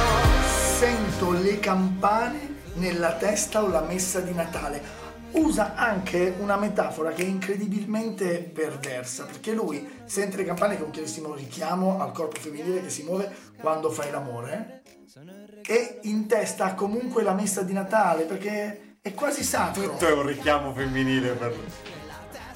Sento 0.78 1.26
le 1.32 1.60
campane 1.60 2.59
nella 2.80 3.14
testa 3.14 3.64
o 3.64 3.68
la 3.68 3.82
messa 3.82 4.20
di 4.20 4.34
Natale. 4.34 5.08
Usa 5.32 5.76
anche 5.76 6.34
una 6.40 6.58
metafora 6.58 7.12
che 7.12 7.22
è 7.22 7.28
incredibilmente 7.28 8.40
perversa, 8.40 9.26
perché 9.26 9.52
lui 9.52 9.88
sente 10.06 10.38
le 10.38 10.44
campane 10.44 10.76
che 10.76 10.82
è 10.82 10.86
un 10.86 10.92
chiarissimo 10.92 11.36
richiamo 11.36 12.02
al 12.02 12.12
corpo 12.12 12.40
femminile 12.40 12.82
che 12.82 12.90
si 12.90 13.04
muove 13.04 13.32
quando 13.60 13.92
fai 13.92 14.10
l'amore 14.10 14.82
e 15.66 16.00
in 16.04 16.28
testa 16.28 16.66
ha 16.66 16.74
comunque 16.74 17.22
la 17.22 17.34
messa 17.34 17.62
di 17.62 17.74
Natale, 17.74 18.24
perché 18.24 18.98
è 19.02 19.14
quasi 19.14 19.44
sacro. 19.44 19.84
Tutto 19.84 20.08
è 20.08 20.12
un 20.12 20.26
richiamo 20.26 20.74
femminile 20.74 21.34
per 21.34 21.56
lui. 21.56 21.66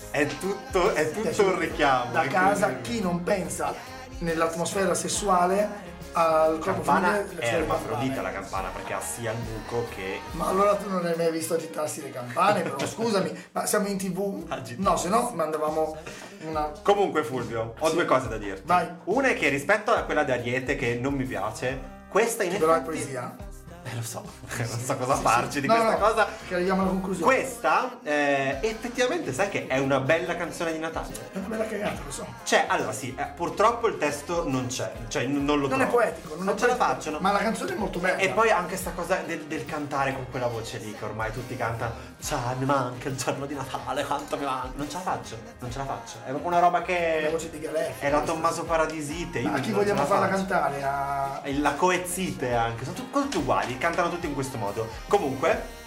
È 0.10 0.28
tutto, 0.40 0.94
è 0.94 1.12
tutto 1.12 1.46
un 1.46 1.60
richiamo. 1.60 2.12
Da 2.12 2.28
casa 2.28 2.82
chi 2.82 3.02
non 3.02 3.24
pensa 3.24 3.74
nell'atmosfera 4.20 4.94
sessuale 4.94 5.92
al 6.14 6.60
Campana 6.60 7.26
è 7.38 7.54
ermafrodita 7.56 8.22
la 8.22 8.32
campana 8.32 8.70
perché 8.70 8.94
ha 8.94 9.02
sia 9.02 9.32
il 9.32 9.38
buco 9.38 9.88
che 9.90 10.20
Ma 10.32 10.48
allora 10.48 10.76
tu 10.76 10.90
non 10.90 11.06
hai 11.06 11.16
mai 11.16 11.32
visto 11.32 11.56
agitarsi 11.56 12.02
le 12.02 12.12
campane, 12.12 12.62
però 12.62 12.78
scusami, 12.86 13.46
ma 13.52 13.66
siamo 13.66 13.88
in 13.88 13.98
tv? 13.98 14.46
Agitare. 14.48 14.90
No, 14.90 14.98
se 14.98 15.10
no 15.10 15.32
mandavamo 15.34 15.98
una... 16.48 16.72
Comunque 16.82 17.24
Fulvio, 17.24 17.74
ho 17.78 17.90
due 17.90 18.06
cose 18.06 18.28
da 18.28 18.38
dirti. 18.38 18.64
Vai. 18.66 18.88
Una 19.06 19.30
è 19.30 19.36
che 19.36 19.50
rispetto 19.50 19.92
a 19.92 20.04
quella 20.04 20.24
di 20.24 20.32
Ariete 20.32 20.76
che 20.76 20.96
non 20.96 21.14
mi 21.14 21.26
piace, 21.26 21.80
questa 22.10 22.44
in 22.44 22.58
Però 22.58 22.74
è 22.74 22.78
effetti 22.78 22.90
poesia. 22.90 23.36
Eh, 23.86 23.96
lo 23.96 24.02
so, 24.02 24.24
non 24.58 24.80
so 24.80 24.96
cosa 24.98 25.16
farci 25.16 25.60
di 25.62 25.68
No, 25.68 25.76
questa 25.76 25.98
no, 25.98 26.06
cosa. 26.08 26.28
Che 26.48 26.54
arriviamo 26.56 26.82
alla 26.82 26.90
conclusione. 26.92 27.34
Questa 27.34 28.00
eh, 28.04 28.58
effettivamente 28.62 29.34
sai 29.34 29.50
che 29.50 29.68
è 29.68 29.78
una 29.78 30.00
bella 30.00 30.36
canzone 30.38 30.72
di 30.72 30.80
Natale. 30.80 31.14
È 31.34 31.38
una 31.38 31.48
bella 31.48 31.68
cagata, 31.68 32.02
lo 32.06 32.12
so. 32.12 32.26
Cioè, 32.44 32.66
allora 32.68 32.92
sì, 32.94 33.14
eh, 33.18 33.26
purtroppo 33.36 33.88
il 33.88 33.98
testo 33.98 34.48
non 34.48 34.68
c'è, 34.68 34.92
cioè 35.10 35.26
n- 35.26 35.44
non 35.44 35.60
lo 35.60 35.68
Non 35.68 35.80
trovo. 35.80 35.84
è 35.84 35.88
poetico, 35.94 36.36
non, 36.36 36.46
non 36.46 36.56
è 36.56 36.58
ce 36.58 36.68
la 36.68 36.76
poetico, 36.76 36.96
facciano. 36.96 37.20
Ma 37.20 37.32
la 37.34 37.40
canzone 37.40 37.74
è 37.74 37.76
molto 37.76 38.00
bella. 38.00 38.18
E 38.18 38.30
poi 38.30 38.50
anche 38.52 38.78
sta 38.78 38.92
cosa 38.92 39.18
del, 39.18 39.42
del 39.46 39.66
cantare 39.66 40.14
con 40.14 40.28
quella 40.32 40.48
voce 40.48 40.78
lì 40.78 40.94
che 40.96 41.04
ormai 41.04 41.32
tutti 41.34 41.56
cantano 41.58 41.94
Cioè 42.24 42.40
mi 42.58 42.66
manca 42.66 43.10
il 43.10 43.16
giorno 43.18 43.46
di 43.46 43.54
Natale, 43.54 44.06
quanto 44.06 44.38
mi 44.38 44.46
manca 44.46 44.72
Non 44.76 44.90
ce 44.90 44.96
la 44.96 45.02
faccio, 45.02 45.38
non 45.60 45.70
ce 45.72 45.78
la 45.80 45.86
faccio 45.86 46.18
È 46.26 46.30
proprio 46.30 46.48
una 46.48 46.60
roba 46.60 46.80
la 46.80 46.84
che 46.86 47.28
voce 47.32 47.50
di 47.50 47.60
Galeffi. 47.60 48.06
È 48.06 48.10
la 48.10 48.22
Tommaso 48.22 48.64
Paradisite 48.64 49.40
io 49.40 49.50
Ma 49.50 49.58
a 49.58 49.60
chi 49.60 49.72
non 49.72 49.80
vogliamo 49.80 50.04
ce 50.04 50.10
la 50.10 50.16
farla 50.16 50.28
faccio. 50.38 50.48
cantare? 50.48 50.84
A... 50.84 51.40
E 51.44 51.58
La 51.60 51.74
coezzite 51.74 52.54
anche, 52.54 52.84
sono 52.86 52.96
tu- 52.96 53.10
tutti 53.12 53.38
uguali, 53.38 53.73
cantano 53.78 54.10
tutti 54.10 54.26
in 54.28 54.34
questo 54.34 54.58
modo 54.58 54.88
Comunque 55.08 55.82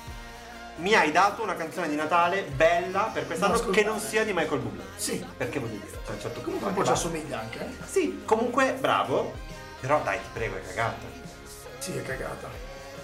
mi 0.76 0.94
hai 0.94 1.10
dato 1.10 1.42
una 1.42 1.54
canzone 1.54 1.88
di 1.88 1.94
Natale 1.96 2.42
bella 2.42 3.08
per 3.12 3.26
quest'anno 3.26 3.58
che 3.70 3.82
non 3.82 3.98
sia 3.98 4.24
di 4.24 4.32
Michael 4.34 4.60
Bublé 4.60 4.84
Sì, 4.96 5.24
Perché 5.36 5.58
voglio 5.58 5.78
dire, 5.78 5.90
cioè, 6.04 6.10
a 6.10 6.12
un 6.12 6.20
certo 6.20 6.40
punto 6.40 6.66
un 6.66 6.74
po' 6.74 6.84
ci 6.84 6.90
assomiglia 6.90 7.40
anche. 7.40 7.60
eh? 7.60 7.84
Sì, 7.86 8.22
comunque 8.26 8.72
bravo 8.78 9.32
Però 9.80 10.00
dai 10.02 10.18
ti 10.18 10.28
prego 10.32 10.56
è 10.56 10.62
cagata 10.66 10.96
Sì, 11.78 11.96
è 11.96 12.02
cagata. 12.02 12.48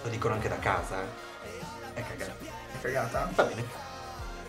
Lo 0.02 0.08
dicono 0.10 0.34
anche 0.34 0.48
da 0.48 0.58
casa 0.58 1.00
eh 1.44 2.00
È 2.00 2.02
cagata 2.06 2.34
È 2.42 2.80
cagata? 2.82 3.30
Va 3.34 3.42
bene 3.44 3.64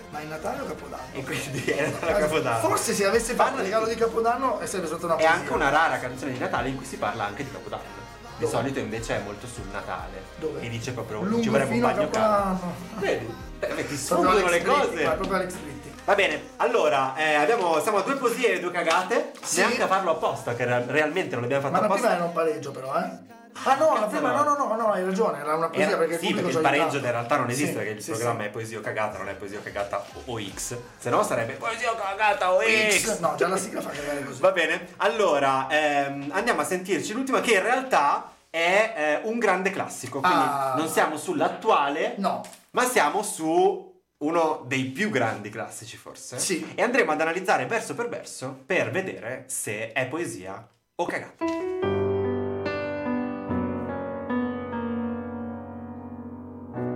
Ma 0.10 0.20
è 0.20 0.24
Natale 0.26 0.62
o 0.62 0.66
Capodanno? 0.66 1.04
E 1.14 1.24
quindi 1.24 1.64
è 1.66 1.92
la 2.02 2.14
Capodanno. 2.14 2.60
Forse 2.68 2.94
se 2.94 3.06
avesse 3.06 3.34
fatto 3.36 3.58
il 3.58 3.64
regalo 3.64 3.88
di 3.88 3.96
Capodanno 3.96 4.60
eh, 4.60 4.68
sarebbe 4.68 4.88
stata 4.88 5.06
una 5.06 5.16
È 5.16 5.18
poesia. 5.20 5.40
anche 5.40 5.54
una 5.54 5.70
rara 5.70 5.98
canzone 5.98 6.34
di 6.34 6.40
Natale 6.40 6.68
in 6.70 6.76
cui 6.76 6.86
si 6.86 6.98
parla 6.98 7.24
anche 7.26 7.44
di 7.46 7.52
Capodanno. 7.52 8.03
Di 8.44 8.50
solito 8.50 8.80
invece 8.80 9.16
è 9.16 9.20
molto 9.24 9.48
sul 9.48 9.66
Natale. 9.72 10.22
Dove? 10.38 10.62
E 10.62 10.70
dice 10.70 10.92
proprio 10.92 11.22
Lungo 11.22 11.42
ci 11.42 11.50
vorrebbe 11.50 11.74
un 11.74 11.80
bagno 11.80 12.10
caldo. 12.10 12.74
Vedi? 12.96 13.34
Eh, 13.60 13.88
ti 13.88 13.96
sfuggono 13.96 14.50
le 14.50 14.62
cose. 14.64 15.04
ma 15.04 15.12
proprio 15.12 15.36
Alex 15.38 15.54
Britti. 15.54 15.92
Va 16.06 16.16
bene, 16.16 16.42
allora 16.58 17.16
eh, 17.16 17.36
abbiamo, 17.36 17.80
siamo 17.80 18.00
a 18.00 18.02
due 18.02 18.16
poesie 18.16 18.56
e 18.56 18.60
due 18.60 18.72
cagate. 18.72 19.32
Sì. 19.42 19.60
Neanche 19.62 19.82
a 19.84 19.88
farlo 19.88 20.12
apposta, 20.12 20.54
che 20.54 20.66
re- 20.66 20.84
realmente 20.88 21.36
non 21.36 21.42
l'abbiamo 21.48 21.70
Ma 21.70 21.78
fatto 21.78 21.88
la 21.88 21.94
prima 21.94 22.08
apposta. 22.10 22.16
era 22.16 22.24
un 22.26 22.34
pareggio 22.34 22.72
però, 22.72 22.94
eh? 23.00 23.32
Ah 23.66 23.76
no, 23.76 23.94
la 23.98 24.08
prima 24.08 24.32
no. 24.34 24.44
no, 24.44 24.56
no, 24.66 24.76
no, 24.76 24.92
hai 24.92 25.06
ragione, 25.06 25.40
era 25.40 25.54
una 25.56 25.70
poesia 25.70 25.90
Era- 25.90 25.98
perché 25.98 26.18
sì, 26.18 26.34
perché 26.34 26.50
il 26.50 26.58
pareggio 26.58 26.98
in 26.98 27.04
realtà 27.04 27.38
non 27.38 27.50
esiste, 27.52 27.70
Sì, 27.70 27.78
perché 27.78 27.92
il 27.92 28.02
sì, 28.02 28.10
programma 28.12 28.42
sì. 28.42 28.48
è 28.48 28.50
poesia 28.50 28.78
o 28.80 28.82
cagata, 28.82 29.18
non 29.20 29.30
è 29.30 29.34
poesia 29.36 29.60
o 29.60 29.62
cagata 29.62 30.04
o, 30.26 30.34
o 30.34 30.40
X. 30.42 30.76
Se 30.98 31.10
no 31.12 31.24
sarebbe 31.24 31.54
poesia 31.54 31.92
o 31.92 31.96
cagata 31.96 32.52
o 32.52 32.60
X. 32.62 33.00
X. 33.00 33.20
No, 33.20 33.36
già 33.38 33.48
la 33.48 33.56
sigla 33.58 33.80
fa 33.80 33.92
cagare 33.92 34.24
così. 34.26 34.42
Va 34.42 34.52
bene, 34.52 34.88
allora 34.98 35.68
ehm, 35.70 36.32
andiamo 36.34 36.62
a 36.62 36.66
sentirci 36.66 37.14
l'ultima 37.14 37.40
che 37.42 37.54
in 37.54 37.62
realtà 37.62 38.32
è 38.56 38.94
eh, 39.24 39.28
un 39.28 39.40
grande 39.40 39.72
classico, 39.72 40.20
quindi 40.20 40.38
Ah. 40.40 40.76
non 40.78 40.88
siamo 40.88 41.18
sull'attuale, 41.18 42.14
No. 42.18 42.42
ma 42.72 42.84
siamo 42.86 43.24
su 43.24 43.92
uno 44.20 44.64
dei 44.68 44.84
più 44.86 45.10
grandi 45.10 45.50
classici 45.50 45.98
forse. 45.98 46.38
Sì. 46.38 46.74
E 46.76 46.84
andremo 46.84 47.12
ad 47.12 47.20
analizzare 47.22 47.66
verso 47.66 47.96
per 47.96 48.10
verso 48.10 48.56
per 48.66 48.92
vedere 48.92 49.46
se 49.48 49.92
è 49.92 50.06
poesia 50.06 50.66
o 50.96 51.06
cagata. 51.06 51.44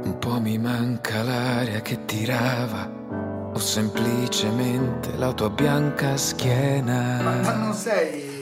Un 0.04 0.16
po' 0.20 0.40
mi 0.40 0.58
manca 0.58 1.24
l'aria 1.24 1.82
che 1.82 2.06
tirava, 2.06 2.90
o 3.54 3.58
semplicemente 3.60 5.16
la 5.18 5.34
tua 5.34 5.50
bianca 5.50 6.10
Ma, 6.12 6.18
schiena. 6.18 7.22
ma 7.22 7.54
non 7.54 7.74
sei... 7.74 8.37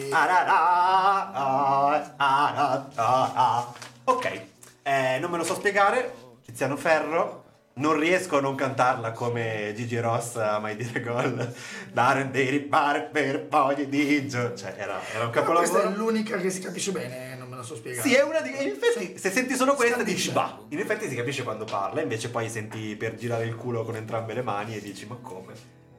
Ok, 4.06 4.41
eh, 4.84 5.17
non 5.19 5.32
me 5.32 5.38
lo 5.38 5.43
so 5.43 5.56
spiegare. 5.56 6.13
Tiziano 6.43 6.78
Ferro. 6.78 7.43
Non 7.78 7.99
riesco 7.99 8.38
a 8.38 8.39
non 8.41 8.56
cantarla 8.56 9.12
come 9.12 9.73
Gigi 9.75 9.99
Ross 9.99 10.38
a 10.38 10.60
mai 10.60 10.78
dire 10.78 11.01
gol. 11.01 11.54
Dare 11.91 12.32
dei 12.32 12.49
ripare 12.49 13.01
per 13.11 13.47
poi 13.47 13.89
di 13.89 14.28
gio. 14.30 14.55
Cioè, 14.55 14.76
era, 14.78 14.97
era 15.13 15.26
un 15.26 15.32
Però 15.32 15.43
questa 15.43 15.80
è 15.80 15.82
capolavoro. 15.82 15.97
l'unica 16.05 16.38
che 16.38 16.49
si 16.49 16.61
capisce 16.61 16.91
bene, 16.93 17.36
non 17.36 17.49
me 17.49 17.57
la 17.57 17.63
so 17.63 17.76
spiegare. 17.76 18.07
Sì, 18.07 18.16
è 18.16 18.24
una 18.24 18.39
di. 18.39 18.51
In 18.51 18.70
effetti, 18.70 19.18
se 19.18 19.30
senti 19.30 19.55
solo 19.55 19.74
questa, 19.74 20.03
dici 20.03 20.32
bah. 20.32 20.57
In 20.70 20.80
effetti 20.80 21.09
si 21.09 21.16
capisce 21.16 21.43
quando 21.43 21.66
parla, 21.66 21.99
invece 22.01 22.30
poi 22.30 22.47
senti 22.49 22.95
per 22.95 23.16
girare 23.16 23.43
il 23.43 23.55
culo 23.55 23.84
con 23.84 23.97
entrambe 23.97 24.34
le 24.34 24.41
mani 24.41 24.78
e 24.78 24.80
dici, 24.80 25.05
ma 25.05 25.18
come? 25.22 25.53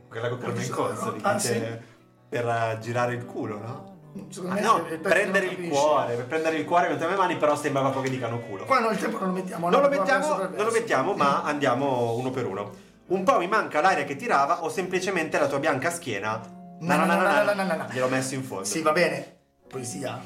Quella 0.09 0.31
con 0.31 0.39
Carmen 0.39 0.63
sono- 0.65 0.87
Consoli 0.87 1.19
ah, 1.25 1.35
dice 1.35 1.53
sì? 1.53 1.95
per 2.31 2.47
eh, 2.49 2.79
girare 2.81 3.13
il 3.13 3.27
culo, 3.27 3.59
no? 3.59 3.96
Secondo 4.29 4.55
Ah, 4.55 4.61
me 4.61 4.61
no, 4.61 4.99
prendere 5.01 5.47
il 5.47 5.69
cuore, 5.69 6.15
per 6.15 6.27
prendere 6.27 6.57
il 6.57 6.65
cuore 6.65 6.89
entrambe 6.89 7.15
le 7.15 7.21
mani, 7.21 7.37
però 7.37 7.57
sembra 7.57 7.83
proprio 7.83 8.03
che 8.03 8.11
dicano 8.11 8.41
culo. 8.41 8.65
Qua 8.65 8.81
no, 8.81 8.91
il 8.91 8.99
tempo 8.99 9.19
non 9.19 9.29
lo 9.29 9.35
mettiamo. 9.35 9.69
Non 9.69 9.81
no, 9.81 9.89
lo 9.89 9.97
mettiamo, 9.97 10.37
non 10.37 10.65
lo 10.65 10.71
mettiamo, 10.71 11.15
ma 11.15 11.43
andiamo 11.43 12.15
uno 12.17 12.31
per 12.31 12.47
uno. 12.47 12.71
Un 13.07 13.23
po' 13.23 13.39
mi 13.39 13.47
manca 13.47 13.81
l'aria 13.81 14.05
che 14.05 14.17
tirava 14.17 14.65
o 14.65 14.69
semplicemente 14.69 15.39
la 15.39 15.47
tua 15.47 15.59
bianca 15.59 15.91
schiena. 15.91 16.41
No, 16.81 16.97
no, 16.97 17.05
no, 17.05 17.15
no, 17.15 17.53
no, 17.55 17.65
no. 17.65 17.87
Gliel'ho 17.91 18.09
messo 18.09 18.35
in 18.35 18.43
fondo. 18.43 18.65
Sì, 18.65 18.83
va 18.83 18.93
bene. 18.93 19.37
Poesia. 19.69 20.21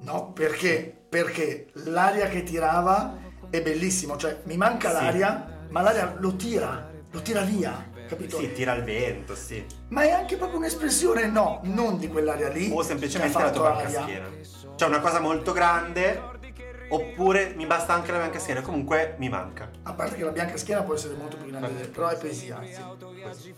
No, 0.00 0.32
perché? 0.32 1.04
Perché 1.08 1.70
l'aria 1.74 2.28
che 2.28 2.42
tirava 2.42 3.16
è 3.50 3.60
bellissimo, 3.60 4.16
cioè 4.16 4.40
mi 4.44 4.56
manca 4.56 4.90
l'aria, 4.90 5.66
ma 5.68 5.82
l'aria 5.82 6.14
lo 6.18 6.34
tira, 6.36 6.90
lo 7.10 7.20
tira 7.20 7.42
via, 7.42 7.90
capito? 8.16 8.38
Sì, 8.38 8.52
tira 8.52 8.74
il 8.74 8.84
vento, 8.84 9.34
sì. 9.34 9.64
Ma 9.88 10.02
è 10.02 10.10
anche 10.10 10.36
proprio 10.36 10.58
un'espressione, 10.58 11.26
no, 11.26 11.60
non 11.64 11.98
di 11.98 12.08
quell'aria 12.08 12.48
lì. 12.48 12.70
O 12.72 12.82
semplicemente 12.82 13.38
la 13.38 13.50
tua 13.50 13.76
aria. 13.76 14.02
schiena. 14.02 14.28
Cioè 14.76 14.88
una 14.88 15.00
cosa 15.00 15.20
molto 15.20 15.52
grande, 15.52 16.20
oppure 16.88 17.52
mi 17.56 17.66
basta 17.66 17.94
anche 17.94 18.12
la 18.12 18.30
schiena, 18.38 18.60
comunque 18.60 19.14
mi 19.18 19.28
manca. 19.28 19.70
A 19.84 19.92
parte 19.92 20.16
che 20.16 20.24
la 20.24 20.30
bianca 20.30 20.56
schiena 20.56 20.82
può 20.82 20.94
essere 20.94 21.14
molto 21.14 21.36
più 21.36 21.46
grande, 21.50 21.74
del- 21.74 21.88
però 21.88 22.08
è 22.08 22.16
poesia. 22.16 22.60
sì. 22.64 23.54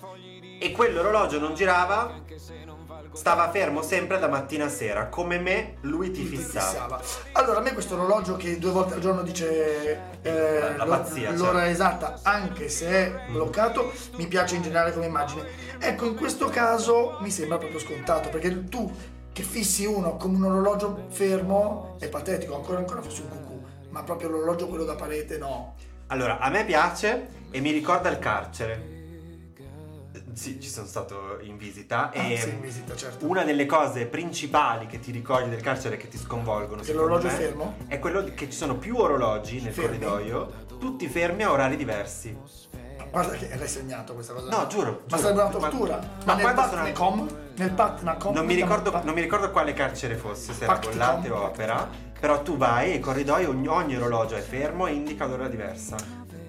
E 0.61 0.71
quell'orologio 0.71 1.39
non 1.39 1.55
girava, 1.55 2.23
stava 3.15 3.51
fermo 3.51 3.83
sempre 3.83 4.19
da 4.19 4.29
mattina 4.29 4.67
a 4.67 4.69
sera. 4.69 5.07
Come 5.07 5.39
me, 5.39 5.77
lui 5.83 6.11
ti 6.11 6.25
fissava. 6.25 6.99
fissava. 6.99 7.01
Allora, 7.33 7.59
a 7.59 7.63
me 7.63 7.73
questo 7.73 7.95
orologio 7.95 8.37
che 8.37 8.59
due 8.59 8.71
volte 8.71 8.95
al 8.95 9.01
giorno 9.01 9.23
dice 9.23 10.01
eh, 10.23 10.77
La- 10.77 10.85
pazzia, 10.85 11.31
l'ora 11.33 11.59
certo. 11.61 11.71
esatta, 11.71 12.19
anche 12.23 12.69
se 12.69 12.87
è 12.89 13.13
bloccato, 13.31 13.93
mi 14.17 14.27
piace 14.27 14.57
in 14.57 14.63
generale 14.63 14.93
come 14.93 15.07
immagine. 15.07 15.47
Ecco, 15.79 16.07
in 16.07 16.15
questo 16.17 16.49
caso 16.49 17.19
mi 17.21 17.31
sembra 17.31 17.59
proprio 17.59 17.79
scontato, 17.79 18.29
perché 18.29 18.69
tu 18.69 18.93
che 19.33 19.43
fissi 19.43 19.85
uno 19.85 20.17
come 20.17 20.37
un 20.37 20.45
orologio 20.45 21.07
fermo 21.09 21.97
è 21.99 22.09
patetico, 22.09 22.55
ancora 22.55 22.79
ancora 22.79 23.03
fosse 23.03 23.23
un 23.23 23.29
cucù, 23.31 23.63
ma 23.91 24.03
proprio 24.03 24.29
l'orologio 24.29 24.69
quello 24.69 24.85
da 24.85 24.95
parete 24.95 25.39
no. 25.39 25.75
Allora, 26.09 26.39
a 26.39 26.49
me 26.51 26.65
piace 26.65 27.29
e 27.51 27.61
mi 27.61 27.71
ricorda 27.73 28.09
il 28.11 28.19
carcere. 28.19 28.94
Sì, 30.35 30.61
ci 30.61 30.69
sono 30.69 30.87
stato 30.87 31.39
in 31.43 31.57
visita 31.57 32.11
Ah, 32.13 32.23
e 32.25 32.37
sì, 32.37 32.49
in 32.49 32.61
visita, 32.61 32.95
certo. 32.97 33.27
una 33.27 33.45
delle 33.45 33.67
cose 33.67 34.07
principali 34.07 34.87
che 34.87 34.99
ti 34.99 35.11
ricordi 35.13 35.49
del 35.49 35.61
carcere 35.63 35.97
che 35.97 36.09
ti 36.09 36.19
sconvolgono 36.19 36.83
Che 36.83 36.93
l'orologio 36.93 37.27
me, 37.29 37.33
è 37.33 37.37
fermo? 37.37 37.75
è 37.87 37.99
quello 37.99 38.25
che 38.25 38.51
ci 38.51 38.57
sono 38.57 38.77
più 38.77 38.97
orologi 38.97 39.61
nel 39.63 39.73
Fermi? 39.73 39.99
corridoio, 39.99 40.53
tutti 40.79 41.07
fermi 41.09 41.45
a 41.45 41.51
orari 41.53 41.77
diversi. 41.77 42.37
Guarda 43.11 43.33
che 43.37 43.49
l'hai 43.57 43.69
segnato 43.69 44.15
questa 44.15 44.33
cosa. 44.33 44.49
No, 44.51 44.67
giuro, 44.67 45.03
Ma 45.09 45.17
giuro. 45.17 45.21
sarebbe 45.23 45.41
una 45.43 45.51
Ma- 45.51 45.69
tortura. 45.69 45.97
ma 45.99 46.09
Ma, 46.25 46.35
nel 46.35 46.43
quando 46.43 46.61
sono- 46.63 46.75
Patnacom, 46.83 47.37
nel 47.57 47.71
Patnacom, 47.71 48.35
Non 48.35 48.45
mi, 48.47 48.55
ricordo, 48.55 48.91
Pat- 48.91 49.05
non 49.05 49.15
mi 49.15 49.21
ricordo 49.21 49.51
quale 49.53 49.73
carcere 49.73 50.17
fosse, 50.17 50.53
se 50.53 50.65
era. 50.65 50.79
Bollate 50.79 51.31
o 51.31 51.45
Opera, 51.45 51.89
però 52.19 52.43
tu 52.43 52.57
vai 52.57 52.91
e 52.91 52.95
il 52.95 53.01
corridoio, 53.01 53.51
ogni, 53.51 53.69
ogni 53.69 53.97
orologio 53.97 54.35
è 54.35 54.41
fermo 54.41 54.89
e 54.89 54.93
indica 54.95 55.27
l'ora 55.27 55.47
diversa. 55.47 55.95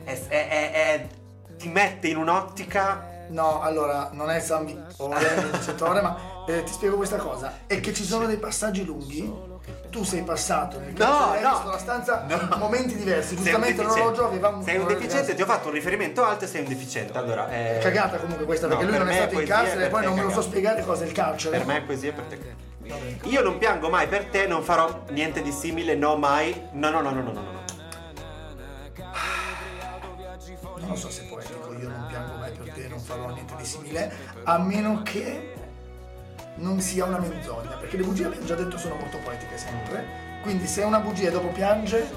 È- 0.03 0.19
è- 0.27 0.71
è- 0.71 1.07
ti 1.55 1.69
mette 1.69 2.07
in 2.07 2.17
un'ottica 2.17 3.13
No, 3.30 3.61
allora, 3.61 4.09
non 4.13 4.30
è 4.30 4.39
San 4.39 4.65
Vittore, 4.65 5.26
il 5.38 5.49
vincitore, 5.51 6.01
ma 6.01 6.15
eh, 6.47 6.63
ti 6.63 6.71
spiego 6.71 6.95
questa 6.95 7.17
cosa. 7.17 7.51
È 7.67 7.80
che 7.80 7.93
ci 7.93 8.03
sono 8.03 8.26
dei 8.26 8.38
passaggi 8.38 8.86
lunghi. 8.86 9.53
Tu 9.89 10.03
sei 10.03 10.21
passato 10.23 10.78
nel 10.80 10.91
No, 10.91 10.97
carcere, 10.97 11.38
hai 11.38 11.43
no. 11.43 11.49
visto 11.51 11.69
la 11.69 11.78
stanza 11.78 12.26
No. 12.28 12.57
momenti 12.57 12.95
diversi. 12.95 13.36
Giustamente 13.36 13.82
l'orologio 13.82 14.26
aveva 14.26 14.49
un 14.49 14.63
Sei 14.63 14.78
un 14.78 14.88
deficiente, 14.88 15.34
ti 15.34 15.41
ho 15.41 15.45
fatto 15.45 15.69
un 15.69 15.73
riferimento 15.73 16.23
alto 16.23 16.43
e 16.43 16.47
sei 16.47 16.61
un 16.61 16.67
deficiente. 16.67 17.17
Allora, 17.17 17.49
eh, 17.49 17.80
Cagata 17.82 18.17
comunque 18.17 18.45
questa, 18.45 18.67
no, 18.67 18.76
perché 18.76 18.89
lui 18.91 18.97
per 18.97 19.05
non 19.05 19.15
è 19.15 19.17
stato 19.17 19.39
in 19.39 19.47
carcere 19.47 19.86
e 19.86 19.89
poi 19.89 20.03
non 20.03 20.13
me 20.15 20.23
lo 20.23 20.30
so 20.32 20.41
spiegare 20.41 20.84
cosa 20.84 21.03
è 21.03 21.07
il 21.07 21.13
carcere. 21.13 21.57
Per 21.57 21.65
me 21.65 21.78
è 21.78 21.82
poesia 21.82 22.09
e 22.09 22.13
per 22.13 22.23
te. 22.26 22.63
Io 23.23 23.41
non 23.41 23.57
piango 23.57 23.89
mai 23.89 24.07
per 24.07 24.26
te, 24.26 24.45
non 24.45 24.61
farò 24.61 25.05
niente 25.09 25.41
di 25.41 25.51
simile, 25.51 25.95
no 25.95 26.15
mai. 26.17 26.69
No, 26.73 26.89
no, 26.91 27.01
no, 27.01 27.09
no, 27.11 27.21
no, 27.21 27.32
no, 27.32 27.41
no. 27.41 27.54
Simile, 33.66 34.11
a 34.43 34.57
meno 34.57 35.01
che 35.03 35.53
non 36.55 36.80
sia 36.80 37.05
una 37.05 37.20
menzogna, 37.20 37.76
perché 37.78 37.97
le 37.97 38.03
bugie 38.03 38.26
abbiamo 38.26 38.45
già 38.45 38.55
detto 38.55 38.78
sono 38.78 38.95
molto 38.95 39.18
poetiche 39.18 39.57
sempre, 39.57 40.05
quindi 40.41 40.68
se 40.68 40.82
è 40.84 40.86
una 40.86 40.99
bugia 40.99 41.28
e 41.28 41.32
dopo 41.32 41.47
piange, 41.47 42.07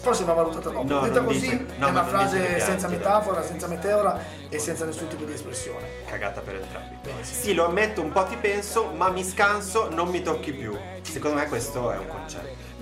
forse 0.00 0.24
va 0.24 0.34
valutata 0.34 0.68
dopo. 0.68 0.86
No, 0.86 1.00
Detta 1.00 1.22
così 1.22 1.40
dice- 1.40 1.66
no, 1.78 1.86
è 1.86 1.90
una 1.90 2.04
frase 2.04 2.38
che 2.38 2.60
senza 2.60 2.88
piange, 2.88 2.96
metafora, 2.96 3.42
senza 3.42 3.66
meteora 3.68 4.20
e 4.50 4.58
senza 4.58 4.84
nessun 4.84 5.08
tipo 5.08 5.24
di 5.24 5.32
espressione. 5.32 5.86
Cagata 6.04 6.42
per 6.42 6.56
entrambi. 6.56 6.96
Sì, 7.22 7.54
lo 7.54 7.64
ammetto, 7.64 8.02
un 8.02 8.12
po' 8.12 8.24
ti 8.24 8.36
penso, 8.36 8.90
ma 8.92 9.08
mi 9.08 9.24
scanso, 9.24 9.88
non 9.90 10.08
mi 10.08 10.20
tocchi 10.20 10.52
più. 10.52 10.76
Secondo 11.00 11.38
me 11.38 11.48
questo 11.48 11.90
è 11.90 11.96
un 11.96 12.08
concetto. 12.08 12.72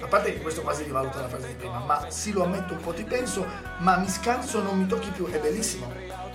A 0.00 0.06
parte 0.06 0.32
che 0.32 0.40
questo 0.40 0.62
quasi 0.62 0.84
rivaluta 0.84 1.20
la 1.20 1.28
frase 1.28 1.48
di 1.48 1.54
prima, 1.54 1.80
ma 1.80 2.06
sì 2.08 2.30
lo 2.30 2.44
ammetto 2.44 2.72
un 2.72 2.80
po' 2.80 2.92
ti 2.92 3.02
penso, 3.02 3.44
ma 3.78 3.96
mi 3.96 4.08
scanso 4.08 4.62
non 4.62 4.78
mi 4.78 4.86
tocchi 4.86 5.10
più, 5.10 5.26
è 5.28 5.40
bellissimo, 5.40 5.90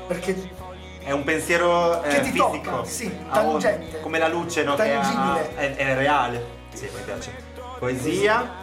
perché 0.08 0.62
È 1.04 1.12
un 1.12 1.24
pensiero 1.26 2.02
eh, 2.02 2.08
Che 2.08 2.22
ti 2.22 2.32
fisico. 2.32 2.50
tocca, 2.62 2.86
sì, 2.86 3.14
tangente. 3.32 4.00
come 4.00 4.20
la 4.20 4.30
luce, 4.30 4.64
no? 4.64 4.76
Tangibile. 4.76 5.52
Ha- 5.56 5.60
è, 5.60 5.76
è 5.76 5.96
reale. 5.96 6.46
Sì, 6.74 6.90
mi 6.96 7.02
piace. 7.04 7.32
Poesia. 7.78 8.62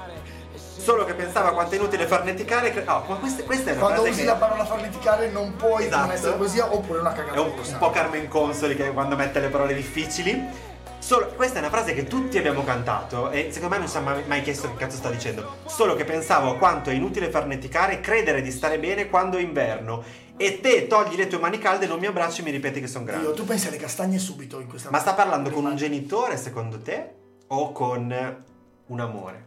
Solo 0.57 1.05
che 1.05 1.13
pensava 1.13 1.53
quanto 1.53 1.75
è 1.75 1.79
inutile 1.79 2.07
farneticare. 2.07 2.73
cre- 2.73 2.85
Oh, 2.89 3.05
ma 3.07 3.17
questa, 3.17 3.43
questa 3.43 3.71
è 3.71 3.73
una 3.75 3.83
quando 3.83 4.03
usi 4.09 4.21
che 4.21 4.25
la 4.25 4.37
parola 4.37 4.65
farneticare 4.65 5.29
non 5.29 5.55
puoi 5.57 5.85
Esatto. 5.85 6.01
non 6.07 6.13
essere 6.13 6.37
poesia 6.37 6.73
oppure 6.75 7.01
una 7.01 7.13
cagata 7.13 7.37
è 7.37 7.39
un, 7.41 7.53
un 7.55 7.77
po' 7.79 7.91
Carmen 7.91 8.27
Consoli 8.29 8.75
che 8.75 8.91
quando 8.91 9.17
mette 9.17 9.41
le 9.41 9.49
parole 9.49 9.75
difficili. 9.75 10.69
Solo, 10.99 11.27
questa 11.37 11.57
è 11.57 11.59
una 11.61 11.69
frase 11.71 11.93
che 11.95 12.05
tutti 12.05 12.39
abbiamo 12.39 12.63
cantato 12.65 13.31
e 13.31 13.49
secondo 13.51 13.75
me 13.75 13.79
non 13.79 13.87
ci 13.87 13.93
siamo 13.93 14.11
mai, 14.11 14.23
mai 14.27 14.43
chiesto 14.43 14.69
che 14.71 14.77
cazzo 14.77 14.97
sta 14.97 15.11
dicendo. 15.11 15.57
Solo 15.67 15.95
che 15.95 16.05
pensavo 16.05 16.51
a 16.53 16.57
quanto 16.57 16.89
è 16.89 16.95
inutile 16.95 17.29
farneticare 17.29 17.95
e 17.95 18.01
credere 18.01 18.41
di 18.41 18.51
stare 18.51 18.79
bene 18.79 19.11
quando 19.11 19.37
è 19.37 19.43
inverno. 19.43 20.03
E 20.43 20.59
te 20.61 20.87
togli 20.87 21.17
le 21.17 21.27
tue 21.27 21.39
mani 21.39 21.59
calde, 21.59 21.87
non 21.87 21.99
mi 21.99 22.07
abbracci 22.07 22.41
e 22.41 22.45
mi 22.45 22.51
ripeti 22.51 22.81
che 22.81 22.87
sono 22.87 23.05
grandi. 23.05 23.27
Dio, 23.27 23.35
tu 23.35 23.45
pensi 23.45 23.69
alle 23.69 23.77
castagne 23.77 24.19
subito 24.19 24.59
in 24.59 24.69
questa 24.69 24.89
Ma 24.89 24.99
sta 24.99 25.13
parlando 25.13 25.51
con 25.51 25.67
un 25.67 25.77
genitore 25.77 26.39
secondo 26.39 26.81
te? 26.81 27.15
O 27.49 27.73
con 27.73 28.45
un 28.87 29.01
amore? 29.01 29.45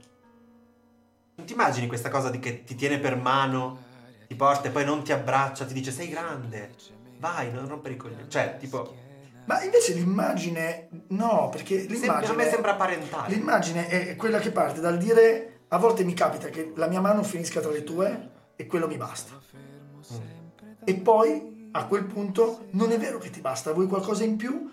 Non 1.33 1.47
ti 1.47 1.53
immagini 1.53 1.87
questa 1.87 2.09
cosa 2.09 2.29
di 2.29 2.37
che 2.37 2.63
ti 2.63 2.75
tiene 2.75 2.99
per 2.99 3.15
mano, 3.15 3.79
ti 4.27 4.35
porta 4.35 4.67
e 4.67 4.71
poi 4.71 4.85
non 4.85 5.01
ti 5.03 5.11
abbraccia, 5.11 5.65
ti 5.65 5.73
dice 5.73 5.89
sei 5.89 6.09
grande, 6.09 6.75
vai, 7.17 7.51
non 7.51 7.67
rompere 7.67 7.95
i 7.95 7.97
coglioni. 7.97 8.29
Cioè, 8.29 8.57
tipo, 8.59 8.95
Ma 9.45 9.63
invece 9.63 9.93
l'immagine 9.93 10.89
no, 11.07 11.49
perché 11.49 11.75
l'immagine 11.75 12.33
a 12.33 12.35
me 12.35 12.47
sembra 12.47 12.75
parentale. 12.75 13.33
L'immagine 13.33 13.87
è 13.87 14.15
quella 14.15 14.37
che 14.37 14.51
parte 14.51 14.79
dal 14.79 14.99
dire 14.99 15.61
a 15.69 15.77
volte 15.79 16.03
mi 16.03 16.13
capita 16.13 16.49
che 16.49 16.71
la 16.75 16.85
mia 16.85 17.01
mano 17.01 17.23
finisca 17.23 17.61
tra 17.61 17.71
le 17.71 17.83
tue 17.83 18.29
e 18.55 18.67
quello 18.67 18.87
mi 18.87 18.97
basta. 18.97 19.41
E 20.85 20.95
poi 20.95 21.69
a 21.71 21.85
quel 21.85 22.05
punto 22.05 22.67
non 22.71 22.91
è 22.91 22.99
vero 22.99 23.17
che 23.17 23.29
ti 23.29 23.41
basta, 23.41 23.73
vuoi 23.73 23.87
qualcosa 23.87 24.23
in 24.23 24.35
più, 24.35 24.71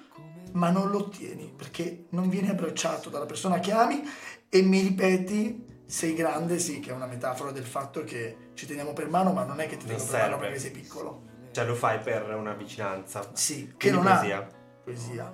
ma 0.52 0.70
non 0.70 0.90
lo 0.90 0.98
ottieni 0.98 1.52
perché 1.54 2.06
non 2.10 2.28
vieni 2.28 2.48
abbracciato 2.48 3.08
dalla 3.08 3.26
persona 3.26 3.60
che 3.60 3.72
ami 3.72 4.02
e 4.48 4.62
mi 4.62 4.80
ripeti 4.80 5.68
sei 5.86 6.14
grande, 6.14 6.58
sì, 6.58 6.78
che 6.78 6.90
è 6.90 6.92
una 6.92 7.06
metafora 7.06 7.50
del 7.50 7.64
fatto 7.64 8.04
che 8.04 8.50
ci 8.54 8.66
teniamo 8.66 8.92
per 8.92 9.08
mano, 9.08 9.32
ma 9.32 9.44
non 9.44 9.60
è 9.60 9.66
che 9.66 9.76
ti 9.76 9.86
tengo 9.86 10.04
per 10.04 10.20
mano 10.20 10.38
perché 10.38 10.58
sei 10.58 10.70
piccolo. 10.70 11.22
Cioè, 11.50 11.64
lo 11.64 11.74
fai 11.74 11.98
per 11.98 12.32
una 12.34 12.52
vicinanza. 12.52 13.28
Sì, 13.32 13.74
che 13.76 13.90
non 13.90 14.04
poesia. 14.04 14.38
ha 14.38 14.46
poesia. 14.84 15.32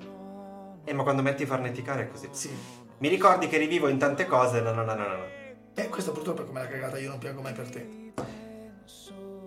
Eh, 0.82 0.92
ma 0.94 1.02
quando 1.02 1.20
metti 1.20 1.44
farneticare 1.44 2.04
è 2.04 2.10
così. 2.10 2.28
Sì. 2.30 2.50
Mi 2.98 3.08
ricordi 3.08 3.48
che 3.48 3.58
rivivo 3.58 3.88
in 3.88 3.98
tante 3.98 4.24
cose, 4.24 4.62
no, 4.62 4.72
no, 4.72 4.82
no, 4.82 4.94
no, 4.94 5.06
no. 5.06 5.24
E 5.74 5.88
questa 5.90 6.10
purtroppo 6.10 6.42
è 6.42 6.46
come 6.46 6.60
la 6.60 6.68
cagata, 6.68 6.98
io 6.98 7.10
non 7.10 7.18
piango 7.18 7.42
mai 7.42 7.52
per 7.52 7.68
te. 7.68 8.14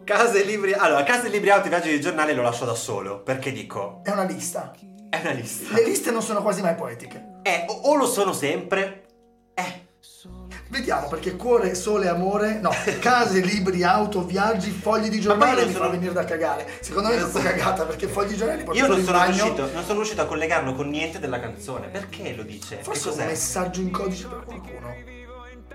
Case, 0.10 0.44
libri... 0.44 0.74
Allora, 0.74 1.04
case, 1.04 1.30
libri, 1.30 1.52
auto, 1.52 1.70
viaggi 1.70 1.92
di 1.92 2.02
giornale 2.02 2.34
lo 2.34 2.42
lascio 2.42 2.66
da 2.66 2.74
solo, 2.74 3.22
perché 3.22 3.52
dico, 3.52 4.02
È 4.04 4.10
una 4.10 4.24
lista. 4.24 4.74
è 5.08 5.20
una 5.22 5.34
lista. 5.34 5.72
Le 5.76 5.84
liste 5.84 6.10
non 6.10 6.24
sono 6.24 6.42
quasi 6.42 6.64
mai 6.64 6.74
poetiche. 6.74 7.42
Eh, 7.44 7.66
o, 7.68 7.92
o 7.92 7.96
lo 7.96 8.08
sono 8.08 8.34
sempre, 8.34 9.06
eh, 9.54 9.86
Vediamo 10.70 11.10
perché 11.10 11.36
cuore, 11.36 11.76
sole, 11.76 12.08
amore, 12.08 12.60
no, 12.60 12.72
case, 13.00 13.42
libri, 13.46 13.84
auto, 13.84 14.26
viaggi, 14.26 14.72
fogli 14.72 15.10
di 15.10 15.20
giornale 15.20 15.62
io 15.62 15.68
mi 15.68 15.74
sono- 15.74 15.86
fa 15.86 15.92
venire 15.92 16.14
da 16.14 16.24
cagare. 16.24 16.68
Secondo 16.82 17.10
me 17.10 17.16
è 17.16 17.20
troppo 17.20 17.40
cagata 17.42 17.86
perché 17.86 18.08
fogli 18.08 18.30
di 18.30 18.36
giornale 18.36 18.64
Io 18.64 18.88
non 18.88 19.04
sono, 19.04 19.24
riuscito, 19.26 19.72
non 19.72 19.84
sono 19.84 19.94
riuscito 20.00 20.22
a 20.24 20.26
collegarlo 20.26 20.74
con 20.74 20.90
niente 20.90 21.20
della 21.20 21.40
canzone. 21.40 21.88
Perché 21.90 22.34
lo 22.34 22.42
dice? 22.42 22.80
Forse 22.82 23.10
è 23.10 23.12
un 23.12 23.26
messaggio 23.28 23.80
in 23.82 23.92
codice 23.92 24.26
per 24.26 24.44
qualcuno. 24.44 25.19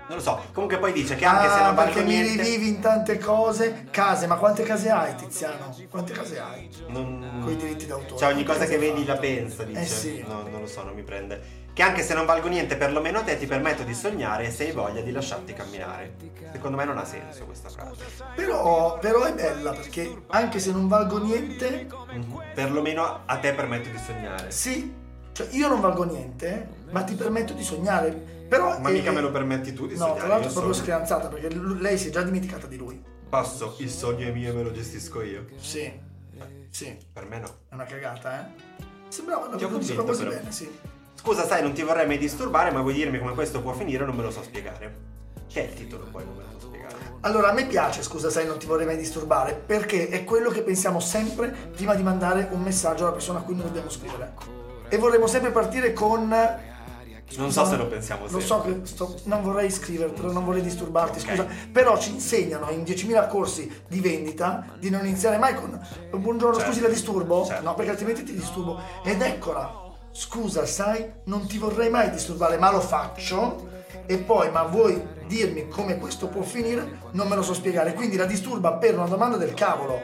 Non 0.07 0.17
lo 0.17 0.23
so. 0.23 0.39
Comunque 0.53 0.77
poi 0.77 0.91
dice 0.91 1.15
che 1.15 1.25
anche 1.25 1.47
se 1.47 1.53
Ah, 1.59 1.65
non 1.65 1.75
valgo 1.75 1.93
perché 1.93 2.07
mi 2.07 2.15
niente. 2.21 2.43
rivivi 2.43 2.67
in 2.69 2.79
tante 2.79 3.17
cose. 3.17 3.87
Case, 3.89 4.27
ma 4.27 4.35
quante 4.35 4.61
case 4.63 4.89
hai, 4.91 5.15
Tiziano? 5.15 5.75
Quante 5.89 6.13
case 6.13 6.39
hai? 6.39 6.69
Non... 6.89 7.39
Con 7.41 7.51
i 7.51 7.55
diritti 7.55 7.87
d'autore. 7.87 8.17
Cioè 8.19 8.31
ogni 8.31 8.43
cosa 8.43 8.65
che 8.65 8.77
vedi 8.77 9.03
la 9.03 9.17
pensa, 9.17 9.63
dice. 9.63 9.79
Eh 9.79 9.85
sì. 9.85 10.23
No, 10.27 10.43
non 10.47 10.61
lo 10.61 10.67
so, 10.67 10.83
non 10.83 10.93
mi 10.93 11.01
prende. 11.01 11.63
Che 11.73 11.81
anche 11.81 12.03
se 12.03 12.13
non 12.13 12.25
valgo 12.25 12.47
niente, 12.47 12.77
perlomeno 12.77 13.19
a 13.19 13.23
te 13.23 13.37
ti 13.37 13.47
permetto 13.47 13.83
di 13.83 13.93
sognare 13.93 14.45
e 14.45 14.51
se 14.51 14.65
hai 14.67 14.71
voglia 14.71 15.01
di 15.01 15.11
lasciarti 15.11 15.53
camminare. 15.53 16.13
Secondo 16.53 16.77
me 16.77 16.85
non 16.85 16.97
ha 16.99 17.03
senso 17.03 17.43
questa 17.45 17.67
frase. 17.69 18.03
Però, 18.35 18.97
però 18.99 19.23
è 19.23 19.33
bella 19.33 19.71
perché 19.71 20.21
anche 20.27 20.59
se 20.59 20.71
non 20.71 20.87
valgo 20.87 21.17
niente, 21.21 21.87
Mhm. 22.13 22.41
Perlomeno 22.53 23.21
a 23.25 23.37
te 23.39 23.51
permetto 23.53 23.89
di 23.89 23.97
sognare. 23.97 24.51
sì, 24.51 24.93
cioè 25.33 25.47
io 25.51 25.67
non 25.67 25.81
valgo 25.81 26.03
niente, 26.05 26.67
ma 26.91 27.03
ti 27.03 27.15
permetto 27.15 27.51
di 27.53 27.63
sognare. 27.63 28.34
Però 28.47 28.79
Ma 28.79 28.89
è- 28.89 28.91
mica 28.91 29.11
me 29.11 29.21
lo 29.21 29.31
permetti 29.31 29.73
tu 29.73 29.87
di 29.87 29.93
No, 29.93 29.99
sognare. 29.99 30.19
tra 30.19 30.27
l'altro 30.27 30.49
è 30.49 30.51
proprio 30.53 30.73
sogno. 30.73 30.85
scrianzata 30.85 31.27
perché 31.29 31.49
l- 31.49 31.79
lei 31.81 31.97
si 31.97 32.07
è 32.09 32.11
già 32.11 32.21
dimenticata 32.21 32.67
di 32.67 32.77
lui. 32.77 33.01
Passo, 33.29 33.75
il 33.79 33.89
sogno 33.89 34.27
è 34.27 34.31
mio 34.31 34.51
e 34.51 34.53
me 34.53 34.63
lo 34.63 34.71
gestisco 34.71 35.21
io. 35.21 35.45
Sì, 35.57 35.91
sì, 36.69 36.97
Per 37.11 37.25
me 37.25 37.39
no. 37.39 37.47
è 37.69 37.73
una 37.73 37.85
cagata, 37.85 38.41
eh. 38.41 38.83
Sembrava 39.07 39.47
una 39.47 39.55
Ti 39.55 39.63
ho 39.63 39.69
cosa 39.69 39.93
quasi 39.95 40.23
però. 40.23 40.35
bene, 40.35 40.51
sì. 40.51 40.69
Scusa, 41.15 41.45
sai, 41.45 41.61
non 41.63 41.73
ti 41.73 41.81
vorrei 41.81 42.05
mai 42.05 42.17
disturbare, 42.17 42.71
ma 42.71 42.81
vuoi 42.81 42.93
dirmi 42.93 43.17
come 43.19 43.33
questo 43.33 43.61
può 43.61 43.73
finire? 43.73 44.05
Non 44.05 44.15
me 44.15 44.23
lo 44.23 44.31
so 44.31 44.43
spiegare. 44.43 45.13
Che 45.47 45.61
è 45.61 45.67
il 45.69 45.73
titolo 45.73 46.05
poi, 46.11 46.23
non 46.25 46.35
me 46.35 46.43
lo 46.43 46.59
so 46.59 46.67
spiegare. 46.67 46.93
Allora, 47.21 47.49
a 47.49 47.53
me 47.53 47.65
piace, 47.65 48.03
scusa 48.03 48.29
sai, 48.29 48.45
non 48.45 48.57
ti 48.59 48.65
vorrei 48.67 48.85
mai 48.85 48.97
disturbare, 48.97 49.53
perché 49.53 50.09
è 50.09 50.23
quello 50.23 50.49
che 50.49 50.61
pensiamo 50.61 50.99
sempre 50.99 51.47
prima 51.73 51.95
di 51.95 52.03
mandare 52.03 52.49
un 52.51 52.61
messaggio 52.61 53.03
alla 53.03 53.13
persona 53.13 53.39
a 53.39 53.41
cui 53.41 53.55
noi 53.55 53.63
dobbiamo 53.65 53.89
scrivere. 53.89 54.33
E 54.89 54.97
vorremmo 54.97 55.25
sempre 55.27 55.51
partire 55.51 55.93
con... 55.93 56.31
Non 57.37 57.51
so 57.51 57.65
se 57.65 57.75
lo 57.75 57.87
pensiamo 57.87 58.23
Lo 58.27 58.39
sempre. 58.39 58.45
so 58.47 58.61
che 58.61 58.79
sto- 58.83 59.15
non 59.23 59.41
vorrei 59.41 59.69
scrivertelo, 59.71 60.31
non 60.31 60.45
vorrei 60.45 60.61
disturbarti, 60.61 61.19
Ok. 61.19 61.25
scusa, 61.29 61.47
però 61.71 61.97
ci 61.97 62.11
insegnano 62.11 62.69
in 62.69 62.83
10.000 62.83 63.25
corsi 63.27 63.69
di 63.87 63.99
vendita 63.99 64.65
di 64.77 64.89
non 64.89 65.05
iniziare 65.05 65.37
mai 65.37 65.55
con 65.55 65.77
buongiorno, 66.11 66.55
Certo. 66.55 66.69
scusi 66.71 66.81
la 66.81 66.87
disturbo? 66.87 67.45
Certo. 67.45 67.63
No, 67.63 67.73
perché 67.73 67.91
altrimenti 67.91 68.23
ti 68.23 68.33
disturbo. 68.33 68.79
Ed 69.03 69.21
eccola, 69.21 69.83
scusa, 70.11 70.65
sai, 70.65 71.11
non 71.25 71.45
ti 71.47 71.57
vorrei 71.57 71.89
mai 71.89 72.09
disturbare, 72.11 72.57
ma 72.57 72.71
lo 72.71 72.79
faccio. 72.79 73.73
E 74.07 74.17
poi, 74.19 74.51
ma 74.51 74.61
vuoi 74.63 75.01
dirmi 75.27 75.67
come 75.67 75.97
questo 75.97 76.27
può 76.27 76.43
finire? 76.43 76.99
Non 77.11 77.27
me 77.27 77.35
lo 77.35 77.41
so 77.41 77.55
spiegare. 77.55 77.93
Quindi 77.95 78.17
la 78.17 78.25
disturba 78.25 78.73
per 78.73 78.95
una 78.95 79.07
domanda 79.07 79.35
del 79.37 79.55
cavolo. 79.55 79.99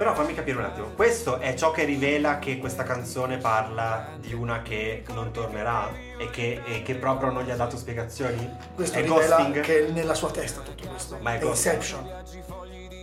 Però 0.00 0.14
fammi 0.14 0.32
capire 0.32 0.56
un 0.56 0.64
attimo, 0.64 0.86
questo 0.96 1.40
è 1.40 1.52
ciò 1.52 1.72
che 1.72 1.84
rivela 1.84 2.38
che 2.38 2.56
questa 2.56 2.84
canzone 2.84 3.36
parla 3.36 4.12
di 4.18 4.32
una 4.32 4.62
che 4.62 5.04
non 5.12 5.30
tornerà 5.30 5.90
e 6.16 6.30
che, 6.30 6.62
e 6.64 6.80
che 6.80 6.94
proprio 6.94 7.30
non 7.30 7.42
gli 7.44 7.50
ha 7.50 7.54
dato 7.54 7.76
spiegazioni? 7.76 8.50
Questo 8.74 8.96
è 8.96 9.02
rivela 9.02 9.36
ghosting? 9.36 9.60
che 9.60 9.88
è 9.88 9.90
nella 9.90 10.14
sua 10.14 10.30
testa 10.30 10.62
tutto 10.62 10.88
questo. 10.88 11.18
Ma 11.20 11.34
è 11.34 11.38
è. 11.38 11.44
Inception. 11.44 12.22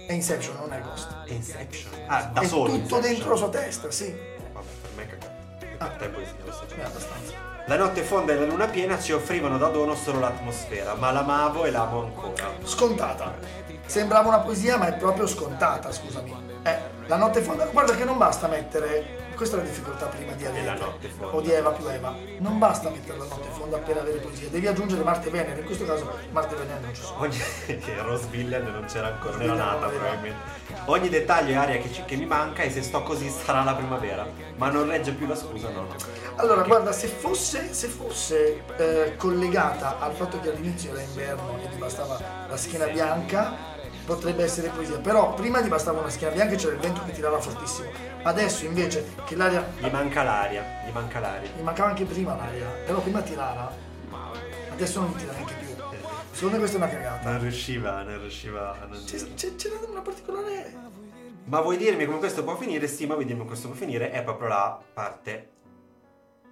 È 0.07 0.11
Inception, 0.11 0.55
non 0.55 0.73
è 0.73 0.81
Ghost. 0.81 1.07
È 1.25 1.33
Inception. 1.33 1.91
Ah, 2.07 2.31
da 2.33 2.41
è 2.41 2.45
solo. 2.47 2.63
tutto 2.63 2.77
Inception. 2.77 3.01
dentro 3.01 3.29
la 3.29 3.35
sua 3.35 3.49
testa, 3.49 3.91
sì. 3.91 4.15
Vabbè, 4.53 4.67
per 4.81 4.89
me 4.95 5.03
è 5.03 5.07
cagato. 5.07 5.31
Per 5.59 5.95
te 5.99 6.05
è 6.05 6.09
poesia, 6.09 6.33
lo 6.43 6.51
so 6.51 6.65
già. 6.65 6.75
È 6.77 6.81
abbastanza. 6.83 7.33
La 7.67 7.77
notte 7.77 8.01
fonda 8.01 8.33
e 8.33 8.37
la 8.37 8.45
luna 8.45 8.65
piena 8.65 8.99
ci 8.99 9.11
offrivano 9.11 9.59
da 9.59 9.67
dono 9.67 9.93
solo 9.93 10.19
l'atmosfera, 10.19 10.95
ma 10.95 11.11
l'amavo 11.11 11.65
e 11.65 11.69
l'amo 11.69 12.05
ancora. 12.05 12.53
Scontata. 12.63 13.35
Sembrava 13.85 14.29
una 14.29 14.39
poesia, 14.39 14.77
ma 14.77 14.87
è 14.87 14.97
proprio 14.97 15.27
scontata, 15.27 15.91
scusami. 15.91 16.46
La 17.07 17.15
notte 17.15 17.41
fonda. 17.41 17.65
Guarda 17.65 17.95
che 17.95 18.03
non 18.03 18.17
basta 18.17 18.47
mettere. 18.47 19.25
Questa 19.37 19.55
è 19.55 19.59
la 19.59 19.65
difficoltà 19.65 20.07
prima 20.07 20.31
di 20.33 20.45
Ariete 20.45 20.83
o 21.21 21.41
di 21.41 21.51
Eva 21.51 21.69
più 21.69 21.87
Eva. 21.87 22.13
Non 22.39 22.57
basta 22.57 22.89
mettere 22.89 23.19
la 23.19 23.25
notte 23.25 23.49
fonda 23.51 23.77
per 23.77 23.97
avere 23.97 24.17
poesia, 24.17 24.47
devi 24.49 24.65
aggiungere 24.65 25.03
Marte 25.03 25.27
e 25.27 25.31
Venere. 25.31 25.59
In 25.59 25.65
questo 25.65 25.85
caso 25.85 26.11
Marte 26.31 26.55
e 26.55 26.57
Venere 26.57 26.79
non 26.81 26.93
ci 26.95 27.01
sono. 27.03 27.19
Ogni... 27.21 27.37
che 27.65 28.01
Rose 28.01 28.25
Villain 28.31 28.63
non 28.63 28.85
c'era 28.85 29.07
ancora, 29.07 29.37
non 29.37 29.41
era 29.43 29.53
nata 29.53 29.87
probabilmente. 29.87 30.39
Ogni 30.85 31.09
dettaglio 31.09 31.51
e 31.51 31.55
aria 31.55 31.77
che, 31.77 31.93
ci- 31.93 32.03
che 32.03 32.15
mi 32.15 32.25
manca 32.25 32.63
e 32.63 32.71
se 32.71 32.81
sto 32.81 33.03
così 33.03 33.29
sarà 33.29 33.63
la 33.63 33.75
primavera. 33.75 34.25
Ma 34.55 34.69
non 34.71 34.87
regge 34.89 35.11
più 35.11 35.27
la 35.27 35.35
scusa, 35.35 35.69
no. 35.69 35.87
Allora, 36.37 36.63
guarda, 36.63 36.91
se 36.91 37.07
fosse, 37.07 37.73
se 37.73 37.87
fosse 37.87 38.63
eh, 38.77 39.15
collegata 39.17 39.99
al 39.99 40.13
fatto 40.13 40.39
che 40.39 40.49
all'inizio 40.49 40.91
era 40.91 41.01
inverno 41.01 41.59
e 41.59 41.67
gli 41.69 41.77
bastava 41.77 42.19
la 42.49 42.57
schiena 42.57 42.87
bianca, 42.87 43.75
potrebbe 44.07 44.43
essere 44.43 44.69
poesia. 44.69 44.97
Però 44.99 45.33
prima 45.33 45.59
gli 45.61 45.67
bastava 45.67 45.99
una 45.99 46.09
schiena 46.09 46.33
bianca 46.33 46.53
e 46.53 46.57
c'era 46.57 46.71
il 46.73 46.79
vento 46.79 47.03
che 47.03 47.11
tirava 47.11 47.39
fortissimo. 47.39 47.89
Adesso 48.23 48.65
invece 48.65 49.05
che 49.25 49.35
l'aria. 49.35 49.67
Gli 49.77 49.89
manca 49.89 50.23
l'aria, 50.23 50.63
gli 50.87 50.91
manca 50.93 51.19
l'aria. 51.19 51.49
Mi 51.57 51.61
mancava 51.61 51.89
anche 51.89 52.05
prima 52.05 52.35
l'aria, 52.35 52.65
però 52.85 53.01
prima 53.01 53.21
tirava. 53.21 53.71
Adesso 54.71 55.01
non 55.01 55.13
tira 55.15 55.33
neanche 55.33 55.53
più. 55.55 55.67
Secondo 56.31 56.53
me 56.55 56.59
questa 56.59 56.77
è 56.77 56.81
una 56.81 56.89
cagata. 56.89 57.31
Non 57.31 57.41
riusciva, 57.41 58.03
non 58.03 58.19
riusciva 58.19 58.71
a 58.81 58.85
non 58.85 59.03
C'è, 59.03 59.17
dirlo. 59.17 59.33
c'è- 59.35 59.55
c'era 59.55 59.75
una 59.89 60.01
particolare. 60.01 60.73
Ma 61.45 61.61
vuoi 61.61 61.77
dirmi 61.77 62.05
come 62.05 62.19
questo 62.19 62.43
può 62.43 62.55
finire? 62.55 62.87
Sì, 62.87 63.05
ma 63.07 63.13
vuoi 63.13 63.25
dirmi 63.25 63.39
come 63.41 63.51
questo 63.51 63.69
può 63.69 63.77
finire? 63.77 64.11
È 64.11 64.23
proprio 64.23 64.47
la 64.49 64.79
parte. 64.93 65.49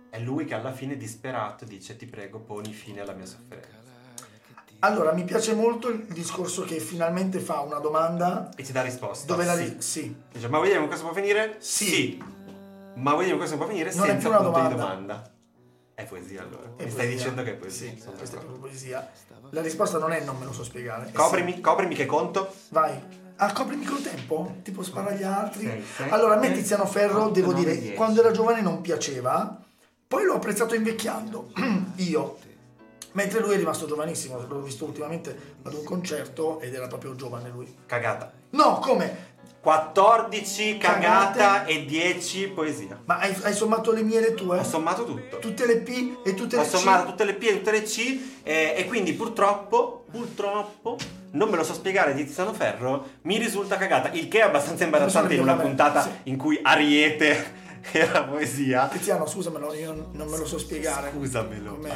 È 0.10 0.20
lui 0.20 0.46
che 0.46 0.56
alla 0.56 0.72
fine, 0.72 0.98
disperato, 0.98 1.66
dice: 1.66 1.96
Ti 1.98 2.06
prego, 2.08 2.40
poni 2.40 2.72
fine 2.72 3.02
alla 3.02 3.14
mia 3.14 3.26
sofferenza. 3.26 3.85
Allora, 4.86 5.12
mi 5.14 5.24
piace 5.24 5.54
molto 5.56 5.90
il 5.90 6.06
discorso 6.06 6.64
che 6.64 6.80
finalmente 6.80 7.40
fa 7.40 7.60
una 7.62 7.80
domanda 7.80 8.50
E 8.56 8.62
ti 8.64 8.72
dà 8.72 8.82
risposta. 8.84 9.26
dove 9.26 9.44
la 9.46 9.56
sì. 9.56 9.76
sì. 9.80 10.16
Dice, 10.32 10.48
ma 10.48 10.60
come 10.60 10.88
questo 10.88 11.06
può 11.06 11.14
finire? 11.14 11.56
Sì. 11.60 12.22
Ma 12.96 13.12
vuoi 13.14 13.26
dirmi 13.26 13.32
come 13.32 13.38
questo 13.38 13.58
può 13.58 13.66
finire? 13.68 13.94
Non 13.96 14.06
è 14.06 14.10
senza 14.10 14.30
più 14.30 14.38
una 14.38 14.38
punto 14.50 14.68
di 14.68 14.76
domanda. 14.76 14.94
domanda. 14.94 15.30
È 15.96 16.04
poesia 16.04 16.42
allora. 16.44 16.64
È 16.76 16.84
Mi 16.84 16.90
stai 16.92 17.08
poesia. 17.08 17.16
dicendo 17.16 17.44
che 17.44 17.52
è 17.52 17.56
poesia. 17.56 17.90
Sì, 17.92 18.00
sono 18.00 18.16
questa 18.18 18.36
è 18.36 18.40
proprio 18.40 18.60
poesia. 18.60 19.10
La 19.50 19.62
risposta 19.62 19.98
non 19.98 20.12
è 20.12 20.24
non 20.24 20.38
me 20.38 20.46
lo 20.46 20.54
so 20.54 20.64
spiegare. 20.64 21.08
è 21.08 21.12
Coprimi, 21.12 21.60
coprimi 21.62 21.96
che 21.96 22.06
conto. 22.06 22.50
sì. 22.52 22.58
Vai. 22.70 23.24
Ah, 23.38 23.52
coprimi 23.52 23.86
col 23.86 24.02
tempo? 24.02 24.58
Tipo 24.64 24.82
spara 24.84 25.10
agli 25.10 25.24
altri? 25.24 25.66
Sei, 25.66 25.84
sei, 25.96 26.10
allora, 26.10 26.36
a 26.36 26.38
me 26.38 26.48
sei, 26.48 26.56
Tiziano 26.58 26.86
Ferro, 26.86 27.24
otto, 27.24 27.32
devo 27.32 27.52
nove, 27.52 27.64
dire, 27.64 27.78
dieci. 27.78 27.96
quando 27.96 28.22
era 28.22 28.32
giovane 28.32 28.62
non 28.62 28.80
piaceva, 28.82 29.62
poi 30.08 30.24
l'ho 30.26 30.36
apprezzato 30.36 30.74
invecchiando. 30.76 31.52
Io. 31.98 32.38
Mentre 33.16 33.40
lui 33.40 33.54
è 33.54 33.58
rimasto 33.58 33.88
giovanissimo, 33.88 34.46
l'ho 34.46 34.62
visto 34.62 34.84
ultimamente 34.84 35.56
ad 35.64 35.74
un 35.74 35.86
concerto 35.86 36.60
ed 36.60 36.74
era 36.74 36.88
proprio 36.88 37.16
giovane 37.16 37.50
lui. 37.50 37.74
Cagata. 37.86 38.32
No, 38.52 38.80
come? 38.80 39.34
14 39.62 40.78
cagata 40.78 41.32
Cagate. 41.32 41.72
e 41.72 41.86
10 41.86 42.50
poesia. 42.50 43.00
Ma 43.06 43.18
hai, 43.20 43.34
hai 43.44 43.54
sommato 43.54 43.94
le 43.94 44.04
mie 44.04 44.18
e 44.18 44.22
le 44.22 44.34
tue? 44.34 44.60
Ho 44.60 44.64
sommato 44.64 45.06
tutto. 45.06 45.40
Tutte 45.40 45.66
le 45.66 45.78
P 45.78 46.18
e 46.26 46.34
tutte 46.34 46.58
Ho 46.58 46.62
le 46.62 46.68
C? 46.68 46.70
sommato 46.70 47.06
tutte 47.06 47.24
le 47.24 47.34
P 47.36 47.44
e 47.44 47.58
tutte 47.58 47.72
le 47.72 47.84
C 47.84 48.20
eh, 48.44 48.74
e 48.78 48.86
quindi 48.86 49.14
purtroppo, 49.14 50.04
purtroppo, 50.12 50.98
non 51.32 51.50
me 51.50 51.56
lo 51.56 51.64
so 51.64 51.74
spiegare 51.74 52.14
di 52.14 52.26
Tiziano 52.26 52.54
Ferro, 52.54 53.12
mi 53.22 53.38
risulta 53.38 53.78
cagata, 53.78 54.12
il 54.12 54.28
che 54.28 54.40
è 54.40 54.44
abbastanza 54.44 54.84
imbarazzante 54.84 55.34
in 55.34 55.40
una 55.40 55.56
puntata 55.56 56.02
sì. 56.02 56.10
in 56.24 56.36
cui 56.36 56.60
Ariete 56.62 57.64
era 57.92 58.24
poesia. 58.24 58.88
Tiziano, 58.88 59.26
scusamelo, 59.26 59.74
io 59.74 60.08
non, 60.12 60.28
me 60.28 60.38
lo 60.38 60.46
so 60.46 60.58
spiegare. 60.58 61.12
Scusamelo. 61.12 61.78
Ma- 61.82 61.88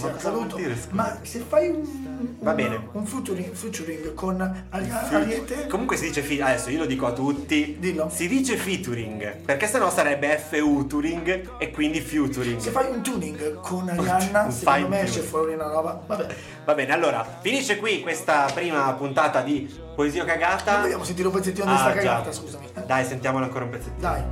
ma 0.00 0.08
cosa 0.10 0.30
vuol 0.30 0.46
dire, 0.54 0.74
scusa? 0.74 0.88
Ma 0.90 1.18
se 1.22 1.40
fai 1.46 1.68
un, 1.68 2.36
Va 2.40 2.50
un- 2.50 2.56
bene. 2.56 2.88
un 2.92 3.06
featuring, 3.06 3.52
featuring 3.52 4.14
con 4.14 4.40
Ari- 4.70 4.90
Ariete, 4.90 5.66
Comunque 5.66 5.96
si 5.96 6.06
dice 6.06 6.22
fi- 6.22 6.40
adesso 6.40 6.70
io 6.70 6.78
lo 6.78 6.86
dico 6.86 7.06
a 7.06 7.12
tutti. 7.12 7.76
Dillo. 7.78 8.08
Si 8.12 8.28
dice 8.28 8.56
featuring, 8.56 9.36
perché 9.44 9.66
sennò 9.66 9.90
sarebbe 9.90 10.38
FU-turing 10.38 11.50
e 11.58 11.70
quindi 11.70 12.00
futuring. 12.00 12.58
se 12.58 12.70
fai 12.70 12.90
un 12.90 13.02
tuning 13.02 13.54
con 13.60 13.88
Arianna, 13.88 14.50
secondo 14.50 14.88
me 14.88 15.02
esce 15.02 15.20
fuori 15.20 15.54
una 15.54 15.68
roba. 15.68 16.02
Vabbè, 16.06 16.26
Va 16.64 16.74
bene, 16.74 16.92
allora, 16.92 17.26
finisce 17.40 17.76
qui 17.78 18.00
questa 18.02 18.48
prima 18.54 18.92
puntata 18.92 19.40
di 19.42 19.68
Poesia 19.96 20.24
Cagata. 20.24 20.72
non 20.72 20.82
vogliamo 20.82 21.04
sentire 21.04 21.26
un 21.28 21.34
pezzettino 21.34 21.66
di 21.66 21.72
Ah, 21.72 21.76
sta 21.78 21.88
già. 21.88 21.96
cagata, 21.96 22.32
scusami. 22.32 22.66
Eh, 22.74 22.80
Dai, 22.86 23.04
sentiamola 23.04 23.44
ancora 23.46 23.64
un 23.64 23.70
pezzettino. 23.70 23.98
Dai. 24.00 24.22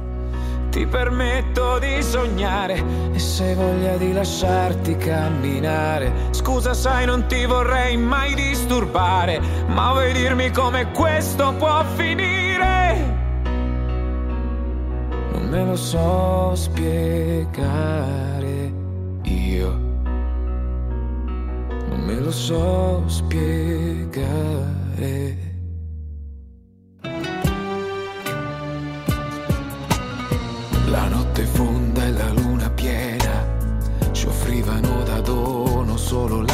Ti 0.71 0.87
permetto 0.87 1.79
di 1.81 2.01
sognare 2.01 2.81
e 3.13 3.19
se 3.19 3.55
voglia 3.57 3.97
di 3.97 4.13
lasciarti 4.13 4.97
camminare. 4.97 6.13
Scusa, 6.31 6.75
sai, 6.75 7.07
non 7.07 7.27
ti 7.27 7.45
vorrei 7.45 7.97
mai 7.97 8.35
disturbare, 8.35 9.41
ma 9.67 9.91
vuoi 9.91 10.13
dirmi 10.13 10.53
come 10.53 10.93
questo 10.93 11.53
può 11.55 11.83
finire? 11.97 13.19
Non 15.33 15.49
me 15.49 15.65
lo 15.65 15.75
so 15.77 16.53
spiegare 16.55 17.13
io. 19.23 19.69
Non 21.89 22.01
me 22.01 22.15
lo 22.21 22.31
so 22.31 23.03
spiegare. 23.09 23.91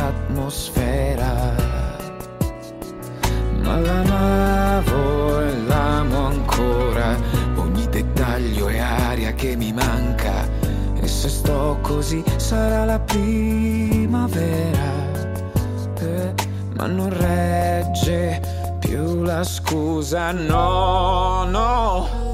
L'atmosfera. 0.07 1.55
Ma 3.63 3.79
l'amavo 3.81 5.41
e 5.41 5.57
l'amo 5.67 6.27
ancora, 6.27 7.17
ogni 7.57 7.89
dettaglio 7.89 8.69
è 8.69 8.79
aria 8.79 9.33
che 9.33 9.57
mi 9.57 9.73
manca. 9.73 10.49
E 11.01 11.07
se 11.09 11.29
sto 11.29 11.79
così 11.83 12.23
sarà 12.37 12.85
la 12.85 13.01
primavera. 13.01 14.95
Eh, 15.99 16.35
ma 16.77 16.87
non 16.87 17.11
regge 17.11 18.41
più 18.79 19.23
la 19.23 19.43
scusa, 19.43 20.31
no, 20.31 21.45
no. 21.45 22.26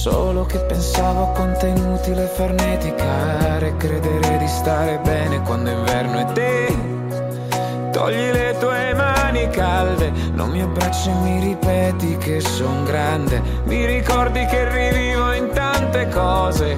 Solo 0.00 0.46
che 0.46 0.58
pensavo 0.60 1.32
con 1.32 1.54
te 1.58 1.66
è 1.66 1.76
inutile 1.76 2.24
farneticare 2.24 3.66
e 3.66 3.76
credere 3.76 4.38
di 4.38 4.48
stare 4.48 4.98
bene 5.00 5.42
quando 5.42 5.68
è 5.68 5.74
inverno 5.74 6.20
e 6.20 6.32
te. 6.32 7.90
Togli 7.92 8.30
le 8.30 8.56
tue 8.58 8.94
mani 8.94 9.46
calde, 9.50 10.10
non 10.32 10.48
mi 10.52 10.62
abbracci 10.62 11.10
e 11.10 11.12
mi 11.12 11.40
ripeti 11.40 12.16
che 12.16 12.40
son 12.40 12.84
grande, 12.84 13.42
mi 13.64 13.84
ricordi 13.84 14.42
che 14.46 14.70
rivivo 14.70 15.34
in 15.34 15.50
tante 15.52 16.08
cose, 16.08 16.74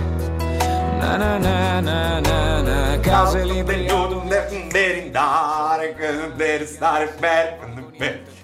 na 0.99 1.17
na 1.17 1.39
na 1.39 1.79
na 1.79 2.19
na 2.19 2.61
na, 2.61 2.99
case 2.99 3.45
libere. 3.45 3.87
berindare, 4.73 5.95
stare 6.67 7.15
bene, 7.21 7.72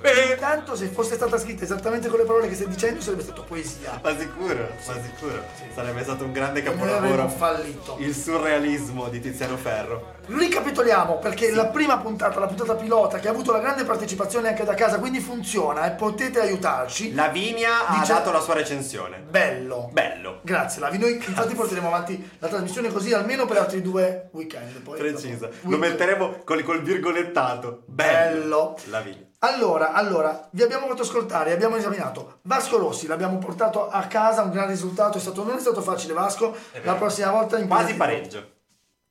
Beh. 0.00 0.32
Intanto 0.32 0.76
se 0.76 0.86
fosse 0.86 1.14
stata 1.14 1.38
scritta 1.38 1.64
esattamente 1.64 2.08
con 2.08 2.18
le 2.18 2.24
parole 2.24 2.48
che 2.48 2.54
stai 2.54 2.68
dicendo 2.68 3.00
sarebbe 3.00 3.22
stato 3.22 3.42
poesia. 3.42 3.98
Ma 4.02 4.16
sicuro, 4.16 4.68
ma 4.86 4.92
sicuro. 5.02 5.42
Sarebbe 5.74 6.02
stato 6.02 6.24
un 6.24 6.32
grande 6.32 6.60
E 6.60 6.62
capolavoro. 6.62 7.28
fallito. 7.28 7.96
Il 7.98 8.14
surrealismo 8.14 9.08
di 9.08 9.20
Tiziano 9.20 9.56
Ferro. 9.56 10.16
Ricapitoliamo 10.26 11.18
perché 11.18 11.50
la 11.52 11.66
prima 11.66 11.98
puntata, 11.98 12.38
la 12.38 12.46
puntata 12.46 12.74
pilota, 12.74 13.18
che 13.18 13.28
ha 13.28 13.30
avuto 13.30 13.50
la 13.52 13.60
grande 13.60 13.84
partecipazione 13.84 14.48
anche 14.48 14.62
da 14.64 14.74
casa, 14.74 14.98
quindi 14.98 15.20
funziona 15.20 15.86
e 15.86 15.92
potete 15.96 16.38
aiutarci. 16.40 17.14
Lavinia 17.14 17.86
ha 17.88 17.98
Dice- 18.00 18.12
dato 18.12 18.30
la 18.30 18.40
sua 18.40 18.54
recensione. 18.54 19.18
Bello. 19.28 19.88
Bello. 19.92 20.40
Grazie 20.42 20.80
Lavi, 20.80 20.98
noi 20.98 21.14
infatti 21.14 21.54
porteremo 21.54 21.86
avanti 21.88 22.30
la 22.38 22.48
trasmissione 22.48 22.92
così 22.92 23.12
almeno 23.12 23.46
per 23.46 23.56
altri 23.58 23.80
due 23.82 24.28
weekend. 24.32 24.80
Poi 24.82 24.98
Preciso. 24.98 25.46
dopo- 25.46 25.70
Lo 25.70 25.76
metteremo 25.78 26.40
col, 26.44 26.62
col 26.62 26.82
virgolettato. 26.82 27.82
Bello. 27.86 28.26
Bello. 28.28 28.76
Lavinia. 28.90 29.26
Allora, 29.40 29.92
allora, 29.92 30.48
vi 30.50 30.62
abbiamo 30.62 30.88
fatto 30.88 31.02
ascoltare, 31.02 31.52
abbiamo 31.52 31.76
esaminato 31.76 32.38
Vasco 32.42 32.76
Rossi, 32.76 33.06
l'abbiamo 33.06 33.38
portato 33.38 33.88
a 33.88 34.02
casa, 34.06 34.42
un 34.42 34.50
gran 34.50 34.66
risultato, 34.66 35.18
è 35.18 35.20
stato, 35.20 35.44
non 35.44 35.56
è 35.56 35.60
stato 35.60 35.80
facile 35.80 36.12
Vasco, 36.12 36.56
la 36.82 36.94
prossima 36.94 37.30
volta 37.30 37.50
Quasi 37.50 37.62
impegnativo. 37.92 37.98
pareggio. 37.98 38.50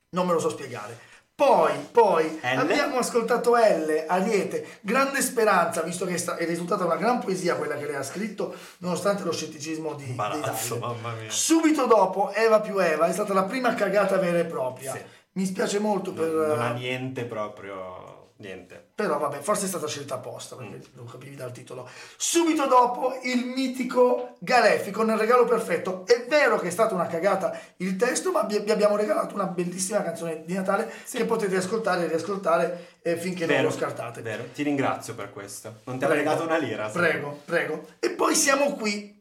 Non 0.09 0.25
me 0.27 0.33
lo 0.33 0.39
so 0.39 0.49
spiegare. 0.49 1.05
Poi, 1.33 1.71
poi 1.91 2.39
L? 2.41 2.57
abbiamo 2.57 2.97
ascoltato 2.97 3.55
L, 3.55 4.03
Ariete, 4.07 4.79
grande 4.81 5.21
speranza, 5.21 5.81
visto 5.83 6.03
che 6.05 6.15
è 6.15 6.17
sta- 6.17 6.35
è 6.35 6.45
risultata 6.45 6.83
una 6.83 6.95
gran 6.95 7.19
poesia 7.19 7.55
quella 7.55 7.75
che 7.75 7.85
lei 7.85 7.95
ha 7.95 8.03
scritto, 8.03 8.53
nonostante 8.79 9.23
lo 9.23 9.31
scetticismo 9.31 9.93
di, 9.93 10.03
di 10.05 10.09
Imbarazzo, 10.09 10.75
Davide. 10.75 11.01
mamma 11.01 11.11
mia. 11.21 11.29
Subito 11.29 11.85
dopo, 11.85 12.33
Eva 12.33 12.59
più 12.59 12.79
Eva, 12.79 13.05
è 13.05 13.13
stata 13.13 13.33
la 13.33 13.43
prima 13.43 13.73
cagata 13.75 14.17
vera 14.17 14.39
e 14.39 14.45
propria. 14.45 14.91
Sì. 14.93 15.01
Mi 15.33 15.45
spiace 15.45 15.77
molto 15.79 16.11
per... 16.11 16.25
Non, 16.27 16.47
non 16.47 16.61
ha 16.61 16.71
niente 16.71 17.23
proprio. 17.25 18.16
Niente. 18.39 18.83
Però 18.93 19.17
vabbè, 19.17 19.39
forse 19.39 19.65
è 19.65 19.67
stata 19.67 19.87
scelta 19.87 20.15
apposta, 20.15 20.55
perché 20.55 20.75
Mm. 20.75 20.81
lo 20.97 21.03
capivi 21.05 21.35
dal 21.35 21.51
titolo. 21.51 21.89
Subito 22.17 22.67
dopo 22.67 23.17
il 23.23 23.45
mitico 23.45 24.35
Galefico 24.39 25.03
nel 25.03 25.17
regalo 25.17 25.45
perfetto. 25.45 26.05
È 26.05 26.25
vero 26.27 26.59
che 26.59 26.67
è 26.67 26.71
stata 26.71 26.93
una 26.93 27.07
cagata 27.07 27.57
il 27.77 27.95
testo, 27.95 28.31
ma 28.31 28.43
vi 28.43 28.57
abbiamo 28.69 28.95
regalato 28.95 29.33
una 29.33 29.45
bellissima 29.47 30.03
canzone 30.03 30.43
di 30.45 30.53
Natale 30.53 30.91
che 31.11 31.25
potete 31.25 31.55
ascoltare 31.57 32.05
e 32.05 32.07
riascoltare 32.07 32.87
eh, 33.01 33.17
finché 33.17 33.45
non 33.47 33.61
lo 33.63 33.71
scartate. 33.71 34.21
Vero. 34.21 34.43
Ti 34.53 34.61
ringrazio 34.63 35.15
per 35.15 35.31
questo. 35.31 35.79
Non 35.85 35.97
ti 35.97 36.05
avrei 36.05 36.21
Prego, 36.21 36.35
dato 36.37 36.47
una 36.47 36.57
lira. 36.57 36.87
Prego, 36.89 37.39
prego. 37.45 37.85
E 37.99 38.11
poi 38.11 38.35
siamo 38.35 38.73
qui. 38.73 39.16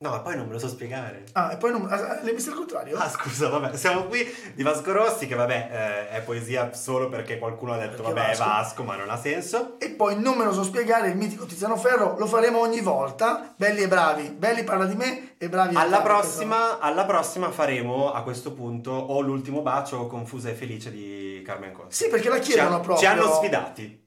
No, 0.00 0.10
ma 0.10 0.20
poi 0.20 0.36
non 0.36 0.46
me 0.46 0.52
lo 0.52 0.60
so 0.60 0.68
spiegare. 0.68 1.24
Ah, 1.32 1.50
e 1.50 1.56
poi 1.56 1.72
non... 1.72 1.84
ah, 1.90 2.20
l'hai 2.22 2.32
visto 2.32 2.50
al 2.50 2.56
contrario? 2.56 2.96
Ah, 2.96 3.08
scusa, 3.08 3.48
vabbè, 3.48 3.76
siamo 3.76 4.04
qui 4.04 4.24
di 4.54 4.62
Vasco 4.62 4.92
Rossi, 4.92 5.26
che 5.26 5.34
vabbè, 5.34 6.08
eh, 6.12 6.16
è 6.18 6.22
poesia 6.22 6.72
solo 6.72 7.08
perché 7.08 7.36
qualcuno 7.36 7.72
ha 7.72 7.78
detto, 7.78 8.02
Perché 8.04 8.12
vabbè, 8.12 8.28
Vasco. 8.28 8.42
è 8.44 8.46
Vasco, 8.46 8.82
ma 8.84 8.94
non 8.94 9.10
ha 9.10 9.16
senso. 9.16 9.74
E 9.80 9.88
poi 9.90 10.16
non 10.20 10.36
me 10.36 10.44
lo 10.44 10.52
so 10.52 10.62
spiegare, 10.62 11.08
il 11.08 11.16
mitico 11.16 11.46
Tiziano 11.46 11.76
Ferro 11.76 12.14
lo 12.16 12.26
faremo 12.26 12.60
ogni 12.60 12.80
volta. 12.80 13.52
Belli 13.56 13.82
e 13.82 13.88
bravi. 13.88 14.28
Belli 14.28 14.62
parla 14.62 14.84
di 14.84 14.94
me 14.94 15.34
e 15.36 15.48
bravi 15.48 15.74
Alla 15.74 15.98
parla- 16.00 16.20
prossima, 16.20 16.78
alla 16.78 17.04
prossima 17.04 17.50
faremo 17.50 18.12
a 18.12 18.22
questo 18.22 18.52
punto 18.52 18.92
o 18.92 19.20
l'ultimo 19.20 19.62
bacio 19.62 19.96
o 19.96 20.06
confusa 20.06 20.48
e 20.48 20.54
felice 20.54 20.92
di 20.92 21.42
Carmen 21.44 21.72
Consoli. 21.72 21.92
Sì, 21.94 22.06
perché 22.08 22.28
la 22.28 22.40
Ci, 22.40 22.52
chiedono 22.52 22.76
han- 22.76 22.82
proprio. 22.82 22.98
ci 22.98 23.06
hanno 23.12 23.32
sfidati. 23.32 24.06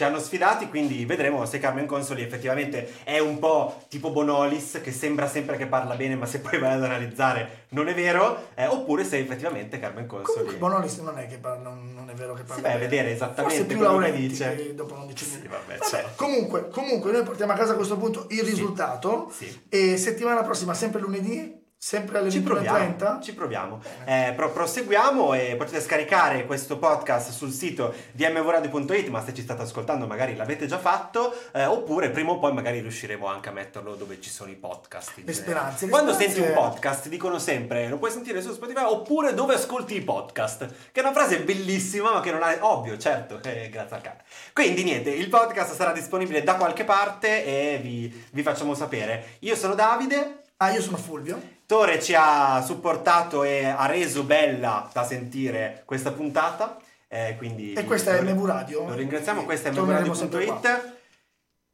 Ci 0.00 0.06
hanno 0.06 0.18
sfidati, 0.18 0.66
quindi 0.70 1.04
vedremo 1.04 1.44
se 1.44 1.58
Carmen 1.58 1.84
Consoli 1.84 2.22
effettivamente 2.22 2.90
è 3.04 3.18
un 3.18 3.38
po' 3.38 3.82
tipo 3.90 4.10
Bonolis, 4.10 4.80
che 4.82 4.92
sembra 4.92 5.28
sempre 5.28 5.58
che 5.58 5.66
parla 5.66 5.94
bene, 5.94 6.16
ma 6.16 6.24
se 6.24 6.40
poi 6.40 6.58
vai 6.58 6.72
ad 6.72 6.84
analizzare 6.84 7.66
non 7.72 7.86
è 7.86 7.92
vero, 7.94 8.48
eh, 8.54 8.66
oppure 8.66 9.04
se 9.04 9.18
effettivamente 9.18 9.78
Carmen 9.78 10.06
Consoli... 10.06 10.36
Comunque 10.36 10.56
Bonolis 10.56 10.96
non 11.00 11.18
è 11.18 11.26
che 11.26 11.36
parla, 11.36 11.68
non, 11.68 11.92
non 11.94 12.08
è 12.08 12.14
vero 12.14 12.32
che 12.32 12.44
parla. 12.44 12.54
Si 12.54 12.60
bene. 12.62 12.78
vedere 12.78 13.10
esattamente 13.10 13.56
Forse 13.58 13.66
più 13.66 13.76
quello 13.76 13.98
che 13.98 14.12
dice. 14.12 14.54
che 14.56 14.74
dopo 14.74 14.94
non 14.94 15.06
dice 15.06 15.26
niente. 15.26 15.46
Sì, 15.46 15.52
vabbè, 15.52 15.76
Vabbè, 15.76 15.90
certo. 15.90 16.10
comunque, 16.24 16.68
comunque 16.70 17.12
noi 17.12 17.22
portiamo 17.22 17.52
a 17.52 17.56
casa 17.56 17.72
a 17.72 17.76
questo 17.76 17.98
punto 17.98 18.24
il 18.30 18.42
risultato 18.42 19.30
Sì. 19.30 19.64
e 19.68 19.98
settimana 19.98 20.42
prossima 20.42 20.72
sempre 20.72 21.02
lunedì, 21.02 21.59
sempre 21.82 22.18
alle 22.18 22.30
Ci 22.30 22.42
proviamo, 22.42 22.76
21.30. 22.76 23.22
ci 23.22 23.32
proviamo. 23.32 23.80
Eh, 24.04 24.34
pro- 24.36 24.50
proseguiamo 24.52 25.32
e 25.32 25.54
potete 25.56 25.80
scaricare 25.80 26.44
questo 26.44 26.76
podcast 26.76 27.30
sul 27.30 27.50
sito 27.52 27.94
di 28.12 28.26
mvradio.it, 28.26 29.08
ma 29.08 29.24
se 29.24 29.32
ci 29.32 29.40
state 29.40 29.62
ascoltando 29.62 30.06
magari 30.06 30.36
l'avete 30.36 30.66
già 30.66 30.78
fatto, 30.78 31.34
eh, 31.52 31.64
oppure 31.64 32.10
prima 32.10 32.32
o 32.32 32.38
poi 32.38 32.52
magari 32.52 32.80
riusciremo 32.80 33.26
anche 33.26 33.48
a 33.48 33.52
metterlo 33.52 33.94
dove 33.94 34.20
ci 34.20 34.28
sono 34.28 34.50
i 34.50 34.56
podcast. 34.56 35.12
Le 35.24 35.32
speranze, 35.32 35.86
le 35.86 35.90
Quando 35.90 36.12
speranze- 36.12 36.34
senti 36.42 36.50
un 36.50 36.54
podcast 36.54 37.08
dicono 37.08 37.38
sempre 37.38 37.88
lo 37.88 37.96
puoi 37.96 38.10
sentire 38.10 38.42
su 38.42 38.52
Spotify 38.52 38.82
oppure 38.84 39.32
dove 39.32 39.54
ascolti 39.54 39.94
i 39.96 40.02
podcast, 40.02 40.66
che 40.92 41.00
è 41.00 41.02
una 41.02 41.14
frase 41.14 41.40
bellissima 41.40 42.12
ma 42.12 42.20
che 42.20 42.30
non 42.30 42.42
ha... 42.42 42.54
Ovvio, 42.60 42.98
certo, 42.98 43.40
eh, 43.42 43.70
grazie 43.70 43.96
al 43.96 44.02
cane. 44.02 44.18
Quindi 44.52 44.82
niente, 44.84 45.08
il 45.08 45.30
podcast 45.30 45.74
sarà 45.74 45.92
disponibile 45.92 46.42
da 46.42 46.56
qualche 46.56 46.84
parte 46.84 47.42
e 47.46 47.78
vi, 47.82 48.26
vi 48.32 48.42
facciamo 48.42 48.74
sapere. 48.74 49.36
Io 49.38 49.56
sono 49.56 49.74
Davide. 49.74 50.42
Ah, 50.58 50.72
io 50.72 50.82
sono 50.82 50.98
Fulvio. 50.98 51.58
Tore 51.70 52.02
ci 52.02 52.14
ha 52.16 52.60
supportato 52.66 53.44
e 53.44 53.64
ha 53.64 53.86
reso 53.86 54.24
bella 54.24 54.90
da 54.92 55.04
sentire 55.04 55.84
questa 55.84 56.10
puntata. 56.10 56.76
eh, 57.06 57.36
quindi 57.38 57.74
E 57.74 57.84
questa 57.84 58.10
è 58.16 58.20
lo- 58.20 58.34
MV 58.34 58.44
Radio. 58.44 58.88
Lo 58.88 58.94
ringraziamo, 58.94 59.44
questa 59.44 59.68
è 59.68 59.70
mvradio.it. 59.72 60.94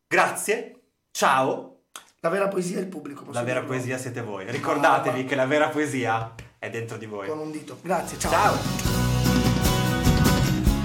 Grazie, 0.06 0.80
ciao. 1.12 1.84
La 2.20 2.28
vera 2.28 2.48
poesia 2.48 2.76
è 2.76 2.80
il 2.80 2.88
pubblico. 2.88 3.24
La 3.30 3.42
vera 3.42 3.60
dirlo? 3.60 3.74
poesia 3.74 3.96
siete 3.96 4.20
voi. 4.20 4.44
Ricordatevi 4.50 5.24
che 5.24 5.34
la 5.34 5.46
vera 5.46 5.68
poesia 5.70 6.34
è 6.58 6.68
dentro 6.68 6.98
di 6.98 7.06
voi. 7.06 7.28
Con 7.28 7.38
un 7.38 7.50
dito. 7.50 7.78
Grazie, 7.80 8.18
ciao. 8.18 8.30
Ciao. 8.30 8.54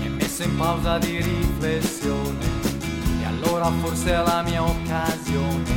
è 0.04 0.08
messo 0.08 0.44
in 0.44 0.56
pausa 0.56 0.98
di 1.00 1.18
riflessione 1.18 2.46
e 3.22 3.26
allora 3.26 3.70
forse 3.72 4.14
è 4.14 4.24
la 4.24 4.42
mia 4.42 4.64
occasione 4.64 5.70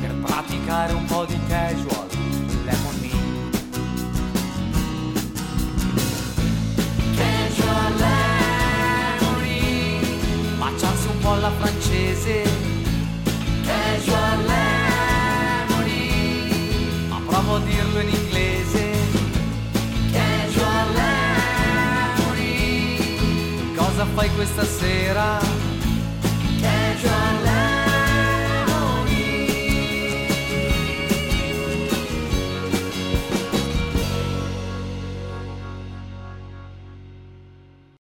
per 0.00 0.14
praticare 0.22 0.92
un 0.92 1.04
po' 1.06 1.24
di 1.24 1.40
casual 1.48 2.09
po' 11.20 11.32
alla 11.32 11.50
francese. 11.50 12.42
Casual 13.64 14.44
lemony 14.46 16.08
ma 17.08 17.20
provo 17.26 17.56
a 17.56 17.60
dirlo 17.60 18.00
in 18.00 18.08
inglese. 18.08 18.90
Casual 20.12 20.92
lemony 22.22 22.54
cosa 23.74 24.06
fai 24.14 24.28
questa 24.34 24.64
sera? 24.64 25.49